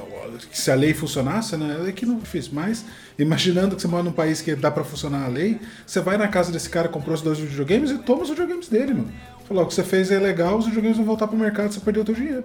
que 0.52 0.60
se 0.60 0.70
a 0.70 0.76
lei 0.76 0.94
funcionasse, 0.94 1.56
né? 1.56 1.86
É 1.88 1.94
que 1.94 2.06
não 2.06 2.18
é 2.18 2.20
difícil, 2.20 2.52
mas 2.54 2.84
imaginando 3.18 3.74
que 3.74 3.82
você 3.82 3.88
mora 3.88 4.04
num 4.04 4.12
país 4.12 4.42
que 4.42 4.54
dá 4.54 4.70
pra 4.70 4.84
funcionar 4.84 5.24
a 5.24 5.28
lei, 5.30 5.60
você 5.88 6.02
vai 6.02 6.18
na 6.18 6.28
casa 6.28 6.52
desse 6.52 6.70
cara, 6.70 6.90
comprou 6.90 7.16
os 7.16 7.22
dois 7.22 7.40
videogames 7.40 7.90
e 7.90 7.98
toma 8.00 8.24
os 8.24 8.30
videogames 8.30 8.68
dele, 8.68 8.94
mano. 8.94 9.10
O 9.60 9.66
que 9.66 9.74
você 9.74 9.84
fez 9.84 10.12
é 10.12 10.20
legal, 10.20 10.58
os 10.58 10.66
videogames 10.66 10.98
vão 10.98 11.06
voltar 11.06 11.28
pro 11.28 11.38
mercado, 11.38 11.74
você 11.74 11.80
perdeu 11.80 12.04
o 12.04 12.06
teu 12.06 12.16
dinheiro. 12.16 12.44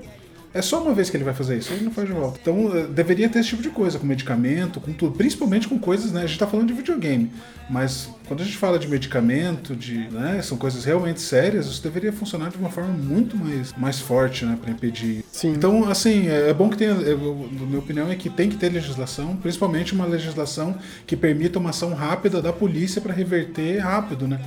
É 0.55 0.63
só 0.63 0.83
uma 0.83 0.95
vez 0.95 1.11
que 1.11 1.17
ele 1.19 1.25
vai 1.25 1.35
fazer 1.35 1.59
isso, 1.59 1.71
ele 1.75 1.85
não 1.85 1.93
faz 1.93 2.09
de 2.09 2.15
volta. 2.15 2.39
Então 2.41 2.75
eh, 2.75 2.85
deveria 2.87 3.29
ter 3.29 3.41
esse 3.41 3.51
tipo 3.51 3.63
de 3.63 3.69
coisa, 3.69 3.99
com 3.99 4.07
medicamento, 4.07 4.81
com 4.81 4.91
tudo. 4.91 5.15
Principalmente 5.15 5.69
com 5.69 5.79
coisas, 5.79 6.13
né? 6.13 6.23
A 6.23 6.27
gente 6.27 6.39
tá 6.39 6.47
falando 6.47 6.69
de 6.69 6.73
videogame. 6.73 7.31
Mas 7.69 8.09
quando 8.27 8.41
a 8.41 8.45
gente 8.45 8.57
fala 8.57 8.79
de 8.79 8.89
medicamento, 8.89 9.77
de. 9.77 10.09
Né, 10.09 10.41
são 10.43 10.57
coisas 10.57 10.83
realmente 10.87 11.21
sérias, 11.21 11.67
isso 11.67 11.83
deveria 11.83 12.11
funcionar 12.11 12.49
de 12.49 12.57
uma 12.57 12.71
forma 12.71 12.89
muito 12.91 13.37
mais, 13.37 13.75
mais 13.77 13.99
forte, 14.01 14.47
né? 14.47 14.57
Pra 14.59 14.71
impedir. 14.71 15.25
Sim. 15.31 15.53
Então, 15.53 15.91
assim, 15.91 16.27
é 16.29 16.49
é 16.49 16.55
bom 16.55 16.71
que 16.71 16.79
tenha. 16.79 16.93
eu- 16.93 17.51
Na 17.53 17.67
minha 17.67 17.79
opinião, 17.81 18.11
é 18.11 18.15
que 18.15 18.31
tem 18.31 18.49
que 18.49 18.57
ter 18.57 18.71
legislação, 18.71 19.37
principalmente 19.37 19.93
uma 19.93 20.07
legislação 20.07 20.75
que 21.07 21.17
permita 21.17 21.59
uma 21.59 21.69
ação 21.71 21.93
rápida 21.93 22.41
da 22.41 22.53
polícia 22.53 23.03
para 23.03 23.13
reverter 23.13 23.79
rápido, 23.81 24.27
né? 24.27 24.41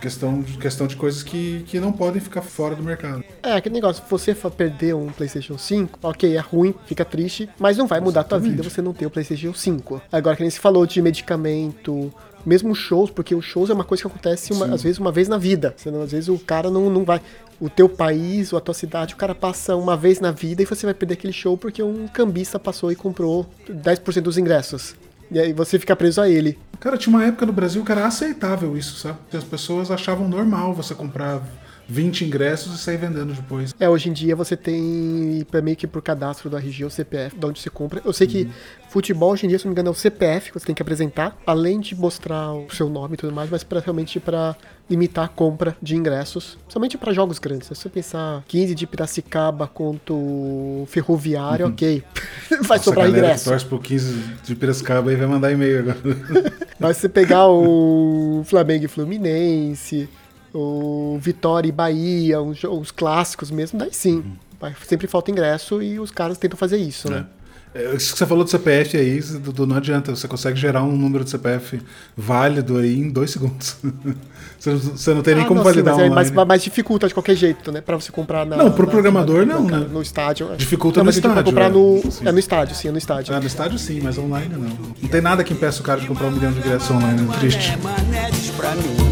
Questão, 0.00 0.42
questão 0.42 0.86
de 0.86 0.94
coisas 0.96 1.22
que, 1.22 1.64
que 1.66 1.80
não 1.80 1.92
podem 1.92 2.20
ficar 2.20 2.40
fora 2.42 2.76
do 2.76 2.82
mercado. 2.82 3.24
É, 3.42 3.52
aquele 3.54 3.74
negócio, 3.74 4.02
se 4.04 4.08
você 4.10 4.34
perder 4.34 4.94
um 4.94 5.08
PlayStation 5.08 5.58
5, 5.58 5.98
ok, 6.02 6.36
é 6.36 6.40
ruim, 6.40 6.72
fica 6.86 7.04
triste, 7.04 7.48
mas 7.58 7.76
não 7.76 7.86
vai 7.86 8.00
mudar 8.00 8.20
a 8.20 8.24
tua 8.24 8.38
vida 8.38 8.62
você 8.62 8.80
não 8.80 8.92
ter 8.92 9.06
o 9.06 9.10
PlayStation 9.10 9.52
5. 9.52 10.00
Agora, 10.12 10.36
que 10.36 10.42
nem 10.42 10.50
se 10.50 10.60
falou 10.60 10.86
de 10.86 11.02
medicamento, 11.02 12.12
mesmo 12.46 12.74
shows, 12.74 13.10
porque 13.10 13.34
os 13.34 13.44
shows 13.44 13.70
é 13.70 13.74
uma 13.74 13.84
coisa 13.84 14.02
que 14.02 14.06
acontece, 14.06 14.52
uma- 14.52 14.66
às 14.74 14.82
vezes, 14.82 14.98
uma 14.98 15.10
vez 15.12 15.28
na 15.28 15.36
vida. 15.38 15.74
Senão, 15.76 16.02
às 16.02 16.12
vezes, 16.12 16.28
o 16.28 16.38
cara 16.38 16.70
não, 16.70 16.88
não 16.88 17.04
vai. 17.04 17.20
O 17.60 17.68
teu 17.68 17.88
país 17.88 18.52
ou 18.52 18.58
a 18.58 18.60
tua 18.60 18.74
cidade, 18.74 19.14
o 19.14 19.16
cara 19.16 19.34
passa 19.34 19.74
uma 19.74 19.96
vez 19.96 20.20
na 20.20 20.30
vida 20.30 20.62
e 20.62 20.64
você 20.64 20.86
vai 20.86 20.94
perder 20.94 21.14
aquele 21.14 21.32
show 21.32 21.56
porque 21.58 21.82
um 21.82 22.06
cambista 22.06 22.56
passou 22.58 22.92
e 22.92 22.94
comprou 22.96 23.46
10% 23.68 24.20
dos 24.22 24.38
ingressos. 24.38 24.94
E 25.30 25.38
aí 25.38 25.52
você 25.52 25.78
fica 25.78 25.94
preso 25.94 26.20
a 26.20 26.28
ele. 26.28 26.58
Cara, 26.80 26.96
tinha 26.96 27.14
uma 27.14 27.24
época 27.24 27.44
no 27.46 27.52
Brasil 27.52 27.84
que 27.84 27.90
era 27.92 28.06
aceitável 28.06 28.76
isso, 28.76 28.96
sabe? 28.96 29.18
Que 29.30 29.36
as 29.36 29.44
pessoas 29.44 29.90
achavam 29.90 30.28
normal 30.28 30.72
você 30.74 30.94
comprar 30.94 31.42
20 31.90 32.24
ingressos 32.26 32.74
e 32.74 32.78
sair 32.78 32.98
vendendo 32.98 33.32
depois. 33.32 33.74
É, 33.80 33.88
hoje 33.88 34.10
em 34.10 34.12
dia 34.12 34.36
você 34.36 34.56
tem 34.56 35.44
pra- 35.50 35.62
meio 35.62 35.76
que 35.76 35.86
por 35.86 36.02
cadastro 36.02 36.50
do 36.50 36.56
RG 36.56 36.84
ou 36.84 36.90
CPF, 36.90 37.36
de 37.38 37.46
onde 37.46 37.60
você 37.60 37.70
compra. 37.70 38.00
Eu 38.04 38.12
sei 38.12 38.26
que 38.26 38.48
futebol 38.90 39.32
hoje 39.32 39.46
em 39.46 39.48
dia, 39.48 39.58
se 39.58 39.64
não 39.64 39.70
me 39.70 39.74
engano, 39.74 39.88
é 39.88 39.92
o 39.92 39.94
CPF 39.94 40.52
que 40.52 40.58
você 40.60 40.66
tem 40.66 40.74
que 40.74 40.82
apresentar, 40.82 41.36
além 41.46 41.80
de 41.80 41.94
mostrar 41.94 42.52
o 42.52 42.66
seu 42.70 42.88
nome 42.90 43.14
e 43.14 43.16
tudo 43.16 43.32
mais, 43.32 43.48
mas 43.50 43.64
pra, 43.64 43.80
realmente 43.80 44.20
para 44.20 44.54
limitar 44.90 45.24
a 45.26 45.28
compra 45.28 45.76
de 45.82 45.94
ingressos, 45.96 46.56
somente 46.68 46.96
para 46.96 47.12
jogos 47.12 47.38
grandes. 47.38 47.68
Se 47.68 47.74
você 47.74 47.88
pensar 47.88 48.42
15 48.48 48.74
de 48.74 48.86
Piracicaba 48.86 49.66
contra 49.66 50.14
o 50.14 50.84
Ferroviário, 50.88 51.66
ok. 51.66 52.02
vai 52.62 52.76
Essa 52.78 52.84
sobrar 52.84 53.04
galera 53.06 53.12
que 53.12 53.18
ingresso. 53.26 53.44
torce 53.50 53.66
pro 53.66 53.78
15 53.78 54.14
de 54.44 54.54
Piracicaba 54.54 55.10
aí 55.10 55.16
vai 55.16 55.26
mandar 55.26 55.52
e-mail 55.52 55.80
agora. 55.80 55.98
Mas 56.80 56.96
se 56.96 57.02
você 57.02 57.08
pegar 57.08 57.48
o 57.48 58.42
Flamengo 58.46 58.84
e 58.84 58.88
Fluminense, 58.88 60.08
o 60.54 61.18
Vitória 61.20 61.68
e 61.68 61.72
Bahia, 61.72 62.40
os, 62.40 62.62
os 62.64 62.90
clássicos 62.90 63.50
mesmo, 63.50 63.78
daí 63.78 63.92
sim. 63.92 64.24
Vai- 64.60 64.74
Sempre 64.86 65.06
falta 65.06 65.30
ingresso 65.30 65.80
e 65.82 66.00
os 66.00 66.10
caras 66.10 66.38
tentam 66.38 66.56
fazer 66.58 66.78
isso, 66.78 67.10
né? 67.10 67.26
É, 67.74 67.94
Isso 67.94 68.12
que 68.12 68.18
você 68.18 68.26
falou 68.26 68.44
do 68.44 68.50
CPF 68.50 68.96
aí, 68.96 69.20
Dudu, 69.20 69.66
não 69.66 69.76
adianta. 69.76 70.14
Você 70.14 70.26
consegue 70.26 70.58
gerar 70.58 70.82
um 70.82 70.96
número 70.96 71.24
de 71.24 71.30
CPF 71.30 71.80
válido 72.16 72.78
aí 72.78 72.98
em 72.98 73.10
dois 73.10 73.30
segundos. 73.30 73.76
você, 74.58 74.70
não, 74.70 74.78
você 74.78 75.14
não 75.14 75.22
tem 75.22 75.34
nem 75.34 75.44
Ah, 75.44 75.46
como 75.46 75.62
não, 75.62 75.64
sim, 75.64 75.70
validar 75.82 75.96
mas, 76.10 76.30
é- 76.30 76.32
mas, 76.34 76.46
mas 76.46 76.62
dificulta 76.62 77.06
de 77.08 77.14
qualquer 77.14 77.36
jeito, 77.36 77.70
né? 77.70 77.80
Pra 77.80 77.96
você 77.96 78.10
comprar 78.10 78.46
na. 78.46 78.56
Não, 78.56 78.70
pro 78.72 78.86
na- 78.86 78.90
programador 78.92 79.44
na- 79.46 79.54
não, 79.54 79.62
no, 79.62 79.80
né? 79.80 79.86
No 79.92 80.02
estádio. 80.02 80.50
é. 80.52 80.56
Dificulta 80.56 80.98
não, 81.00 81.04
no 81.04 81.08
mas 81.08 81.16
estádio, 81.16 81.44
comprar 81.44 81.66
é. 81.66 81.68
no. 81.70 82.02
Sim. 82.10 82.26
É 82.26 82.32
no 82.32 82.38
estádio, 82.38 82.74
sim, 82.74 82.88
é 82.88 82.90
no 82.90 82.98
estádio. 82.98 83.34
Ah, 83.34 83.40
no 83.40 83.46
estádio 83.46 83.78
sim, 83.78 84.00
mas 84.02 84.16
online 84.18 84.54
não. 84.54 84.60
Não 85.02 85.08
tem 85.08 85.20
nada 85.20 85.44
que 85.44 85.52
impeça 85.52 85.80
o 85.80 85.84
cara 85.84 86.00
de 86.00 86.06
comprar 86.06 86.26
um 86.28 86.30
milhão 86.32 86.50
de 86.52 86.58
ingressos 86.58 86.90
online. 86.90 87.28
É 87.34 87.38
triste. 87.38 87.76
Mané, 87.82 88.30
mané, 88.30 89.07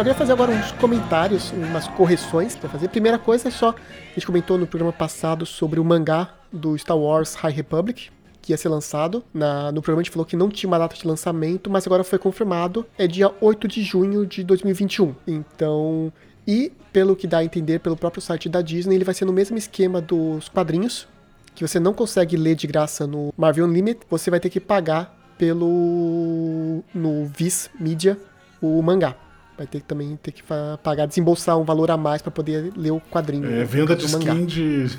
só 0.00 0.04
queria 0.04 0.14
fazer 0.14 0.32
agora 0.32 0.50
uns 0.50 0.72
comentários, 0.72 1.52
umas 1.52 1.86
correções 1.86 2.56
pra 2.56 2.70
fazer. 2.70 2.88
Primeira 2.88 3.18
coisa 3.18 3.48
é 3.48 3.50
só, 3.50 3.68
a 3.68 4.14
gente 4.14 4.26
comentou 4.26 4.56
no 4.56 4.66
programa 4.66 4.94
passado 4.94 5.44
sobre 5.44 5.78
o 5.78 5.84
mangá 5.84 6.30
do 6.50 6.76
Star 6.78 6.96
Wars 6.96 7.34
High 7.34 7.52
Republic, 7.52 8.10
que 8.40 8.54
ia 8.54 8.56
ser 8.56 8.70
lançado. 8.70 9.22
Na, 9.34 9.70
no 9.70 9.82
programa 9.82 10.00
a 10.00 10.02
gente 10.02 10.10
falou 10.10 10.24
que 10.24 10.36
não 10.36 10.48
tinha 10.48 10.68
uma 10.68 10.78
data 10.78 10.96
de 10.96 11.06
lançamento, 11.06 11.68
mas 11.68 11.86
agora 11.86 12.02
foi 12.02 12.18
confirmado. 12.18 12.86
É 12.96 13.06
dia 13.06 13.30
8 13.42 13.68
de 13.68 13.82
junho 13.82 14.24
de 14.24 14.42
2021. 14.42 15.14
Então. 15.26 16.10
E, 16.48 16.72
pelo 16.90 17.14
que 17.14 17.26
dá 17.26 17.38
a 17.38 17.44
entender 17.44 17.80
pelo 17.80 17.94
próprio 17.94 18.22
site 18.22 18.48
da 18.48 18.62
Disney, 18.62 18.94
ele 18.94 19.04
vai 19.04 19.12
ser 19.12 19.26
no 19.26 19.34
mesmo 19.34 19.58
esquema 19.58 20.00
dos 20.00 20.48
quadrinhos, 20.48 21.06
que 21.54 21.66
você 21.66 21.78
não 21.78 21.92
consegue 21.92 22.38
ler 22.38 22.54
de 22.54 22.66
graça 22.66 23.06
no 23.06 23.34
Marvel 23.36 23.66
Unlimited, 23.66 24.06
você 24.08 24.30
vai 24.30 24.40
ter 24.40 24.48
que 24.48 24.60
pagar 24.60 25.14
pelo. 25.36 26.82
no 26.94 27.26
Viz 27.26 27.68
Media 27.78 28.16
o 28.62 28.80
mangá. 28.80 29.14
Vai 29.60 29.66
ter 29.66 29.80
que 29.80 29.84
também 29.84 30.18
ter 30.22 30.32
que 30.32 30.42
pagar, 30.82 31.04
desembolsar 31.04 31.58
um 31.58 31.64
valor 31.64 31.90
a 31.90 31.96
mais 31.98 32.22
para 32.22 32.30
poder 32.30 32.72
ler 32.74 32.92
o 32.92 32.98
quadrinho. 32.98 33.44
É, 33.60 33.62
venda 33.62 33.94
de 33.94 34.10
mangá. 34.10 34.32
skin 34.32 34.46
de, 34.46 34.98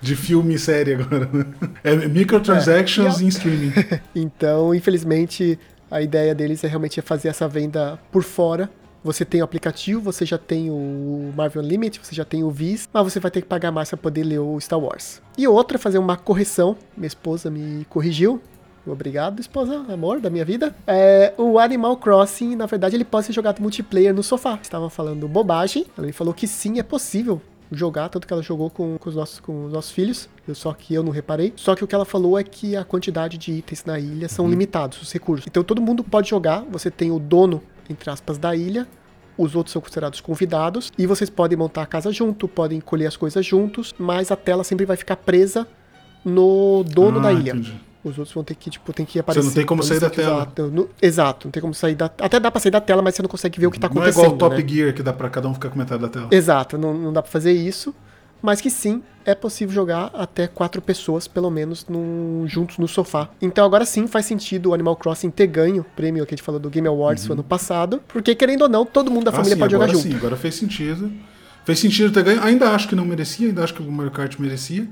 de 0.00 0.16
filme 0.16 0.54
e 0.54 0.58
série 0.58 0.94
agora, 0.94 1.30
né? 1.32 1.46
É 1.84 1.94
microtransactions 1.94 3.20
é, 3.20 3.22
em 3.22 3.28
streaming. 3.28 3.72
então, 4.12 4.74
infelizmente, 4.74 5.56
a 5.88 6.02
ideia 6.02 6.34
deles 6.34 6.64
é 6.64 6.66
realmente 6.66 7.00
fazer 7.00 7.28
essa 7.28 7.46
venda 7.46 8.00
por 8.10 8.24
fora. 8.24 8.68
Você 9.04 9.24
tem 9.24 9.42
o 9.42 9.44
aplicativo, 9.44 10.00
você 10.00 10.26
já 10.26 10.36
tem 10.36 10.70
o 10.70 11.32
Marvel 11.36 11.62
Unlimited, 11.62 12.04
você 12.04 12.12
já 12.12 12.24
tem 12.24 12.42
o 12.42 12.50
Viz, 12.50 12.88
mas 12.92 13.04
você 13.04 13.20
vai 13.20 13.30
ter 13.30 13.42
que 13.42 13.46
pagar 13.46 13.70
mais 13.70 13.90
para 13.90 13.96
poder 13.96 14.24
ler 14.24 14.40
o 14.40 14.58
Star 14.60 14.80
Wars. 14.80 15.22
E 15.38 15.46
outra, 15.46 15.78
fazer 15.78 15.98
uma 15.98 16.16
correção. 16.16 16.76
Minha 16.96 17.06
esposa 17.06 17.48
me 17.48 17.86
corrigiu. 17.88 18.42
Obrigado, 18.86 19.40
esposa, 19.40 19.84
amor 19.88 20.20
da 20.20 20.30
minha 20.30 20.44
vida. 20.44 20.74
É, 20.86 21.34
o 21.36 21.58
Animal 21.58 21.96
Crossing, 21.96 22.56
na 22.56 22.66
verdade, 22.66 22.96
ele 22.96 23.04
pode 23.04 23.26
ser 23.26 23.32
jogado 23.32 23.60
multiplayer 23.60 24.14
no 24.14 24.22
sofá. 24.22 24.58
Estava 24.60 24.88
falando 24.88 25.28
bobagem. 25.28 25.86
Ela 25.96 26.06
me 26.06 26.12
falou 26.12 26.32
que 26.32 26.46
sim, 26.46 26.78
é 26.78 26.82
possível 26.82 27.40
jogar, 27.70 28.08
tanto 28.08 28.26
que 28.26 28.32
ela 28.32 28.42
jogou 28.42 28.68
com, 28.68 28.98
com, 28.98 29.08
os, 29.08 29.14
nossos, 29.14 29.38
com 29.38 29.66
os 29.66 29.72
nossos 29.72 29.92
filhos, 29.92 30.28
só 30.54 30.72
que 30.72 30.94
eu 30.94 31.02
não 31.02 31.12
reparei. 31.12 31.52
Só 31.56 31.74
que 31.74 31.84
o 31.84 31.86
que 31.86 31.94
ela 31.94 32.04
falou 32.04 32.38
é 32.38 32.42
que 32.42 32.76
a 32.76 32.84
quantidade 32.84 33.38
de 33.38 33.52
itens 33.52 33.84
na 33.84 33.98
ilha 33.98 34.28
são 34.28 34.44
uhum. 34.44 34.50
limitados, 34.50 35.00
os 35.00 35.12
recursos. 35.12 35.46
Então 35.46 35.62
todo 35.62 35.80
mundo 35.80 36.02
pode 36.02 36.28
jogar, 36.28 36.64
você 36.68 36.90
tem 36.90 37.10
o 37.10 37.18
dono, 37.18 37.62
entre 37.88 38.10
aspas, 38.10 38.38
da 38.38 38.56
ilha, 38.56 38.88
os 39.38 39.54
outros 39.54 39.72
são 39.72 39.80
considerados 39.80 40.20
convidados, 40.20 40.92
e 40.98 41.06
vocês 41.06 41.30
podem 41.30 41.56
montar 41.56 41.82
a 41.82 41.86
casa 41.86 42.12
junto, 42.12 42.48
podem 42.48 42.80
colher 42.80 43.06
as 43.06 43.16
coisas 43.16 43.46
juntos, 43.46 43.94
mas 43.98 44.30
a 44.30 44.36
tela 44.36 44.64
sempre 44.64 44.84
vai 44.84 44.96
ficar 44.96 45.16
presa 45.16 45.66
no 46.24 46.82
dono 46.84 47.20
ah, 47.20 47.22
da 47.22 47.32
ilha. 47.32 47.52
Entendi. 47.52 47.89
Os 48.02 48.16
outros 48.18 48.32
vão 48.32 48.42
ter 48.42 48.54
que, 48.54 48.70
tipo, 48.70 48.92
tem 48.92 49.04
que 49.04 49.18
aparecer. 49.18 49.42
Você 49.42 49.48
não 49.48 49.54
tem 49.54 49.66
como 49.66 49.82
sair 49.82 50.00
da 50.00 50.08
tela. 50.08 50.36
Exato, 50.36 50.66
no, 50.68 50.88
exato, 51.02 51.46
não 51.48 51.52
tem 51.52 51.60
como 51.60 51.74
sair 51.74 51.94
da 51.94 52.06
Até 52.06 52.40
dá 52.40 52.50
pra 52.50 52.58
sair 52.58 52.72
da 52.72 52.80
tela, 52.80 53.02
mas 53.02 53.14
você 53.14 53.22
não 53.22 53.28
consegue 53.28 53.60
ver 53.60 53.66
o 53.66 53.70
que 53.70 53.78
tá 53.78 53.88
acontecendo. 53.88 54.14
Não 54.16 54.22
é 54.22 54.26
igual 54.26 54.36
o 54.36 54.38
Top 54.38 54.62
né? 54.62 54.68
Gear 54.68 54.94
que 54.94 55.02
dá 55.02 55.12
pra 55.12 55.28
cada 55.28 55.48
um 55.48 55.54
ficar 55.54 55.68
com 55.68 55.78
metade 55.78 56.00
da 56.00 56.08
tela. 56.08 56.28
Exato, 56.30 56.78
não, 56.78 56.94
não 56.94 57.12
dá 57.12 57.20
pra 57.20 57.30
fazer 57.30 57.52
isso. 57.52 57.94
Mas 58.42 58.60
que 58.60 58.70
sim, 58.70 59.02
é 59.24 59.34
possível 59.34 59.74
jogar 59.74 60.10
até 60.14 60.46
quatro 60.46 60.80
pessoas, 60.80 61.28
pelo 61.28 61.50
menos, 61.50 61.86
num, 61.88 62.44
juntos 62.46 62.78
no 62.78 62.88
sofá. 62.88 63.28
Então 63.40 63.64
agora 63.64 63.84
sim 63.84 64.06
faz 64.06 64.24
sentido 64.24 64.70
o 64.70 64.74
Animal 64.74 64.96
Crossing 64.96 65.30
ter 65.30 65.46
ganho 65.46 65.82
o 65.82 65.84
prêmio 65.84 66.24
que 66.24 66.34
a 66.34 66.36
gente 66.36 66.44
falou 66.44 66.58
do 66.58 66.70
Game 66.70 66.88
Awards 66.88 67.26
uhum. 67.26 67.34
ano 67.34 67.44
passado. 67.44 68.00
Porque, 68.08 68.34
querendo 68.34 68.62
ou 68.62 68.68
não, 68.68 68.86
todo 68.86 69.10
mundo 69.10 69.24
da 69.24 69.30
ah, 69.30 69.34
família 69.34 69.56
sim, 69.56 69.60
pode 69.60 69.72
jogar 69.72 69.88
junto. 69.88 70.02
Sim, 70.02 70.14
agora 70.14 70.36
fez 70.36 70.54
sentido. 70.54 71.12
Fez 71.64 71.78
sentido 71.78 72.10
ter 72.12 72.24
ganho. 72.24 72.42
Ainda 72.42 72.70
acho 72.70 72.88
que 72.88 72.96
não 72.96 73.04
merecia, 73.04 73.48
ainda 73.48 73.62
acho 73.62 73.74
que 73.74 73.82
o 73.82 73.92
Mario 73.92 74.10
Kart 74.10 74.38
merecia. 74.38 74.88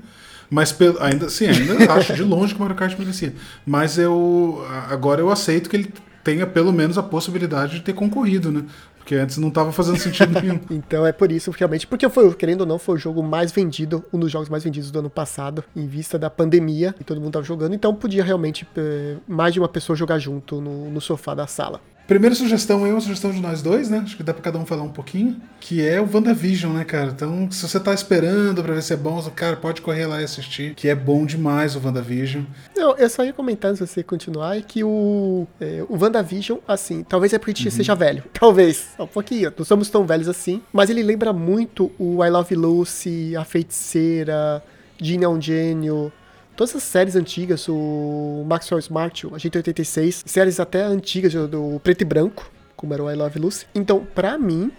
Mas 0.50 0.72
pelo, 0.72 1.00
ainda, 1.02 1.28
sim, 1.28 1.46
ainda 1.46 1.74
acho 1.92 2.14
de 2.14 2.22
longe 2.22 2.54
que 2.54 2.60
o 2.60 2.62
Mario 2.62 2.76
Kart 2.76 2.98
merecia. 2.98 3.34
Mas 3.66 3.98
eu 3.98 4.64
agora 4.88 5.20
eu 5.20 5.30
aceito 5.30 5.68
que 5.68 5.76
ele 5.76 5.92
tenha 6.24 6.46
pelo 6.46 6.72
menos 6.72 6.98
a 6.98 7.02
possibilidade 7.02 7.76
de 7.76 7.80
ter 7.80 7.92
concorrido, 7.92 8.50
né? 8.50 8.64
Porque 8.98 9.14
antes 9.14 9.38
não 9.38 9.48
estava 9.48 9.72
fazendo 9.72 9.98
sentido 9.98 10.38
nenhum. 10.38 10.60
então 10.70 11.06
é 11.06 11.12
por 11.12 11.32
isso, 11.32 11.50
realmente, 11.50 11.86
porque 11.86 12.06
foi, 12.10 12.34
querendo 12.34 12.60
ou 12.60 12.66
não, 12.66 12.78
foi 12.78 12.96
o 12.96 12.98
jogo 12.98 13.22
mais 13.22 13.50
vendido, 13.50 14.04
um 14.12 14.18
dos 14.18 14.30
jogos 14.30 14.50
mais 14.50 14.62
vendidos 14.62 14.90
do 14.90 14.98
ano 14.98 15.08
passado, 15.08 15.64
em 15.74 15.86
vista 15.86 16.18
da 16.18 16.28
pandemia, 16.28 16.94
e 17.00 17.04
todo 17.04 17.16
mundo 17.16 17.28
estava 17.28 17.44
jogando, 17.46 17.74
então 17.74 17.94
podia 17.94 18.22
realmente 18.22 18.68
eh, 18.76 19.16
mais 19.26 19.54
de 19.54 19.60
uma 19.60 19.68
pessoa 19.68 19.96
jogar 19.96 20.18
junto 20.18 20.60
no, 20.60 20.90
no 20.90 21.00
sofá 21.00 21.34
da 21.34 21.46
sala. 21.46 21.80
Primeira 22.08 22.34
sugestão 22.34 22.86
é 22.86 22.90
uma 22.90 23.02
sugestão 23.02 23.30
de 23.30 23.38
nós 23.38 23.60
dois, 23.60 23.90
né? 23.90 23.98
Acho 23.98 24.16
que 24.16 24.22
dá 24.22 24.32
pra 24.32 24.42
cada 24.42 24.58
um 24.58 24.64
falar 24.64 24.82
um 24.82 24.88
pouquinho. 24.88 25.36
Que 25.60 25.86
é 25.86 26.00
o 26.00 26.08
WandaVision, 26.10 26.72
né, 26.72 26.82
cara? 26.82 27.10
Então, 27.10 27.50
se 27.50 27.68
você 27.68 27.78
tá 27.78 27.92
esperando 27.92 28.64
pra 28.64 28.72
ver 28.72 28.82
se 28.82 28.94
é 28.94 28.96
bom, 28.96 29.22
cara, 29.36 29.56
pode 29.56 29.82
correr 29.82 30.06
lá 30.06 30.18
e 30.18 30.24
assistir. 30.24 30.74
Que 30.74 30.88
é 30.88 30.94
bom 30.94 31.26
demais 31.26 31.76
o 31.76 31.84
WandaVision. 31.84 32.44
Não, 32.74 32.96
eu 32.96 33.10
só 33.10 33.22
ia 33.26 33.34
comentar, 33.34 33.76
se 33.76 33.86
você 33.86 34.02
continuar, 34.02 34.56
é 34.56 34.62
que 34.62 34.82
o, 34.82 35.46
é, 35.60 35.84
o 35.86 36.02
WandaVision, 36.02 36.60
assim, 36.66 37.02
talvez 37.02 37.34
é 37.34 37.38
porque 37.38 37.50
a 37.50 37.54
gente 37.54 37.66
uhum. 37.66 37.76
seja 37.76 37.94
velho. 37.94 38.24
Talvez. 38.32 38.88
Um 38.98 39.06
pouquinho. 39.06 39.52
Não 39.54 39.64
somos 39.66 39.90
tão 39.90 40.06
velhos 40.06 40.30
assim. 40.30 40.62
Mas 40.72 40.88
ele 40.88 41.02
lembra 41.02 41.34
muito 41.34 41.92
o 41.98 42.24
I 42.24 42.30
Love 42.30 42.54
Lucy, 42.54 43.36
A 43.36 43.44
Feiticeira, 43.44 44.62
Gina 44.98 45.26
é 45.26 45.28
um 45.28 45.40
Gênio 45.40 46.10
todas 46.58 46.74
as 46.74 46.82
séries 46.82 47.14
antigas, 47.14 47.68
o 47.68 48.44
Maxwell 48.44 48.80
Smart, 48.80 49.24
o 49.28 49.34
Agente 49.36 49.56
86, 49.56 50.24
séries 50.26 50.58
até 50.58 50.82
antigas 50.82 51.32
do 51.32 51.80
preto 51.84 52.02
e 52.02 52.04
branco, 52.04 52.50
como 52.74 52.92
era 52.92 53.04
o 53.04 53.08
I 53.08 53.14
Love 53.14 53.38
Lucy. 53.38 53.66
Então, 53.72 54.04
pra 54.12 54.36
mim, 54.36 54.72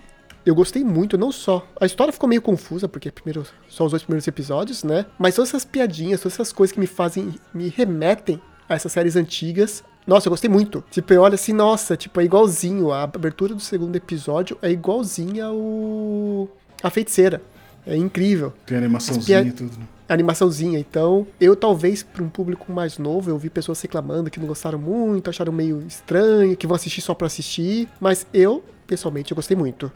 eu 0.45 0.53
gostei 0.53 0.83
muito, 0.83 1.17
não 1.17 1.31
só. 1.31 1.65
A 1.79 1.85
história 1.85 2.11
ficou 2.11 2.27
meio 2.27 2.41
confusa, 2.41 2.89
porque 2.89 3.09
primeiro 3.09 3.45
só 3.69 3.85
os 3.85 3.91
dois 3.91 4.03
primeiros 4.03 4.27
episódios, 4.27 4.83
né? 4.83 5.05
Mas 5.17 5.35
todas 5.35 5.51
essas 5.51 5.63
piadinhas, 5.63 6.19
todas 6.19 6.33
essas 6.33 6.51
coisas 6.51 6.73
que 6.73 6.81
me 6.81 6.87
fazem, 6.87 7.33
me 7.53 7.69
remetem 7.69 8.41
a 8.67 8.75
essas 8.75 8.91
séries 8.91 9.15
antigas. 9.15 9.81
Nossa, 10.05 10.27
eu 10.27 10.31
gostei 10.31 10.49
muito. 10.49 10.83
Tipo, 10.91 11.13
eu 11.13 11.21
olho 11.21 11.35
assim, 11.35 11.53
nossa, 11.53 11.95
tipo, 11.95 12.19
é 12.19 12.25
igualzinho. 12.25 12.91
A 12.91 13.03
abertura 13.03 13.55
do 13.55 13.61
segundo 13.61 13.95
episódio 13.95 14.57
é 14.61 14.69
igualzinha 14.69 15.45
ao. 15.45 16.49
A 16.83 16.89
feiticeira. 16.89 17.41
É 17.87 17.95
incrível. 17.95 18.53
Tem 18.65 18.77
animaçãozinha 18.77 19.43
e 19.43 19.51
tudo, 19.53 19.77
né? 19.79 19.85
Animaçãozinha. 20.10 20.80
Então, 20.80 21.26
eu 21.39 21.56
talvez 21.56 22.04
para 22.04 22.24
um 22.24 22.30
público 22.30 22.72
mais 22.72 22.98
novo, 22.98 23.30
eu 23.30 23.38
vi 23.38 23.50
pessoas 23.50 23.80
reclamando 23.82 24.30
que 24.30 24.39
não 24.39 24.48
gostaram 24.48 24.80
muito, 24.80 25.30
acharam 25.30 25.54
meio 25.54 25.84
estranho, 25.88 26.58
que 26.58 26.67
vão 26.67 26.76
assistir 26.76 27.02
só 27.02 27.13
para 27.13 27.28
assistir, 27.28 27.88
mas 28.02 28.26
eu 28.34 28.63
pessoalmente 28.88 29.32
eu 29.32 29.36
gostei 29.36 29.56
muito. 29.56 29.91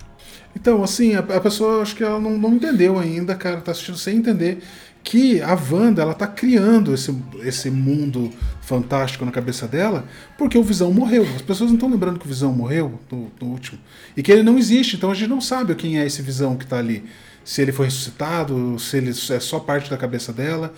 Então, 0.56 0.84
assim, 0.84 1.15
a, 1.15 1.19
a, 1.19 1.41
pessoa 1.41 1.82
acho 1.82 1.95
que 1.95 2.04
ela 2.04 2.19
não, 2.19 2.38
não 2.38 2.54
entendeu 2.54 2.99
ainda, 2.99 3.34
cara, 3.34 3.60
tá 3.60 3.71
assistindo 3.71 3.97
sem 3.97 4.17
entender 4.17 4.60
que 5.04 5.41
a 5.41 5.54
Wanda 5.54 6.02
ela 6.02 6.13
tá 6.13 6.26
criando 6.26 6.93
esse, 6.93 7.13
esse 7.41 7.69
mundo 7.69 8.32
fantástico 8.62 9.26
na 9.26 9.32
cabeça 9.32 9.67
dela 9.67 10.06
porque 10.38 10.58
o 10.58 10.63
Visão 10.63 10.93
morreu. 10.93 11.23
As 11.36 11.41
pessoas 11.41 11.71
não 11.71 11.76
estão 11.76 11.89
lembrando 11.89 12.19
que 12.19 12.26
o 12.26 12.30
Visão 12.30 12.54
morreu 12.54 12.99
no, 13.12 13.47
último 13.47 13.80
e 14.15 14.23
que 14.23 14.32
ele 14.32 14.43
não 14.43 14.58
existe, 14.58 14.95
então 14.95 15.12
a 15.12 15.13
gente 15.13 15.30
não 15.30 15.41
sabe 15.41 15.76
quem 15.76 15.99
é 15.99 16.06
esse 16.06 16.21
Visão 16.21 16.56
que 16.56 16.65
tá 16.65 16.78
ali 16.78 17.04
se 17.43 17.62
ele 17.62 17.71
foi 17.71 17.86
ressuscitado, 17.86 18.77
se 18.79 18.97
ele 18.97 19.10
é 19.10 19.39
só 19.39 19.60
parte 19.60 19.89
da 19.89 19.97
cabeça 19.97 20.32
dela. 20.32 20.73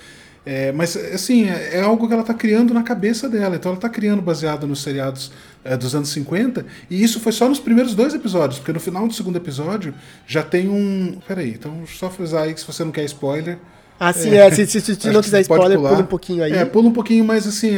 É, 0.46 0.72
mas, 0.72 0.96
assim, 0.96 1.50
é, 1.50 1.78
é 1.78 1.82
algo 1.82 2.08
que 2.08 2.14
ela 2.14 2.22
está 2.22 2.34
criando 2.34 2.74
na 2.74 2.84
cabeça 2.84 3.28
dela. 3.28 3.56
Então, 3.56 3.72
ela 3.72 3.78
está 3.78 3.90
criando 3.90 4.22
baseado 4.22 4.68
nos 4.68 4.82
seriados 4.82 5.32
é, 5.64 5.76
dos 5.76 5.96
anos 5.96 6.10
50. 6.10 6.66
E 6.90 7.04
isso 7.04 7.20
foi 7.20 7.32
só 7.32 7.50
nos 7.50 7.60
primeiros 7.60 7.96
dois 7.96 8.14
episódios, 8.14 8.60
porque 8.60 8.72
no 8.72 8.80
final 8.80 9.08
do 9.08 9.14
segundo 9.14 9.38
episódio 9.38 9.94
já 10.28 10.44
tem 10.44 10.70
um. 10.70 11.18
Peraí, 11.28 11.50
então, 11.50 11.84
só 11.88 12.12
frisar 12.12 12.44
aí 12.44 12.54
que 12.54 12.60
se 12.60 12.68
você 12.68 12.84
não 12.84 12.92
quer 12.92 13.04
spoiler. 13.06 13.58
Ah, 14.00 14.14
sim, 14.14 14.36
é. 14.36 14.46
é 14.46 14.52
se, 14.52 14.68
se, 14.68 14.82
se 14.82 15.10
não 15.10 15.22
quiser 15.22 15.42
spoiler, 15.42 15.80
pula 15.80 15.98
um 15.98 16.06
pouquinho 16.06 16.44
aí. 16.44 16.52
É, 16.52 16.64
pula 16.64 16.90
um 16.90 16.94
pouquinho, 16.94 17.26
mas 17.26 17.48
assim, 17.48 17.78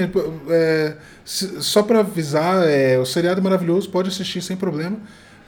é, 0.49 0.95
só 1.23 1.83
para 1.83 1.99
avisar, 1.99 2.65
o 2.99 3.05
seriado 3.05 3.39
é 3.39 3.43
maravilhoso, 3.43 3.89
pode 3.89 4.09
assistir 4.09 4.41
sem 4.41 4.57
problema. 4.57 4.97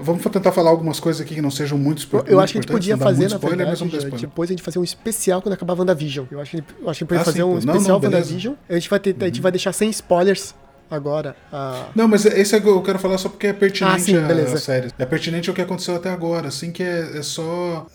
Vamos 0.02 0.24
tentar 0.24 0.52
falar 0.52 0.70
algumas 0.70 1.00
coisas 1.00 1.22
aqui 1.22 1.36
que 1.36 1.42
não 1.42 1.52
sejam 1.52 1.78
muito 1.78 2.00
spoilers. 2.00 2.32
Eu 2.32 2.40
acho 2.40 2.54
que 2.54 2.60
a 2.60 2.62
gente 2.62 2.72
podia 2.72 2.98
fazer, 2.98 3.30
na 3.30 3.36
spoiler, 3.36 3.68
verdade, 3.68 4.18
depois 4.22 4.50
a 4.50 4.54
gente 4.54 4.64
fazer 4.64 4.80
um 4.80 4.84
especial 4.84 5.42
quando 5.42 5.54
acabar 5.54 5.78
WandaVision. 5.78 6.26
Eu 6.32 6.40
acho 6.40 6.52
que, 6.52 6.58
eu 6.58 6.62
acho 6.62 6.74
que 6.82 6.88
a 6.90 6.94
gente 6.94 7.06
podia 7.06 7.22
ah, 7.22 7.26
fazer 7.26 7.38
sim, 7.38 7.44
um 7.44 7.58
especial 7.58 8.02
WandaVision. 8.02 8.54
A 8.70 8.74
gente 8.74 8.90
vai, 8.90 9.00
ter, 9.00 9.12
uhum. 9.12 9.18
a 9.22 9.26
gente 9.26 9.42
vai 9.42 9.52
deixar 9.52 9.74
sem 9.74 9.90
spoilers 9.90 10.56
agora. 10.90 11.36
A... 11.52 11.88
Não, 11.96 12.08
mas 12.08 12.26
esse 12.26 12.56
é 12.56 12.60
eu 12.60 12.82
quero 12.82 13.00
falar 13.00 13.18
só 13.18 13.30
porque 13.30 13.48
é 13.48 13.54
pertinente 13.54 13.96
ah, 13.96 14.00
sim, 14.00 14.18
a, 14.18 14.54
a, 14.54 14.58
série. 14.58 14.90
É 14.98 15.06
pertinente 15.06 15.50
ao 15.50 15.56
que 15.56 15.62
aconteceu 15.62 15.96
até 15.96 16.10
agora, 16.10 16.48
assim, 16.48 16.72
que 16.72 16.84
é, 16.84 17.18
é 17.18 17.22
só. 17.22 17.88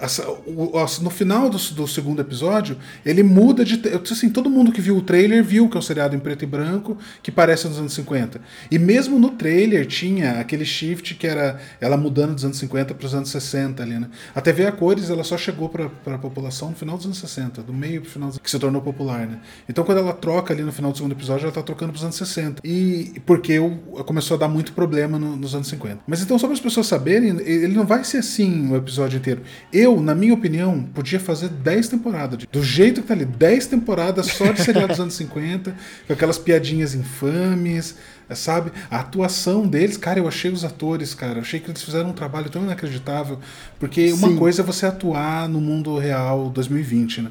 o, 0.46 0.72
no 1.02 1.10
final 1.10 1.48
do, 1.50 1.58
do, 1.58 1.88
segundo 1.88 2.20
episódio, 2.20 2.76
ele 3.04 3.22
muda 3.22 3.64
de. 3.64 3.80
Assim, 4.10 4.30
todo 4.30 4.48
mundo 4.48 4.72
que 4.72 4.80
viu 4.80 4.96
o 4.96 5.02
trailer 5.02 5.42
viu 5.42 5.68
que 5.68 5.76
é 5.76 5.78
um 5.78 5.82
seriado 5.82 6.14
em 6.14 6.18
preto 6.18 6.44
e 6.44 6.46
branco, 6.46 6.96
que 7.22 7.30
parece 7.30 7.68
nos 7.68 7.78
anos 7.78 7.92
50. 7.94 8.40
E 8.70 8.78
mesmo 8.78 9.18
no 9.18 9.30
trailer 9.30 9.86
tinha 9.86 10.40
aquele 10.40 10.64
shift 10.64 11.14
que 11.14 11.26
era 11.26 11.58
ela 11.80 11.96
mudando 11.96 12.34
dos 12.34 12.44
anos 12.44 12.58
50 12.58 12.94
para 12.94 13.06
os 13.06 13.14
anos 13.14 13.30
60 13.30 13.82
ali, 13.82 13.98
né? 13.98 14.08
A 14.34 14.40
TV 14.40 14.66
a 14.66 14.72
cores 14.72 15.10
ela 15.10 15.24
só 15.24 15.36
chegou 15.36 15.68
para 15.68 15.90
a 16.14 16.18
população 16.18 16.70
no 16.70 16.76
final 16.76 16.96
dos 16.96 17.06
anos 17.06 17.18
60, 17.18 17.62
do 17.62 17.72
meio 17.72 18.00
pro 18.02 18.10
final, 18.10 18.30
que 18.30 18.50
se 18.50 18.58
tornou 18.58 18.80
popular, 18.80 19.26
né? 19.26 19.40
Então 19.68 19.84
quando 19.84 19.98
ela 19.98 20.12
troca 20.12 20.52
ali 20.52 20.62
no 20.62 20.72
final 20.72 20.90
do 20.90 20.96
segundo 20.96 21.12
episódio, 21.12 21.44
ela 21.44 21.52
tá 21.52 21.62
trocando 21.62 21.92
para 21.92 21.98
os 21.98 22.04
anos 22.04 22.16
60. 22.16 22.60
E 22.64 22.83
porque 23.24 23.58
começou 24.06 24.36
a 24.36 24.40
dar 24.40 24.48
muito 24.48 24.72
problema 24.72 25.18
no, 25.18 25.36
nos 25.36 25.54
anos 25.54 25.68
50. 25.68 26.00
Mas 26.06 26.22
então, 26.22 26.38
só 26.38 26.46
para 26.46 26.54
as 26.54 26.60
pessoas 26.60 26.86
saberem, 26.86 27.30
ele 27.40 27.74
não 27.74 27.86
vai 27.86 28.04
ser 28.04 28.18
assim 28.18 28.70
o 28.70 28.76
episódio 28.76 29.18
inteiro. 29.18 29.42
Eu, 29.72 30.00
na 30.00 30.14
minha 30.14 30.34
opinião, 30.34 30.82
podia 30.94 31.20
fazer 31.20 31.48
10 31.48 31.88
temporadas. 31.88 32.44
Do 32.50 32.62
jeito 32.62 33.02
que 33.02 33.08
tá 33.08 33.14
ali, 33.14 33.24
10 33.24 33.66
temporadas 33.66 34.26
só 34.26 34.52
de 34.52 34.62
seriado 34.62 34.88
dos 34.88 35.00
anos 35.00 35.14
50, 35.14 35.74
com 36.06 36.12
aquelas 36.12 36.38
piadinhas 36.38 36.94
infames, 36.94 37.96
sabe? 38.32 38.72
A 38.90 39.00
atuação 39.00 39.66
deles, 39.66 39.96
cara, 39.96 40.18
eu 40.18 40.28
achei 40.28 40.50
os 40.50 40.64
atores, 40.64 41.14
cara, 41.14 41.38
eu 41.38 41.42
achei 41.42 41.60
que 41.60 41.70
eles 41.70 41.82
fizeram 41.82 42.10
um 42.10 42.14
trabalho 42.14 42.48
tão 42.48 42.62
inacreditável, 42.62 43.38
porque 43.78 44.12
uma 44.12 44.28
Sim. 44.28 44.36
coisa 44.36 44.62
é 44.62 44.64
você 44.64 44.86
atuar 44.86 45.48
no 45.48 45.60
mundo 45.60 45.98
real 45.98 46.48
2020, 46.50 47.22
né? 47.22 47.30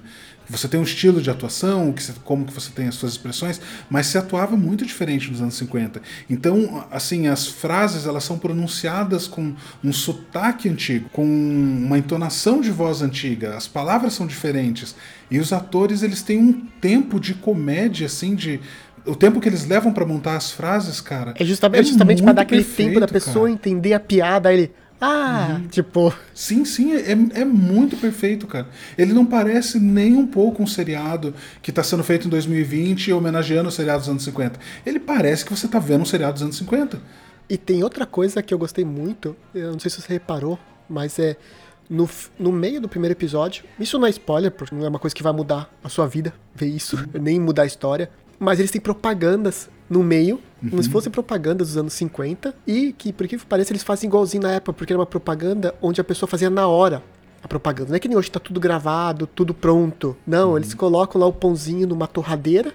Você 0.50 0.68
tem 0.68 0.80
um 0.80 0.84
estilo 0.84 1.22
de 1.22 1.30
atuação, 1.30 1.94
como 2.24 2.46
que 2.46 2.54
você 2.54 2.70
tem 2.70 2.88
as 2.88 2.96
suas 2.96 3.14
expressões, 3.14 3.62
mas 3.90 4.08
se 4.08 4.18
atuava 4.18 4.58
muito 4.58 4.86
diferente 4.86 5.32
nos 5.32 5.42
anos 5.42 5.56
50. 5.56 6.02
Então, 6.30 6.86
assim, 6.92 7.28
as 7.28 7.48
frases 7.48 8.06
elas 8.06 8.26
são 8.26 8.38
pronunciadas 8.38 9.26
com 9.26 9.54
um 9.82 9.94
sotaque 9.94 10.68
antigo, 10.68 11.10
com 11.10 11.24
uma 11.26 11.98
entonação 11.98 12.60
de 12.60 12.72
voz 12.72 13.02
antiga. 13.02 13.56
As 13.56 13.68
palavras 13.68 14.14
são 14.14 14.28
diferentes 14.28 14.96
e 15.32 15.40
os 15.40 15.54
atores 15.54 16.04
eles 16.04 16.22
têm 16.22 16.38
um 16.38 16.54
tempo 16.82 17.20
de 17.20 17.34
comédia, 17.34 18.06
assim, 18.06 18.36
de 18.36 18.60
o 19.06 19.16
tempo 19.16 19.40
que 19.40 19.50
eles 19.50 19.66
levam 19.66 19.92
pra 19.92 20.06
montar 20.06 20.36
as 20.36 20.52
frases, 20.52 21.02
cara. 21.02 21.34
É 21.38 21.44
justamente, 21.44 21.82
é 21.82 21.84
justamente 21.84 22.18
pra 22.18 22.26
muito 22.28 22.36
dar 22.36 22.42
aquele 22.44 22.64
perfeito, 22.64 22.88
tempo 22.90 23.00
da 23.00 23.08
pessoa 23.08 23.46
cara. 23.46 23.52
entender 23.52 23.94
a 23.94 24.00
piada, 24.00 24.50
aí 24.50 24.58
ele. 24.58 24.72
Ah, 25.02 25.60
tipo. 25.70 26.14
Sim, 26.34 26.64
sim, 26.64 26.94
é, 26.94 27.12
é 27.12 27.44
muito 27.44 27.98
perfeito, 27.98 28.48
cara. 28.48 28.68
Ele 28.98 29.12
não 29.12 29.26
parece 29.26 29.78
nem 29.78 30.16
um 30.16 30.26
pouco 30.26 30.64
um 30.64 30.68
seriado 30.68 31.34
que 31.62 31.72
está 31.72 31.84
sendo 31.84 32.04
feito 32.04 32.28
em 32.28 32.30
2020 32.30 33.12
homenageando 33.12 33.68
os 33.68 33.76
seriados 33.76 34.04
dos 34.04 34.12
anos 34.12 34.24
50. 34.24 34.60
Ele 34.86 35.00
parece 35.00 35.44
que 35.44 35.54
você 35.54 35.68
tá 35.68 35.78
vendo 35.78 36.04
um 36.04 36.06
seriado 36.06 36.34
dos 36.34 36.44
anos 36.44 36.56
50. 36.56 37.02
E 37.50 37.58
tem 37.58 37.84
outra 37.84 38.06
coisa 38.06 38.42
que 38.42 38.54
eu 38.54 38.58
gostei 38.58 38.86
muito, 38.86 39.36
eu 39.54 39.74
não 39.74 39.80
sei 39.80 39.92
se 39.92 40.02
você 40.02 40.14
reparou, 40.14 40.58
mas 40.88 41.20
é 41.20 41.36
no, 41.90 42.10
no 42.40 42.52
meio 42.52 42.80
do 42.80 42.88
primeiro 42.88 43.12
episódio, 43.14 43.66
isso 43.80 44.00
não 44.00 44.08
é 44.08 44.10
spoiler, 44.10 44.52
porque 44.52 44.74
não 44.74 44.86
é 44.86 44.90
uma 44.90 45.00
coisa 45.00 45.14
que 45.14 45.22
vai 45.22 45.34
mudar 45.34 45.70
a 45.84 45.90
sua 45.90 46.08
vida, 46.08 46.34
ver 46.56 46.68
isso, 46.68 46.98
nem 47.14 47.40
mudar 47.40 47.64
a 47.64 47.66
história, 47.66 48.10
mas 48.40 48.60
eles 48.60 48.72
têm 48.72 48.82
propagandas 48.82 49.70
no 49.90 50.04
meio, 50.04 50.40
como 50.70 50.82
se 50.82 50.90
fossem 50.90 51.12
propagandas 51.12 51.70
dos 51.70 51.78
anos 51.78 51.94
50, 51.94 52.56
e 52.66 52.94
que, 52.94 53.12
por 53.14 53.28
que 53.28 53.38
pareça, 53.38 53.72
eles 53.72 53.84
fazem 53.84 54.08
igualzinho 54.08 54.44
na 54.44 54.52
época, 54.52 54.74
porque 54.74 54.94
era 54.94 55.00
uma 55.00 55.06
propaganda 55.06 55.76
onde 55.82 56.00
a 56.00 56.04
pessoa 56.04 56.28
fazia 56.28 56.50
na 56.50 56.68
hora 56.68 57.04
a 57.44 57.48
propaganda. 57.48 57.90
Não 57.90 57.96
é 57.96 58.00
que 58.00 58.08
nem 58.08 58.18
hoje 58.18 58.32
tá 58.32 58.40
tudo 58.40 58.60
gravado, 58.60 59.28
tudo 59.28 59.54
pronto. 59.54 60.16
Não, 60.26 60.56
eles 60.56 60.74
colocam 60.74 61.20
lá 61.20 61.28
o 61.28 61.34
pãozinho 61.34 61.86
numa 61.86 62.08
torradeira 62.08 62.74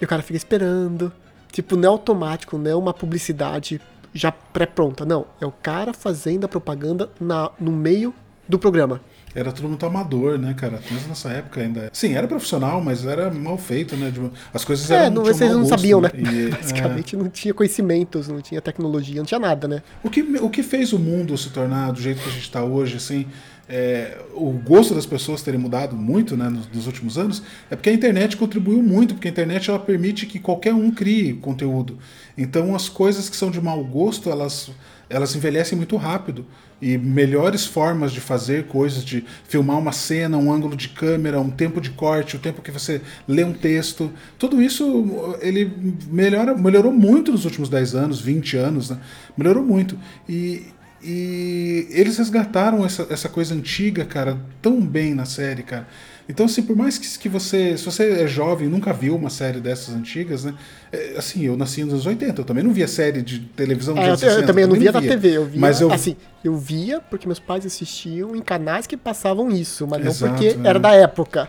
e 0.00 0.04
o 0.04 0.08
cara 0.08 0.22
fica 0.22 0.36
esperando. 0.36 1.12
Tipo, 1.52 1.76
não 1.76 1.84
é 1.84 1.92
automático, 1.92 2.56
não 2.56 2.70
é 2.70 2.74
uma 2.74 2.94
publicidade 2.94 3.80
já 4.14 4.32
pré-pronta. 4.32 5.04
Não, 5.04 5.26
é 5.40 5.46
o 5.46 5.52
cara 5.52 5.92
fazendo 5.92 6.44
a 6.44 6.48
propaganda 6.48 7.10
na, 7.20 7.50
no 7.60 7.70
meio 7.70 8.14
do 8.48 8.58
programa. 8.58 9.00
Era 9.38 9.52
tudo 9.52 9.68
muito 9.68 9.86
amador, 9.86 10.36
né, 10.36 10.52
cara? 10.52 10.80
Mesmo 10.90 11.08
nessa 11.08 11.28
época 11.30 11.60
ainda. 11.60 11.90
Sim, 11.92 12.14
era 12.14 12.26
profissional, 12.26 12.82
mas 12.82 13.06
era 13.06 13.30
mal 13.30 13.56
feito, 13.56 13.96
né? 13.96 14.10
De- 14.10 14.30
As 14.52 14.64
coisas 14.64 14.90
É, 14.90 14.96
eram. 15.04 15.10
não, 15.14 15.22
tinham 15.22 15.34
vocês 15.36 15.52
não 15.52 15.58
gosto, 15.60 15.70
sabiam, 15.70 16.00
né? 16.00 16.10
E, 16.14 16.46
é, 16.48 16.50
Basicamente 16.50 17.16
não 17.16 17.28
tinha 17.28 17.54
conhecimentos, 17.54 18.26
não 18.26 18.40
tinha 18.40 18.60
tecnologia, 18.60 19.18
não 19.18 19.24
tinha 19.24 19.38
nada, 19.38 19.68
né? 19.68 19.80
O 20.02 20.10
que, 20.10 20.22
o 20.22 20.50
que 20.50 20.62
fez 20.64 20.92
o 20.92 20.98
mundo 20.98 21.38
se 21.38 21.50
tornar 21.50 21.92
do 21.92 22.00
jeito 22.00 22.20
que 22.20 22.28
a 22.28 22.32
gente 22.32 22.42
está 22.42 22.64
hoje, 22.64 22.96
assim, 22.96 23.26
é, 23.68 24.18
o 24.34 24.50
gosto 24.50 24.92
das 24.92 25.06
pessoas 25.06 25.40
terem 25.42 25.60
mudado 25.60 25.94
muito 25.94 26.36
né, 26.36 26.48
nos, 26.48 26.66
nos 26.68 26.86
últimos 26.88 27.16
anos, 27.16 27.40
é 27.70 27.76
porque 27.76 27.90
a 27.90 27.92
internet 27.92 28.36
contribuiu 28.36 28.82
muito, 28.82 29.14
porque 29.14 29.28
a 29.28 29.30
internet 29.30 29.70
ela 29.70 29.78
permite 29.78 30.26
que 30.26 30.40
qualquer 30.40 30.74
um 30.74 30.90
crie 30.90 31.34
conteúdo. 31.34 31.96
Então 32.36 32.74
as 32.74 32.88
coisas 32.88 33.28
que 33.28 33.36
são 33.36 33.50
de 33.52 33.60
mau 33.60 33.84
gosto, 33.84 34.30
elas, 34.30 34.70
elas 35.08 35.36
envelhecem 35.36 35.76
muito 35.76 35.96
rápido. 35.96 36.44
E 36.80 36.96
melhores 36.96 37.66
formas 37.66 38.12
de 38.12 38.20
fazer 38.20 38.66
coisas, 38.66 39.04
de 39.04 39.24
filmar 39.48 39.78
uma 39.78 39.90
cena, 39.90 40.36
um 40.36 40.52
ângulo 40.52 40.76
de 40.76 40.88
câmera, 40.88 41.40
um 41.40 41.50
tempo 41.50 41.80
de 41.80 41.90
corte, 41.90 42.36
o 42.36 42.38
tempo 42.38 42.62
que 42.62 42.70
você 42.70 43.00
lê 43.26 43.42
um 43.42 43.52
texto, 43.52 44.12
tudo 44.38 44.62
isso 44.62 45.36
ele 45.40 45.72
melhora, 46.06 46.56
melhorou 46.56 46.92
muito 46.92 47.32
nos 47.32 47.44
últimos 47.44 47.68
10 47.68 47.94
anos, 47.94 48.20
20 48.20 48.56
anos, 48.56 48.90
né? 48.90 48.98
Melhorou 49.36 49.64
muito. 49.64 49.98
E, 50.28 50.66
e 51.02 51.88
eles 51.90 52.16
resgataram 52.16 52.84
essa, 52.84 53.06
essa 53.10 53.28
coisa 53.28 53.54
antiga, 53.54 54.04
cara, 54.04 54.38
tão 54.62 54.80
bem 54.80 55.14
na 55.14 55.24
série, 55.24 55.64
cara. 55.64 55.88
Então, 56.28 56.44
assim, 56.44 56.62
por 56.62 56.76
mais 56.76 56.98
que, 56.98 57.18
que 57.18 57.28
você. 57.28 57.76
Se 57.78 57.84
você 57.84 58.22
é 58.22 58.26
jovem 58.26 58.68
e 58.68 58.70
nunca 58.70 58.92
viu 58.92 59.16
uma 59.16 59.30
série 59.30 59.60
dessas 59.60 59.94
antigas, 59.94 60.44
né? 60.44 60.54
é, 60.92 61.14
assim, 61.16 61.44
eu 61.44 61.56
nasci 61.56 61.82
nos 61.84 61.94
anos 61.94 62.06
80, 62.06 62.40
eu 62.42 62.44
também 62.44 62.62
não 62.62 62.70
via 62.72 62.86
série 62.86 63.22
de 63.22 63.40
televisão 63.40 63.94
dos 63.94 64.02
É, 64.02 64.06
eu, 64.06 64.10
anos 64.10 64.22
eu 64.22 64.28
60, 64.30 64.46
também 64.46 64.66
não 64.66 64.74
via 64.76 64.92
na 64.92 65.00
via. 65.00 65.10
TV, 65.10 65.36
eu 65.36 65.46
via. 65.46 65.60
Mas 65.60 65.80
eu, 65.80 65.90
Assim, 65.90 66.16
eu 66.44 66.54
via 66.56 67.00
porque 67.00 67.26
meus 67.26 67.38
pais 67.38 67.64
assistiam 67.64 68.36
em 68.36 68.42
canais 68.42 68.86
que 68.86 68.96
passavam 68.96 69.50
isso, 69.50 69.86
mas 69.86 70.00
não 70.04 70.10
Exato, 70.10 70.32
porque 70.34 70.48
é. 70.48 70.68
era 70.68 70.78
da 70.78 70.92
época. 70.92 71.48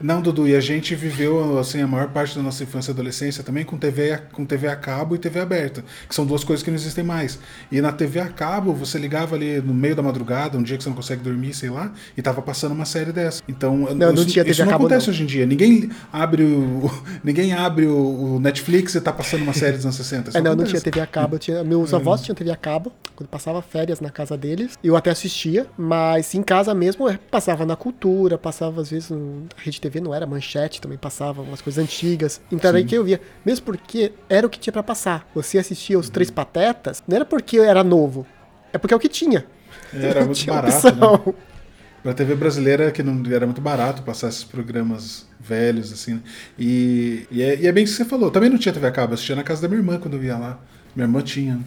Não, 0.00 0.22
Dudu, 0.22 0.48
e 0.48 0.56
a 0.56 0.60
gente 0.60 0.94
viveu 0.94 1.58
assim, 1.58 1.82
a 1.82 1.86
maior 1.86 2.08
parte 2.08 2.34
da 2.36 2.42
nossa 2.42 2.62
infância 2.62 2.90
e 2.90 2.94
adolescência 2.94 3.44
também 3.44 3.64
com 3.64 3.76
TV, 3.76 4.12
a- 4.12 4.18
com 4.18 4.44
TV 4.46 4.66
a 4.68 4.74
cabo 4.76 5.14
e 5.14 5.18
TV 5.18 5.40
aberta, 5.40 5.84
que 6.08 6.14
são 6.14 6.24
duas 6.24 6.42
coisas 6.42 6.62
que 6.62 6.70
não 6.70 6.76
existem 6.76 7.04
mais. 7.04 7.38
E 7.70 7.80
na 7.80 7.92
TV 7.92 8.18
a 8.20 8.28
cabo, 8.28 8.72
você 8.72 8.98
ligava 8.98 9.34
ali 9.36 9.60
no 9.60 9.74
meio 9.74 9.94
da 9.94 10.02
madrugada, 10.02 10.56
um 10.56 10.62
dia 10.62 10.76
que 10.78 10.82
você 10.82 10.88
não 10.88 10.96
consegue 10.96 11.22
dormir, 11.22 11.52
sei 11.52 11.68
lá, 11.70 11.92
e 12.16 12.22
tava 12.22 12.40
passando 12.40 12.72
uma 12.72 12.84
série 12.86 13.12
dessa. 13.12 13.42
Então, 13.46 13.76
não 13.94 14.14
isso, 14.14 14.26
tinha 14.26 14.42
TV 14.44 14.52
isso 14.52 14.62
não 14.64 14.70
cabo, 14.70 14.84
acontece 14.86 15.06
não. 15.08 15.14
hoje 15.14 15.22
em 15.22 15.26
dia. 15.26 15.44
Ninguém 15.46 15.90
abre 16.12 16.44
o, 16.44 16.90
ninguém 17.22 17.52
abre 17.52 17.86
o, 17.86 18.38
Netflix 18.40 18.94
e 18.94 19.00
tá 19.00 19.12
passando 19.12 19.42
uma 19.42 19.52
série 19.52 19.76
dos 19.76 19.84
anos 19.84 19.96
60. 19.96 20.30
Isso 20.30 20.38
É, 20.38 20.40
não, 20.40 20.52
eu 20.52 20.56
não 20.56 20.64
acontece. 20.64 20.82
tinha 20.82 20.92
TV 20.92 21.00
a 21.02 21.06
cabo. 21.06 21.38
Tinha, 21.38 21.62
meus 21.62 21.92
avós 21.92 22.22
tinham 22.22 22.34
TV 22.34 22.50
a 22.50 22.56
cabo, 22.56 22.90
quando 23.14 23.28
passava 23.28 23.60
férias 23.60 24.00
na 24.00 24.08
casa 24.10 24.36
deles. 24.36 24.78
Eu 24.82 24.96
até 24.96 25.10
assistia, 25.10 25.66
mas 25.76 26.34
em 26.34 26.42
casa 26.42 26.74
mesmo 26.74 27.06
é, 27.08 27.18
passava 27.30 27.66
na 27.66 27.76
cultura, 27.76 28.38
passava 28.38 28.80
às 28.80 28.90
vezes 28.90 29.10
no 29.10 29.44
a 29.56 29.60
Rede 29.62 29.80
TV, 29.80 29.89
não 29.98 30.14
era 30.14 30.26
manchete, 30.26 30.78
também 30.80 30.98
passava 30.98 31.40
umas 31.40 31.62
coisas 31.62 31.82
antigas. 31.82 32.38
Então 32.52 32.68
era 32.68 32.76
aí 32.76 32.84
que 32.84 32.94
eu 32.94 33.02
via. 33.02 33.18
Mesmo 33.46 33.64
porque 33.64 34.12
era 34.28 34.46
o 34.46 34.50
que 34.50 34.60
tinha 34.60 34.72
pra 34.72 34.82
passar. 34.82 35.26
Você 35.34 35.56
assistia 35.56 35.98
os 35.98 36.10
Três 36.10 36.30
Patetas, 36.30 37.02
não 37.08 37.16
era 37.16 37.24
porque 37.24 37.58
era 37.58 37.82
novo, 37.82 38.26
é 38.74 38.76
porque 38.78 38.92
é 38.92 38.96
o 38.96 39.00
que 39.00 39.08
tinha. 39.08 39.46
Era 39.92 40.20
Não 40.20 40.26
muito 40.26 40.38
tinha 40.38 40.54
barato, 40.54 40.86
né? 40.94 41.34
Pra 42.02 42.14
TV 42.14 42.34
brasileira, 42.34 42.90
que 42.90 43.02
não 43.02 43.22
era 43.30 43.44
muito 43.44 43.60
barato 43.60 44.02
passar 44.02 44.28
esses 44.28 44.42
programas 44.44 45.26
velhos, 45.38 45.92
assim. 45.92 46.14
né? 46.14 46.20
E, 46.58 47.26
e, 47.30 47.42
é, 47.42 47.60
e 47.60 47.66
é 47.66 47.72
bem 47.72 47.84
isso 47.84 47.94
que 47.96 48.02
você 48.04 48.08
falou. 48.08 48.30
Também 48.30 48.48
não 48.48 48.56
tinha 48.56 48.72
TV 48.72 48.86
a 48.86 48.90
cabo, 48.90 49.12
eu 49.12 49.14
assistia 49.14 49.36
na 49.36 49.42
casa 49.42 49.60
da 49.62 49.68
minha 49.68 49.80
irmã 49.80 49.98
quando 49.98 50.14
eu 50.16 50.24
ia 50.24 50.38
lá. 50.38 50.58
Minha 50.96 51.04
irmã 51.06 51.20
tinha. 51.20 51.60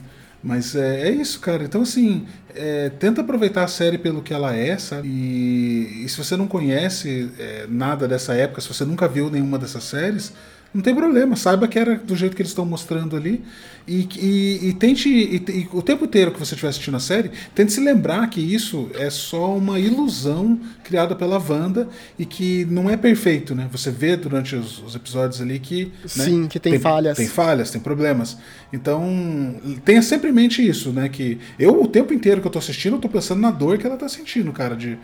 Mas 0.44 0.76
é, 0.76 1.08
é 1.08 1.12
isso, 1.12 1.40
cara. 1.40 1.64
Então, 1.64 1.84
assim, 1.84 2.28
é, 2.54 2.90
tenta 2.90 3.22
aproveitar 3.22 3.64
a 3.64 3.68
série 3.68 3.98
pelo 3.98 4.22
que 4.22 4.34
ela 4.34 4.54
é, 4.54 4.78
sabe? 4.78 5.08
E, 5.08 6.04
e 6.04 6.10
se 6.10 6.18
você 6.18 6.36
não 6.36 6.48
conhece 6.48 7.32
é, 7.40 7.66
nada 7.70 8.08
dessa 8.08 8.34
época, 8.34 8.60
se 8.60 8.68
você 8.68 8.84
nunca 8.84 9.08
viu 9.08 9.30
nenhuma 9.30 9.58
dessas 9.58 9.86
séries, 9.86 10.34
não 10.74 10.82
tem 10.82 10.96
problema. 10.96 11.36
Saiba 11.36 11.68
que 11.68 11.78
era 11.78 11.96
do 11.96 12.16
jeito 12.16 12.36
que 12.36 12.42
eles 12.42 12.52
estão 12.52 12.66
mostrando 12.66 13.16
ali. 13.16 13.44
E, 13.88 14.08
e, 14.18 14.70
e 14.70 14.74
tente. 14.74 15.10
E, 15.10 15.36
e 15.36 15.70
o 15.74 15.82
tempo 15.82 16.06
inteiro 16.06 16.32
que 16.32 16.40
você 16.40 16.56
estiver 16.56 16.70
assistindo 16.70 16.96
a 16.96 17.00
série, 17.00 17.32
tente 17.54 17.74
se 17.74 17.82
lembrar 17.82 18.28
que 18.30 18.40
isso 18.40 18.90
é 18.96 19.10
só 19.10 19.56
uma 19.56 19.78
ilusão 19.78 20.60
criada 20.84 21.16
pela 21.16 21.38
Wanda 21.38 21.88
e 22.18 22.26
que 22.26 22.66
não 22.66 22.90
é 22.90 22.96
perfeito, 22.96 23.54
né? 23.54 23.68
Você 23.72 23.92
vê 23.92 24.16
durante 24.16 24.56
os, 24.56 24.80
os 24.80 24.96
episódios 24.96 25.42
ali 25.42 25.60
que. 25.60 25.92
né, 26.16 26.26
Sim, 26.26 26.48
que 26.48 26.60
tem 26.60 26.80
falhas. 26.80 27.18
Tem 27.18 27.28
falhas, 27.28 27.72
tem 27.72 27.82
problemas. 27.82 28.38
Então, 28.72 29.62
tenha 29.86 30.02
sempre 30.02 30.30
em 30.30 30.34
mente 30.34 30.68
isso, 30.68 30.92
né? 30.92 31.10
Que 31.10 31.38
eu, 31.60 31.82
o 31.82 31.88
tempo 31.88 32.14
inteiro 32.14 32.42
que 32.42 32.48
eu 32.48 32.52
tô 32.52 32.60
assistindo, 32.60 32.96
eu 32.96 33.00
tô 33.00 33.10
pensando 33.10 33.42
na 33.42 33.52
dor 33.52 33.78
que 33.78 33.86
ela 33.86 33.98
tá 33.98 34.08
sentindo, 34.08 34.52
cara. 34.52 34.76
De, 34.76 34.98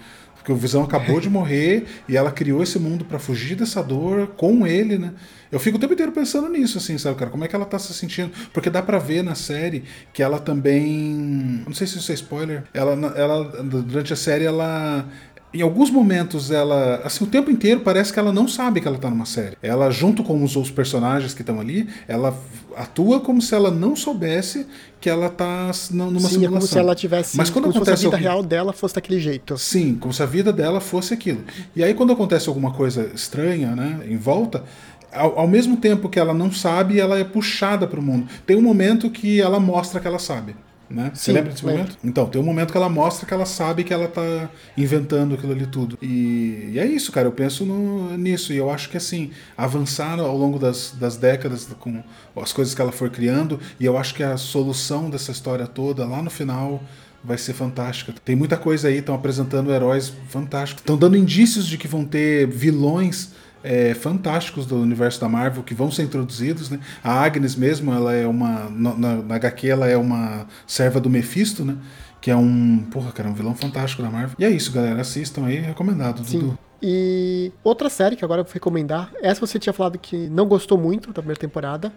porque 0.50 0.54
o 0.54 0.56
Visão 0.56 0.84
acabou 0.84 1.20
de 1.20 1.30
morrer 1.30 1.86
e 2.08 2.18
ela 2.18 2.32
criou 2.32 2.64
esse 2.64 2.80
mundo 2.80 3.06
pra 3.06 3.20
fugir 3.20 3.56
dessa 3.56 3.84
dor 3.84 4.28
com 4.36 4.66
ele, 4.66 4.98
né? 4.98 5.14
Eu 5.52 5.60
fico 5.60 5.78
o 5.78 5.80
tempo 5.80 5.94
inteiro 5.94 6.12
pensando 6.12 6.48
nisso, 6.50 6.78
assim, 6.78 6.98
sabe, 6.98 7.18
cara? 7.18 7.30
Como 7.30 7.44
é 7.44 7.48
que 7.48 7.56
ela 7.56 7.66
tá 7.66 7.78
se 7.78 7.94
sentindo? 7.94 8.32
Porque 8.54 8.70
dá 8.70 8.82
pra 8.82 9.00
ver 9.00 9.24
na 9.24 9.36
série 9.36 9.84
que 10.14 10.22
ela 10.22 10.40
também. 10.40 11.64
Não 11.66 11.74
sei 11.74 11.88
se 11.88 11.98
isso 11.98 12.12
é 12.12 12.16
spoiler. 12.16 12.64
Ela, 12.74 12.94
ela 13.16 13.64
durante 13.64 14.14
a 14.14 14.16
série, 14.16 14.46
ela. 14.46 15.08
Em 15.52 15.62
alguns 15.64 15.90
momentos 15.90 16.52
ela, 16.52 17.02
assim, 17.04 17.24
o 17.24 17.28
tempo 17.28 17.50
inteiro 17.50 17.80
parece 17.80 18.14
que 18.14 18.20
ela 18.20 18.32
não 18.32 18.48
sabe 18.48 18.80
que 18.80 18.88
ela 18.88 19.00
tá 19.00 19.10
numa 19.10 19.26
série. 19.26 19.58
Ela, 19.64 19.90
junto 19.90 20.24
com 20.24 20.44
os 20.44 20.56
outros 20.56 20.72
personagens 20.74 21.34
que 21.34 21.42
estão 21.42 21.60
ali, 21.60 21.90
ela 22.08 22.38
atua 22.78 23.20
como 23.20 23.42
se 23.42 23.56
ela 23.56 23.72
não 23.72 23.96
soubesse 23.96 24.68
que 25.02 25.10
ela 25.10 25.28
tá 25.28 25.72
numa 25.90 26.20
Sim, 26.20 26.28
simulação. 26.28 26.44
é 26.46 26.48
como 26.50 26.62
se 26.62 26.78
ela 26.78 26.94
tivesse. 26.96 27.36
Mas 27.36 27.50
quando 27.50 27.64
como 27.64 27.74
se 27.74 27.80
fosse 27.80 27.90
acontece 27.92 28.06
a 28.06 28.10
vida 28.10 28.18
algum- 28.18 28.30
real 28.30 28.44
dela 28.44 28.74
fosse 28.74 28.94
daquele 28.94 29.20
jeito. 29.20 29.58
Sim, 29.58 29.96
como 30.00 30.14
se 30.14 30.22
a 30.22 30.26
vida 30.28 30.54
dela 30.54 30.80
fosse 30.80 31.16
aquilo. 31.16 31.42
E 31.76 31.84
aí, 31.84 31.96
quando 31.96 32.14
acontece 32.14 32.48
alguma 32.48 32.72
coisa 32.72 33.10
estranha, 33.16 33.76
né, 33.76 34.02
em 34.08 34.18
volta, 34.18 34.64
ao, 35.12 35.40
ao 35.40 35.48
mesmo 35.48 35.78
tempo 35.78 36.08
que 36.10 36.20
ela 36.20 36.34
não 36.34 36.52
sabe, 36.52 37.00
ela 37.00 37.18
é 37.18 37.24
puxada 37.24 37.88
para 37.88 38.00
o 38.00 38.04
mundo. 38.04 38.28
Tem 38.46 38.56
um 38.56 38.62
momento 38.62 39.10
que 39.10 39.42
ela 39.42 39.60
mostra 39.60 40.00
que 40.00 40.06
ela 40.08 40.20
sabe. 40.20 40.56
Né? 40.90 41.12
Você 41.14 41.26
Sim, 41.26 41.32
lembra 41.34 41.52
desse 41.52 41.66
lembro. 41.66 41.82
momento? 41.84 41.98
Então, 42.04 42.26
tem 42.26 42.42
um 42.42 42.44
momento 42.44 42.72
que 42.72 42.78
ela 42.78 42.90
mostra 42.90 43.26
que 43.28 43.34
ela 43.34 43.46
sabe 43.46 43.84
que 43.84 43.94
ela 43.94 44.08
tá 44.08 44.50
inventando 44.76 45.36
aquilo 45.36 45.52
ali 45.52 45.68
tudo. 45.68 45.98
E, 46.02 46.72
e 46.74 46.80
é 46.80 46.86
isso, 46.86 47.12
cara. 47.12 47.28
Eu 47.28 47.32
penso 47.32 47.64
no- 47.66 48.18
nisso. 48.18 48.52
E 48.52 48.58
eu 48.58 48.72
acho 48.72 48.90
que, 48.90 48.98
assim, 48.98 49.30
avançar 49.56 50.20
ao 50.20 50.36
longo 50.36 50.58
das, 50.58 50.96
das 51.00 51.16
décadas 51.16 51.68
com 51.80 52.02
as 52.36 52.52
coisas 52.52 52.74
que 52.74 52.82
ela 52.82 52.92
for 52.92 53.10
criando, 53.10 53.60
e 53.80 53.86
eu 53.86 53.98
acho 53.98 54.16
que 54.16 54.24
a 54.24 54.36
solução 54.38 55.10
dessa 55.10 55.32
história 55.32 55.68
toda, 55.68 56.06
lá 56.08 56.22
no 56.24 56.30
final, 56.30 56.82
vai 57.24 57.38
ser 57.38 57.54
fantástica. 57.54 58.14
Tem 58.26 58.36
muita 58.36 58.58
coisa 58.58 58.88
aí, 58.88 58.98
estão 58.98 59.14
apresentando 59.14 59.72
heróis 59.74 60.12
fantásticos. 60.30 60.82
Estão 60.82 60.98
dando 60.98 61.18
indícios 61.18 61.68
de 61.68 61.78
que 61.78 61.88
vão 61.88 62.04
ter 62.06 62.48
vilões 62.48 63.32
é, 63.64 63.94
fantásticos 63.94 64.66
do 64.66 64.76
universo 64.78 65.20
da 65.20 65.28
Marvel 65.30 65.64
que 65.64 65.74
vão 65.74 65.92
ser 65.92 66.04
introduzidos, 66.04 66.70
né? 66.70 66.80
A 67.04 67.24
Agnes 67.24 67.56
mesmo, 67.56 67.94
ela 67.94 68.14
é 68.14 68.28
uma 68.28 68.70
na, 68.70 69.16
na 69.18 69.36
HQ 69.36 69.68
ela 69.68 69.88
é 69.88 69.98
uma 69.98 70.46
serva 70.66 71.00
do 71.00 71.10
Mephisto, 71.10 71.66
né? 71.66 71.78
Que 72.22 72.32
é 72.32 72.36
um, 72.36 72.86
porra, 72.92 73.12
cara, 73.12 73.30
um 73.30 73.34
vilão 73.34 73.56
fantástico 73.56 74.02
da 74.02 74.10
Marvel. 74.10 74.36
E 74.38 74.44
é 74.44 74.50
isso, 74.50 74.72
galera, 74.72 75.02
assistam 75.02 75.46
aí, 75.46 75.56
recomendado, 75.60 76.26
Sim. 76.26 76.40
Dudu. 76.40 76.60
E 76.82 77.52
outra 77.64 77.90
série 77.90 78.16
que 78.16 78.24
agora 78.24 78.42
eu 78.42 78.46
vou 78.46 78.54
recomendar, 78.54 79.12
essa 79.22 79.46
você 79.46 79.60
tinha 79.60 79.74
falado 79.74 79.98
que 79.98 80.28
não 80.30 80.46
gostou 80.46 80.78
muito 80.78 81.10
da 81.10 81.22
primeira 81.22 81.40
temporada. 81.40 81.92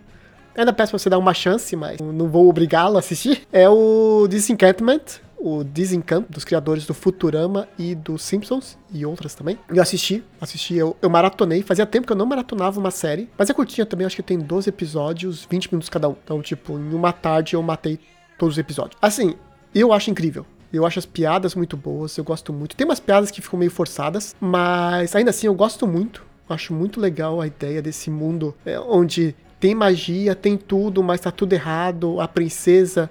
Ainda 0.57 0.72
peço 0.72 0.92
pra 0.92 0.98
você 0.98 1.11
dar 1.11 1.18
uma 1.18 1.34
chance, 1.34 1.74
mas 1.76 1.98
não 2.00 2.28
vou 2.28 2.48
obrigá-lo 2.48 2.96
a 2.96 3.00
assistir. 3.00 3.46
É 3.53 3.68
o 3.68 4.26
Disenchantment, 4.28 5.20
o 5.42 5.64
Desencanto, 5.64 6.32
dos 6.32 6.44
criadores 6.44 6.86
do 6.86 6.94
Futurama 6.94 7.68
e 7.78 7.94
dos 7.94 8.22
Simpsons, 8.22 8.78
e 8.92 9.05
outras 9.05 9.34
também. 9.34 9.59
Eu 9.68 9.82
assisti, 9.82 10.22
assisti, 10.40 10.76
eu, 10.76 10.96
eu 11.03 11.11
maratonei. 11.11 11.62
Fazia 11.62 11.84
tempo 11.84 12.07
que 12.07 12.12
eu 12.12 12.16
não 12.16 12.26
maratonava 12.26 12.78
uma 12.78 12.90
série, 12.90 13.28
mas 13.36 13.50
é 13.50 13.55
curtinha 13.55 13.84
também, 13.84 14.07
acho 14.07 14.16
que 14.16 14.22
tem 14.22 14.38
12 14.38 14.68
episódios, 14.68 15.46
20 15.50 15.72
minutos 15.72 15.88
cada 15.88 16.09
um. 16.09 16.16
Então, 16.22 16.40
tipo, 16.40 16.78
em 16.78 16.94
uma 16.94 17.12
tarde 17.12 17.55
eu 17.55 17.62
matei 17.62 17.98
todos 18.38 18.55
os 18.55 18.59
episódios. 18.59 18.96
Assim, 19.03 19.34
eu 19.74 19.92
acho 19.92 20.11
incrível. 20.11 20.46
Eu 20.72 20.86
acho 20.86 20.98
as 20.98 21.07
piadas 21.07 21.55
muito 21.55 21.76
boas, 21.76 22.16
eu 22.16 22.24
gosto 22.24 22.53
muito. 22.53 22.76
Tem 22.76 22.86
umas 22.86 23.00
piadas 23.00 23.30
que 23.30 23.42
ficam 23.42 23.59
meio 23.59 23.70
forçadas, 23.70 24.34
mas 24.40 25.14
ainda 25.14 25.30
assim 25.30 25.46
eu 25.46 25.55
gosto 25.55 25.86
muito. 25.86 26.24
Acho 26.48 26.72
muito 26.72 27.00
legal 27.00 27.40
a 27.40 27.46
ideia 27.46 27.82
desse 27.82 28.11
mundo 28.11 28.55
é, 28.64 28.78
onde 28.78 29.34
tem 29.62 29.76
magia, 29.76 30.34
tem 30.34 30.56
tudo, 30.56 31.04
mas 31.04 31.20
tá 31.20 31.30
tudo 31.30 31.52
errado. 31.52 32.20
A 32.20 32.26
princesa 32.26 33.08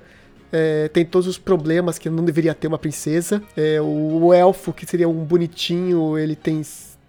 é, 0.52 0.90
tem 0.90 1.06
todos 1.06 1.26
os 1.26 1.38
problemas 1.38 1.98
que 1.98 2.10
não 2.10 2.26
deveria 2.26 2.54
ter 2.54 2.68
uma 2.68 2.78
princesa. 2.78 3.42
É, 3.56 3.80
o, 3.80 4.26
o 4.26 4.34
elfo, 4.34 4.74
que 4.74 4.86
seria 4.86 5.08
um 5.08 5.24
bonitinho, 5.24 6.18
ele 6.18 6.36
tem 6.36 6.62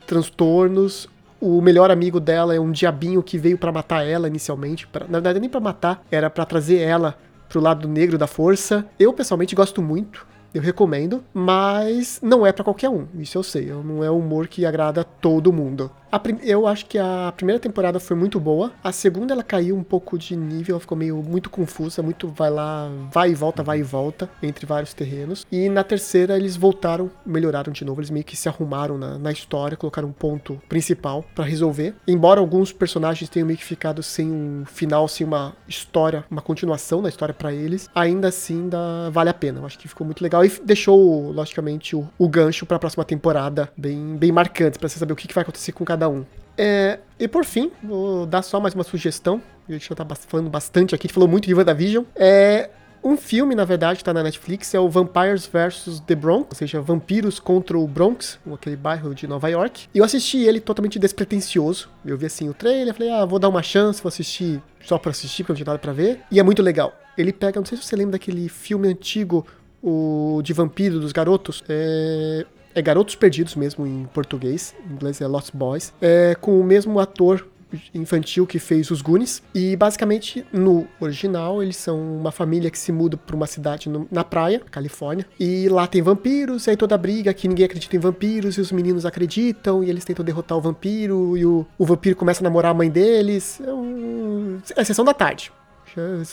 transtornos. 0.06 1.08
O 1.40 1.60
melhor 1.60 1.90
amigo 1.90 2.20
dela 2.20 2.54
é 2.54 2.60
um 2.60 2.70
diabinho 2.70 3.20
que 3.20 3.36
veio 3.36 3.58
pra 3.58 3.72
matar 3.72 4.06
ela 4.06 4.28
inicialmente. 4.28 4.86
Pra, 4.86 5.06
na 5.06 5.18
verdade, 5.18 5.40
nem 5.40 5.50
pra 5.50 5.58
matar, 5.58 6.06
era 6.08 6.30
pra 6.30 6.44
trazer 6.44 6.78
ela 6.78 7.18
pro 7.48 7.60
lado 7.60 7.88
negro 7.88 8.16
da 8.16 8.28
força. 8.28 8.86
Eu 8.96 9.12
pessoalmente 9.12 9.56
gosto 9.56 9.82
muito. 9.82 10.24
Eu 10.54 10.60
recomendo, 10.60 11.22
mas 11.32 12.20
não 12.22 12.46
é 12.46 12.52
pra 12.52 12.64
qualquer 12.64 12.88
um. 12.88 13.06
Isso 13.18 13.38
eu 13.38 13.42
sei. 13.42 13.66
Não 13.66 14.02
é 14.04 14.10
um 14.10 14.18
humor 14.18 14.48
que 14.48 14.66
agrada 14.66 15.02
todo 15.04 15.52
mundo. 15.52 15.90
Prim- 16.22 16.38
eu 16.42 16.66
acho 16.66 16.84
que 16.86 16.98
a 16.98 17.32
primeira 17.34 17.58
temporada 17.58 17.98
foi 17.98 18.14
muito 18.14 18.38
boa. 18.38 18.70
A 18.84 18.92
segunda 18.92 19.32
ela 19.32 19.42
caiu 19.42 19.74
um 19.74 19.82
pouco 19.82 20.18
de 20.18 20.36
nível, 20.36 20.74
ela 20.74 20.80
ficou 20.80 20.96
meio 20.96 21.16
muito 21.22 21.48
confusa, 21.48 22.02
muito 22.02 22.28
vai 22.28 22.50
lá, 22.50 22.90
vai 23.10 23.30
e 23.30 23.34
volta, 23.34 23.62
vai 23.62 23.78
e 23.80 23.82
volta 23.82 24.28
entre 24.42 24.66
vários 24.66 24.92
terrenos. 24.92 25.46
E 25.50 25.70
na 25.70 25.82
terceira 25.82 26.36
eles 26.36 26.54
voltaram, 26.54 27.10
melhoraram 27.24 27.72
de 27.72 27.82
novo, 27.82 28.00
eles 28.00 28.10
meio 28.10 28.26
que 28.26 28.36
se 28.36 28.46
arrumaram 28.46 28.98
na, 28.98 29.18
na 29.18 29.32
história, 29.32 29.74
colocaram 29.74 30.08
um 30.08 30.12
ponto 30.12 30.60
principal 30.68 31.24
pra 31.34 31.46
resolver. 31.46 31.94
Embora 32.06 32.40
alguns 32.40 32.72
personagens 32.72 33.30
tenham 33.30 33.46
meio 33.46 33.58
que 33.58 33.64
ficado 33.64 34.02
sem 34.02 34.30
um 34.30 34.64
final, 34.66 35.08
sem 35.08 35.26
uma 35.26 35.54
história, 35.66 36.24
uma 36.30 36.42
continuação 36.42 37.00
da 37.02 37.08
história 37.08 37.32
pra 37.32 37.54
eles, 37.54 37.88
ainda 37.94 38.28
assim 38.28 38.68
dá, 38.68 39.08
vale 39.10 39.30
a 39.30 39.34
pena. 39.34 39.60
Eu 39.60 39.66
acho 39.66 39.78
que 39.78 39.88
ficou 39.88 40.04
muito 40.04 40.22
legal 40.22 40.41
e 40.44 40.48
f- 40.48 40.60
deixou, 40.64 41.30
logicamente, 41.32 41.94
o, 41.96 42.08
o 42.18 42.28
gancho 42.28 42.64
pra 42.66 42.78
próxima 42.78 43.04
temporada 43.04 43.70
bem, 43.76 44.16
bem 44.16 44.32
marcante, 44.32 44.78
pra 44.78 44.88
você 44.88 44.98
saber 44.98 45.12
o 45.12 45.16
que, 45.16 45.28
que 45.28 45.34
vai 45.34 45.42
acontecer 45.42 45.72
com 45.72 45.84
cada 45.84 46.08
um. 46.08 46.24
É, 46.56 46.98
e 47.18 47.26
por 47.26 47.44
fim, 47.44 47.70
vou 47.82 48.26
dar 48.26 48.42
só 48.42 48.60
mais 48.60 48.74
uma 48.74 48.84
sugestão. 48.84 49.40
A 49.68 49.72
gente 49.72 49.88
já 49.88 49.94
tá 49.94 50.04
falando 50.14 50.50
bastante 50.50 50.94
aqui, 50.94 51.06
a 51.06 51.08
gente 51.08 51.14
falou 51.14 51.28
muito 51.28 51.46
de 51.46 51.54
WandaVision. 51.54 52.04
É 52.14 52.68
um 53.04 53.16
filme, 53.16 53.54
na 53.54 53.64
verdade, 53.64 54.04
tá 54.04 54.12
na 54.12 54.22
Netflix, 54.22 54.74
é 54.74 54.78
o 54.78 54.88
Vampires 54.88 55.46
vs. 55.46 55.98
The 56.00 56.14
Bronx, 56.14 56.48
ou 56.50 56.56
seja, 56.56 56.80
Vampiros 56.80 57.40
contra 57.40 57.78
o 57.78 57.86
Bronx, 57.88 58.38
aquele 58.52 58.76
bairro 58.76 59.14
de 59.14 59.26
Nova 59.26 59.48
York. 59.48 59.88
E 59.94 59.98
eu 59.98 60.04
assisti 60.04 60.38
ele 60.44 60.60
totalmente 60.60 60.98
despretensioso. 60.98 61.88
Eu 62.04 62.16
vi 62.18 62.26
assim 62.26 62.48
o 62.48 62.54
trailer, 62.54 62.92
falei, 62.94 63.10
ah, 63.10 63.24
vou 63.24 63.38
dar 63.38 63.48
uma 63.48 63.62
chance, 63.62 64.02
vou 64.02 64.08
assistir 64.08 64.62
só 64.84 64.98
pra 64.98 65.10
assistir, 65.10 65.42
porque 65.42 65.52
não 65.52 65.56
tinha 65.56 65.66
nada 65.66 65.78
pra 65.78 65.92
ver. 65.92 66.20
E 66.30 66.38
é 66.38 66.42
muito 66.42 66.62
legal. 66.62 66.92
Ele 67.16 67.32
pega, 67.32 67.58
não 67.58 67.66
sei 67.66 67.76
se 67.78 67.84
você 67.84 67.96
lembra 67.96 68.12
daquele 68.12 68.48
filme 68.48 68.88
antigo, 68.88 69.46
o 69.82 70.40
de 70.42 70.52
vampiro 70.52 71.00
dos 71.00 71.12
garotos. 71.12 71.62
É, 71.68 72.46
é 72.74 72.80
Garotos 72.82 73.14
Perdidos 73.14 73.54
mesmo 73.56 73.86
em 73.86 74.04
português, 74.14 74.74
em 74.88 74.92
inglês 74.94 75.20
é 75.20 75.26
Lost 75.26 75.50
Boys, 75.52 75.92
é 76.00 76.34
com 76.40 76.58
o 76.58 76.64
mesmo 76.64 76.98
ator 77.00 77.46
infantil 77.94 78.46
que 78.46 78.58
fez 78.58 78.90
os 78.90 79.00
Goonies. 79.00 79.42
E 79.54 79.74
basicamente 79.76 80.44
no 80.52 80.86
original 81.00 81.62
eles 81.62 81.76
são 81.76 81.98
uma 82.18 82.30
família 82.30 82.70
que 82.70 82.78
se 82.78 82.92
muda 82.92 83.16
para 83.16 83.34
uma 83.34 83.46
cidade 83.46 83.88
no- 83.88 84.06
na 84.10 84.22
praia, 84.22 84.60
Califórnia, 84.70 85.26
e 85.40 85.68
lá 85.70 85.86
tem 85.86 86.02
vampiros, 86.02 86.66
e 86.66 86.70
aí 86.70 86.76
toda 86.76 86.94
a 86.94 86.98
briga 86.98 87.32
que 87.32 87.48
ninguém 87.48 87.64
acredita 87.64 87.96
em 87.96 87.98
vampiros 87.98 88.56
e 88.56 88.60
os 88.60 88.70
meninos 88.72 89.06
acreditam 89.06 89.82
e 89.82 89.88
eles 89.88 90.04
tentam 90.04 90.22
derrotar 90.24 90.56
o 90.58 90.60
vampiro 90.60 91.36
e 91.36 91.46
o, 91.46 91.66
o 91.78 91.84
vampiro 91.86 92.14
começa 92.16 92.42
a 92.42 92.44
namorar 92.44 92.72
a 92.72 92.74
mãe 92.74 92.90
deles. 92.90 93.60
É, 93.66 93.72
um, 93.72 94.58
é 94.76 94.84
sessão 94.84 95.04
da 95.04 95.14
tarde. 95.14 95.50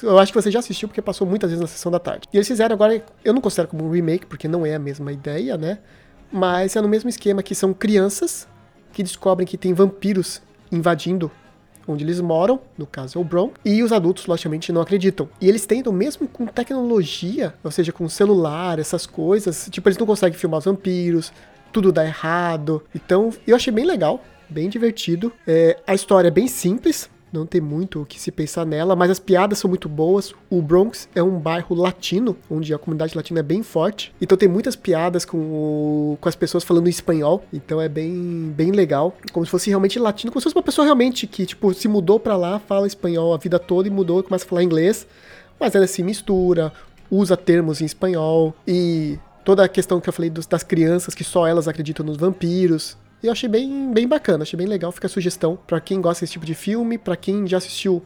Eu 0.03 0.19
acho 0.19 0.31
que 0.31 0.41
você 0.41 0.51
já 0.51 0.59
assistiu 0.59 0.87
porque 0.87 1.01
passou 1.01 1.27
muitas 1.27 1.49
vezes 1.49 1.61
na 1.61 1.67
sessão 1.67 1.91
da 1.91 1.99
tarde. 1.99 2.27
E 2.31 2.37
eles 2.37 2.47
fizeram 2.47 2.73
agora, 2.73 3.03
eu 3.23 3.33
não 3.33 3.41
considero 3.41 3.67
como 3.67 3.85
um 3.85 3.91
remake, 3.91 4.25
porque 4.25 4.47
não 4.47 4.65
é 4.65 4.75
a 4.75 4.79
mesma 4.79 5.11
ideia, 5.11 5.57
né? 5.57 5.79
Mas 6.31 6.75
é 6.75 6.81
no 6.81 6.87
mesmo 6.87 7.09
esquema 7.09 7.41
que 7.41 7.55
são 7.55 7.73
crianças 7.73 8.47
que 8.93 9.03
descobrem 9.03 9.47
que 9.47 9.57
tem 9.57 9.73
vampiros 9.73 10.41
invadindo 10.71 11.31
onde 11.87 12.03
eles 12.03 12.21
moram, 12.21 12.61
no 12.77 12.85
caso 12.85 13.17
é 13.17 13.21
o 13.21 13.23
Bron, 13.23 13.51
e 13.65 13.81
os 13.81 13.91
adultos, 13.91 14.27
logicamente, 14.27 14.71
não 14.71 14.81
acreditam. 14.81 15.27
E 15.41 15.49
eles 15.49 15.65
tentam, 15.65 15.91
mesmo 15.91 16.27
com 16.27 16.45
tecnologia, 16.45 17.55
ou 17.63 17.71
seja, 17.71 17.91
com 17.91 18.07
celular, 18.07 18.77
essas 18.77 19.07
coisas, 19.07 19.67
tipo, 19.71 19.89
eles 19.89 19.97
não 19.97 20.05
conseguem 20.05 20.37
filmar 20.37 20.59
os 20.59 20.65
vampiros, 20.65 21.33
tudo 21.73 21.91
dá 21.91 22.05
errado. 22.05 22.83
Então, 22.93 23.31
eu 23.45 23.55
achei 23.55 23.73
bem 23.73 23.85
legal, 23.85 24.23
bem 24.47 24.69
divertido. 24.69 25.33
É, 25.47 25.77
a 25.87 25.95
história 25.95 26.27
é 26.27 26.31
bem 26.31 26.47
simples, 26.47 27.09
não 27.31 27.45
tem 27.45 27.61
muito 27.61 28.01
o 28.01 28.05
que 28.05 28.19
se 28.19 28.31
pensar 28.31 28.65
nela, 28.65 28.95
mas 28.95 29.11
as 29.11 29.19
piadas 29.19 29.59
são 29.59 29.69
muito 29.69 29.87
boas. 29.87 30.33
O 30.49 30.61
Bronx 30.61 31.07
é 31.13 31.21
um 31.21 31.37
bairro 31.39 31.75
latino, 31.75 32.35
onde 32.49 32.73
a 32.73 32.77
comunidade 32.77 33.15
latina 33.15 33.39
é 33.39 33.43
bem 33.43 33.61
forte. 33.63 34.13
Então 34.21 34.37
tem 34.37 34.47
muitas 34.49 34.75
piadas 34.75 35.25
com, 35.25 35.37
o- 35.37 36.17
com 36.19 36.27
as 36.29 36.35
pessoas 36.35 36.63
falando 36.63 36.87
espanhol. 36.89 37.43
Então 37.53 37.79
é 37.79 37.87
bem, 37.89 38.53
bem 38.55 38.71
legal. 38.71 39.15
Como 39.31 39.45
se 39.45 39.51
fosse 39.51 39.69
realmente 39.69 39.99
latino, 39.99 40.31
como 40.31 40.41
se 40.41 40.45
fosse 40.45 40.55
uma 40.55 40.63
pessoa 40.63 40.85
realmente 40.85 41.27
que, 41.27 41.45
tipo, 41.45 41.73
se 41.73 41.87
mudou 41.87 42.19
pra 42.19 42.35
lá, 42.35 42.59
fala 42.59 42.87
espanhol 42.87 43.33
a 43.33 43.37
vida 43.37 43.59
toda 43.59 43.87
e 43.87 43.91
mudou 43.91 44.19
e 44.19 44.23
começa 44.23 44.45
a 44.45 44.47
falar 44.47 44.63
inglês. 44.63 45.05
Mas 45.59 45.75
ela 45.75 45.87
se 45.87 46.01
mistura, 46.03 46.71
usa 47.11 47.35
termos 47.35 47.81
em 47.81 47.85
espanhol 47.85 48.53
e 48.67 49.19
toda 49.43 49.63
a 49.63 49.67
questão 49.67 49.99
que 49.99 50.07
eu 50.09 50.13
falei 50.13 50.29
dos- 50.29 50.45
das 50.45 50.63
crianças 50.63 51.13
que 51.15 51.23
só 51.23 51.45
elas 51.47 51.67
acreditam 51.67 52.05
nos 52.05 52.17
vampiros. 52.17 52.97
E 53.21 53.27
eu 53.27 53.31
achei 53.31 53.49
bem, 53.49 53.91
bem 53.93 54.07
bacana, 54.07 54.43
achei 54.43 54.57
bem 54.57 54.67
legal. 54.67 54.91
Fica 54.91 55.07
a 55.07 55.09
sugestão 55.09 55.57
pra 55.67 55.79
quem 55.79 55.99
gosta 55.99 56.23
desse 56.23 56.33
tipo 56.33 56.45
de 56.45 56.55
filme, 56.55 56.97
pra 56.97 57.15
quem 57.15 57.47
já 57.47 57.57
assistiu 57.57 58.03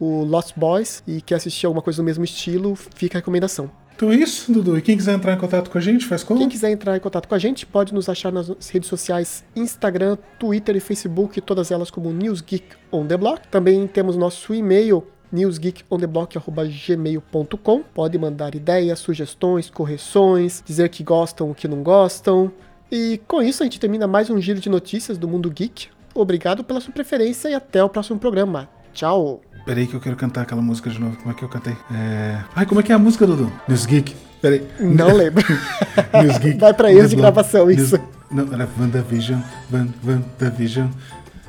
o 0.00 0.24
Lost 0.24 0.52
Boys 0.56 1.02
e 1.06 1.20
quer 1.20 1.36
assistir 1.36 1.66
alguma 1.66 1.82
coisa 1.82 2.02
do 2.02 2.04
mesmo 2.04 2.24
estilo, 2.24 2.74
fica 2.76 3.18
a 3.18 3.20
recomendação. 3.20 3.70
Então 3.94 4.10
é 4.12 4.14
isso, 4.14 4.52
Dudu. 4.52 4.78
E 4.78 4.82
quem 4.82 4.96
quiser 4.96 5.14
entrar 5.14 5.34
em 5.34 5.38
contato 5.38 5.70
com 5.70 5.76
a 5.76 5.80
gente, 5.80 6.06
faz 6.06 6.22
como? 6.22 6.38
Quem 6.38 6.48
quiser 6.48 6.70
entrar 6.70 6.96
em 6.96 7.00
contato 7.00 7.26
com 7.26 7.34
a 7.34 7.38
gente, 7.38 7.66
pode 7.66 7.92
nos 7.92 8.08
achar 8.08 8.30
nas 8.30 8.48
redes 8.68 8.88
sociais 8.88 9.44
Instagram, 9.56 10.16
Twitter 10.38 10.76
e 10.76 10.80
Facebook, 10.80 11.40
todas 11.40 11.72
elas 11.72 11.90
como 11.90 12.12
News 12.12 12.40
Geek 12.40 12.76
on 12.92 13.06
the 13.06 13.16
Block. 13.16 13.48
Também 13.48 13.88
temos 13.88 14.16
nosso 14.16 14.54
e-mail 14.54 15.04
newsgeekontheblock.gmail.com 15.32 17.82
Pode 17.92 18.16
mandar 18.18 18.54
ideias, 18.54 19.00
sugestões, 19.00 19.68
correções, 19.68 20.62
dizer 20.64 20.88
que 20.90 21.02
gostam 21.02 21.48
ou 21.48 21.54
que 21.54 21.66
não 21.66 21.82
gostam. 21.82 22.52
E 22.90 23.20
com 23.26 23.42
isso 23.42 23.62
a 23.62 23.66
gente 23.66 23.78
termina 23.78 24.06
mais 24.06 24.30
um 24.30 24.40
giro 24.40 24.60
de 24.60 24.68
notícias 24.68 25.18
do 25.18 25.28
mundo 25.28 25.50
geek. 25.50 25.88
Obrigado 26.14 26.64
pela 26.64 26.80
sua 26.80 26.92
preferência 26.92 27.48
e 27.48 27.54
até 27.54 27.82
o 27.84 27.88
próximo 27.88 28.18
programa. 28.18 28.68
Tchau! 28.94 29.40
Peraí 29.66 29.86
que 29.86 29.94
eu 29.94 30.00
quero 30.00 30.16
cantar 30.16 30.42
aquela 30.42 30.62
música 30.62 30.88
de 30.88 30.98
novo. 30.98 31.16
Como 31.18 31.30
é 31.30 31.34
que 31.34 31.42
eu 31.42 31.48
cantei? 31.48 31.76
É... 31.92 32.42
Ai, 32.56 32.64
como 32.64 32.80
é 32.80 32.82
que 32.82 32.90
é 32.90 32.94
a 32.94 32.98
música, 32.98 33.26
Dudu? 33.26 33.52
News 33.68 33.84
Geek. 33.84 34.16
Peraí. 34.40 34.66
Não 34.80 35.14
lembro. 35.14 35.44
News 36.22 36.38
Geek. 36.38 36.58
Vai 36.58 36.72
pra 36.72 36.88
the 36.88 37.06
de 37.06 37.16
gravação, 37.16 37.66
News- 37.66 37.78
isso. 37.82 38.00
Não, 38.30 38.52
era 38.52 38.66
WandaVision. 38.78 39.40
Van, 39.68 39.88
WandaVision. 40.04 40.88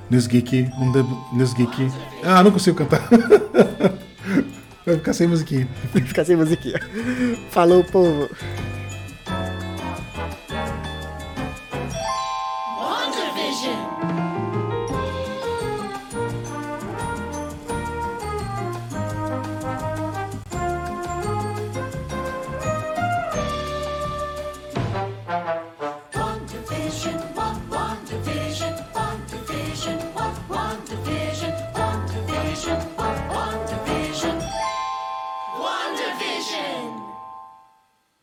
News 0.09 0.27
Geek. 0.27 0.69
On 0.79 0.91
the... 0.91 1.03
News 1.33 1.53
Geek. 1.53 1.89
Ah, 2.23 2.43
não 2.43 2.51
consigo 2.51 2.77
cantar. 2.77 3.01
Vai 4.85 4.95
ficar 4.97 5.13
sem 5.13 5.27
musiquinha. 5.27 5.67
Fica 5.93 6.25
sem 6.25 6.35
musiquinha. 6.35 6.79
Falou, 7.51 7.83
povo! 7.85 8.27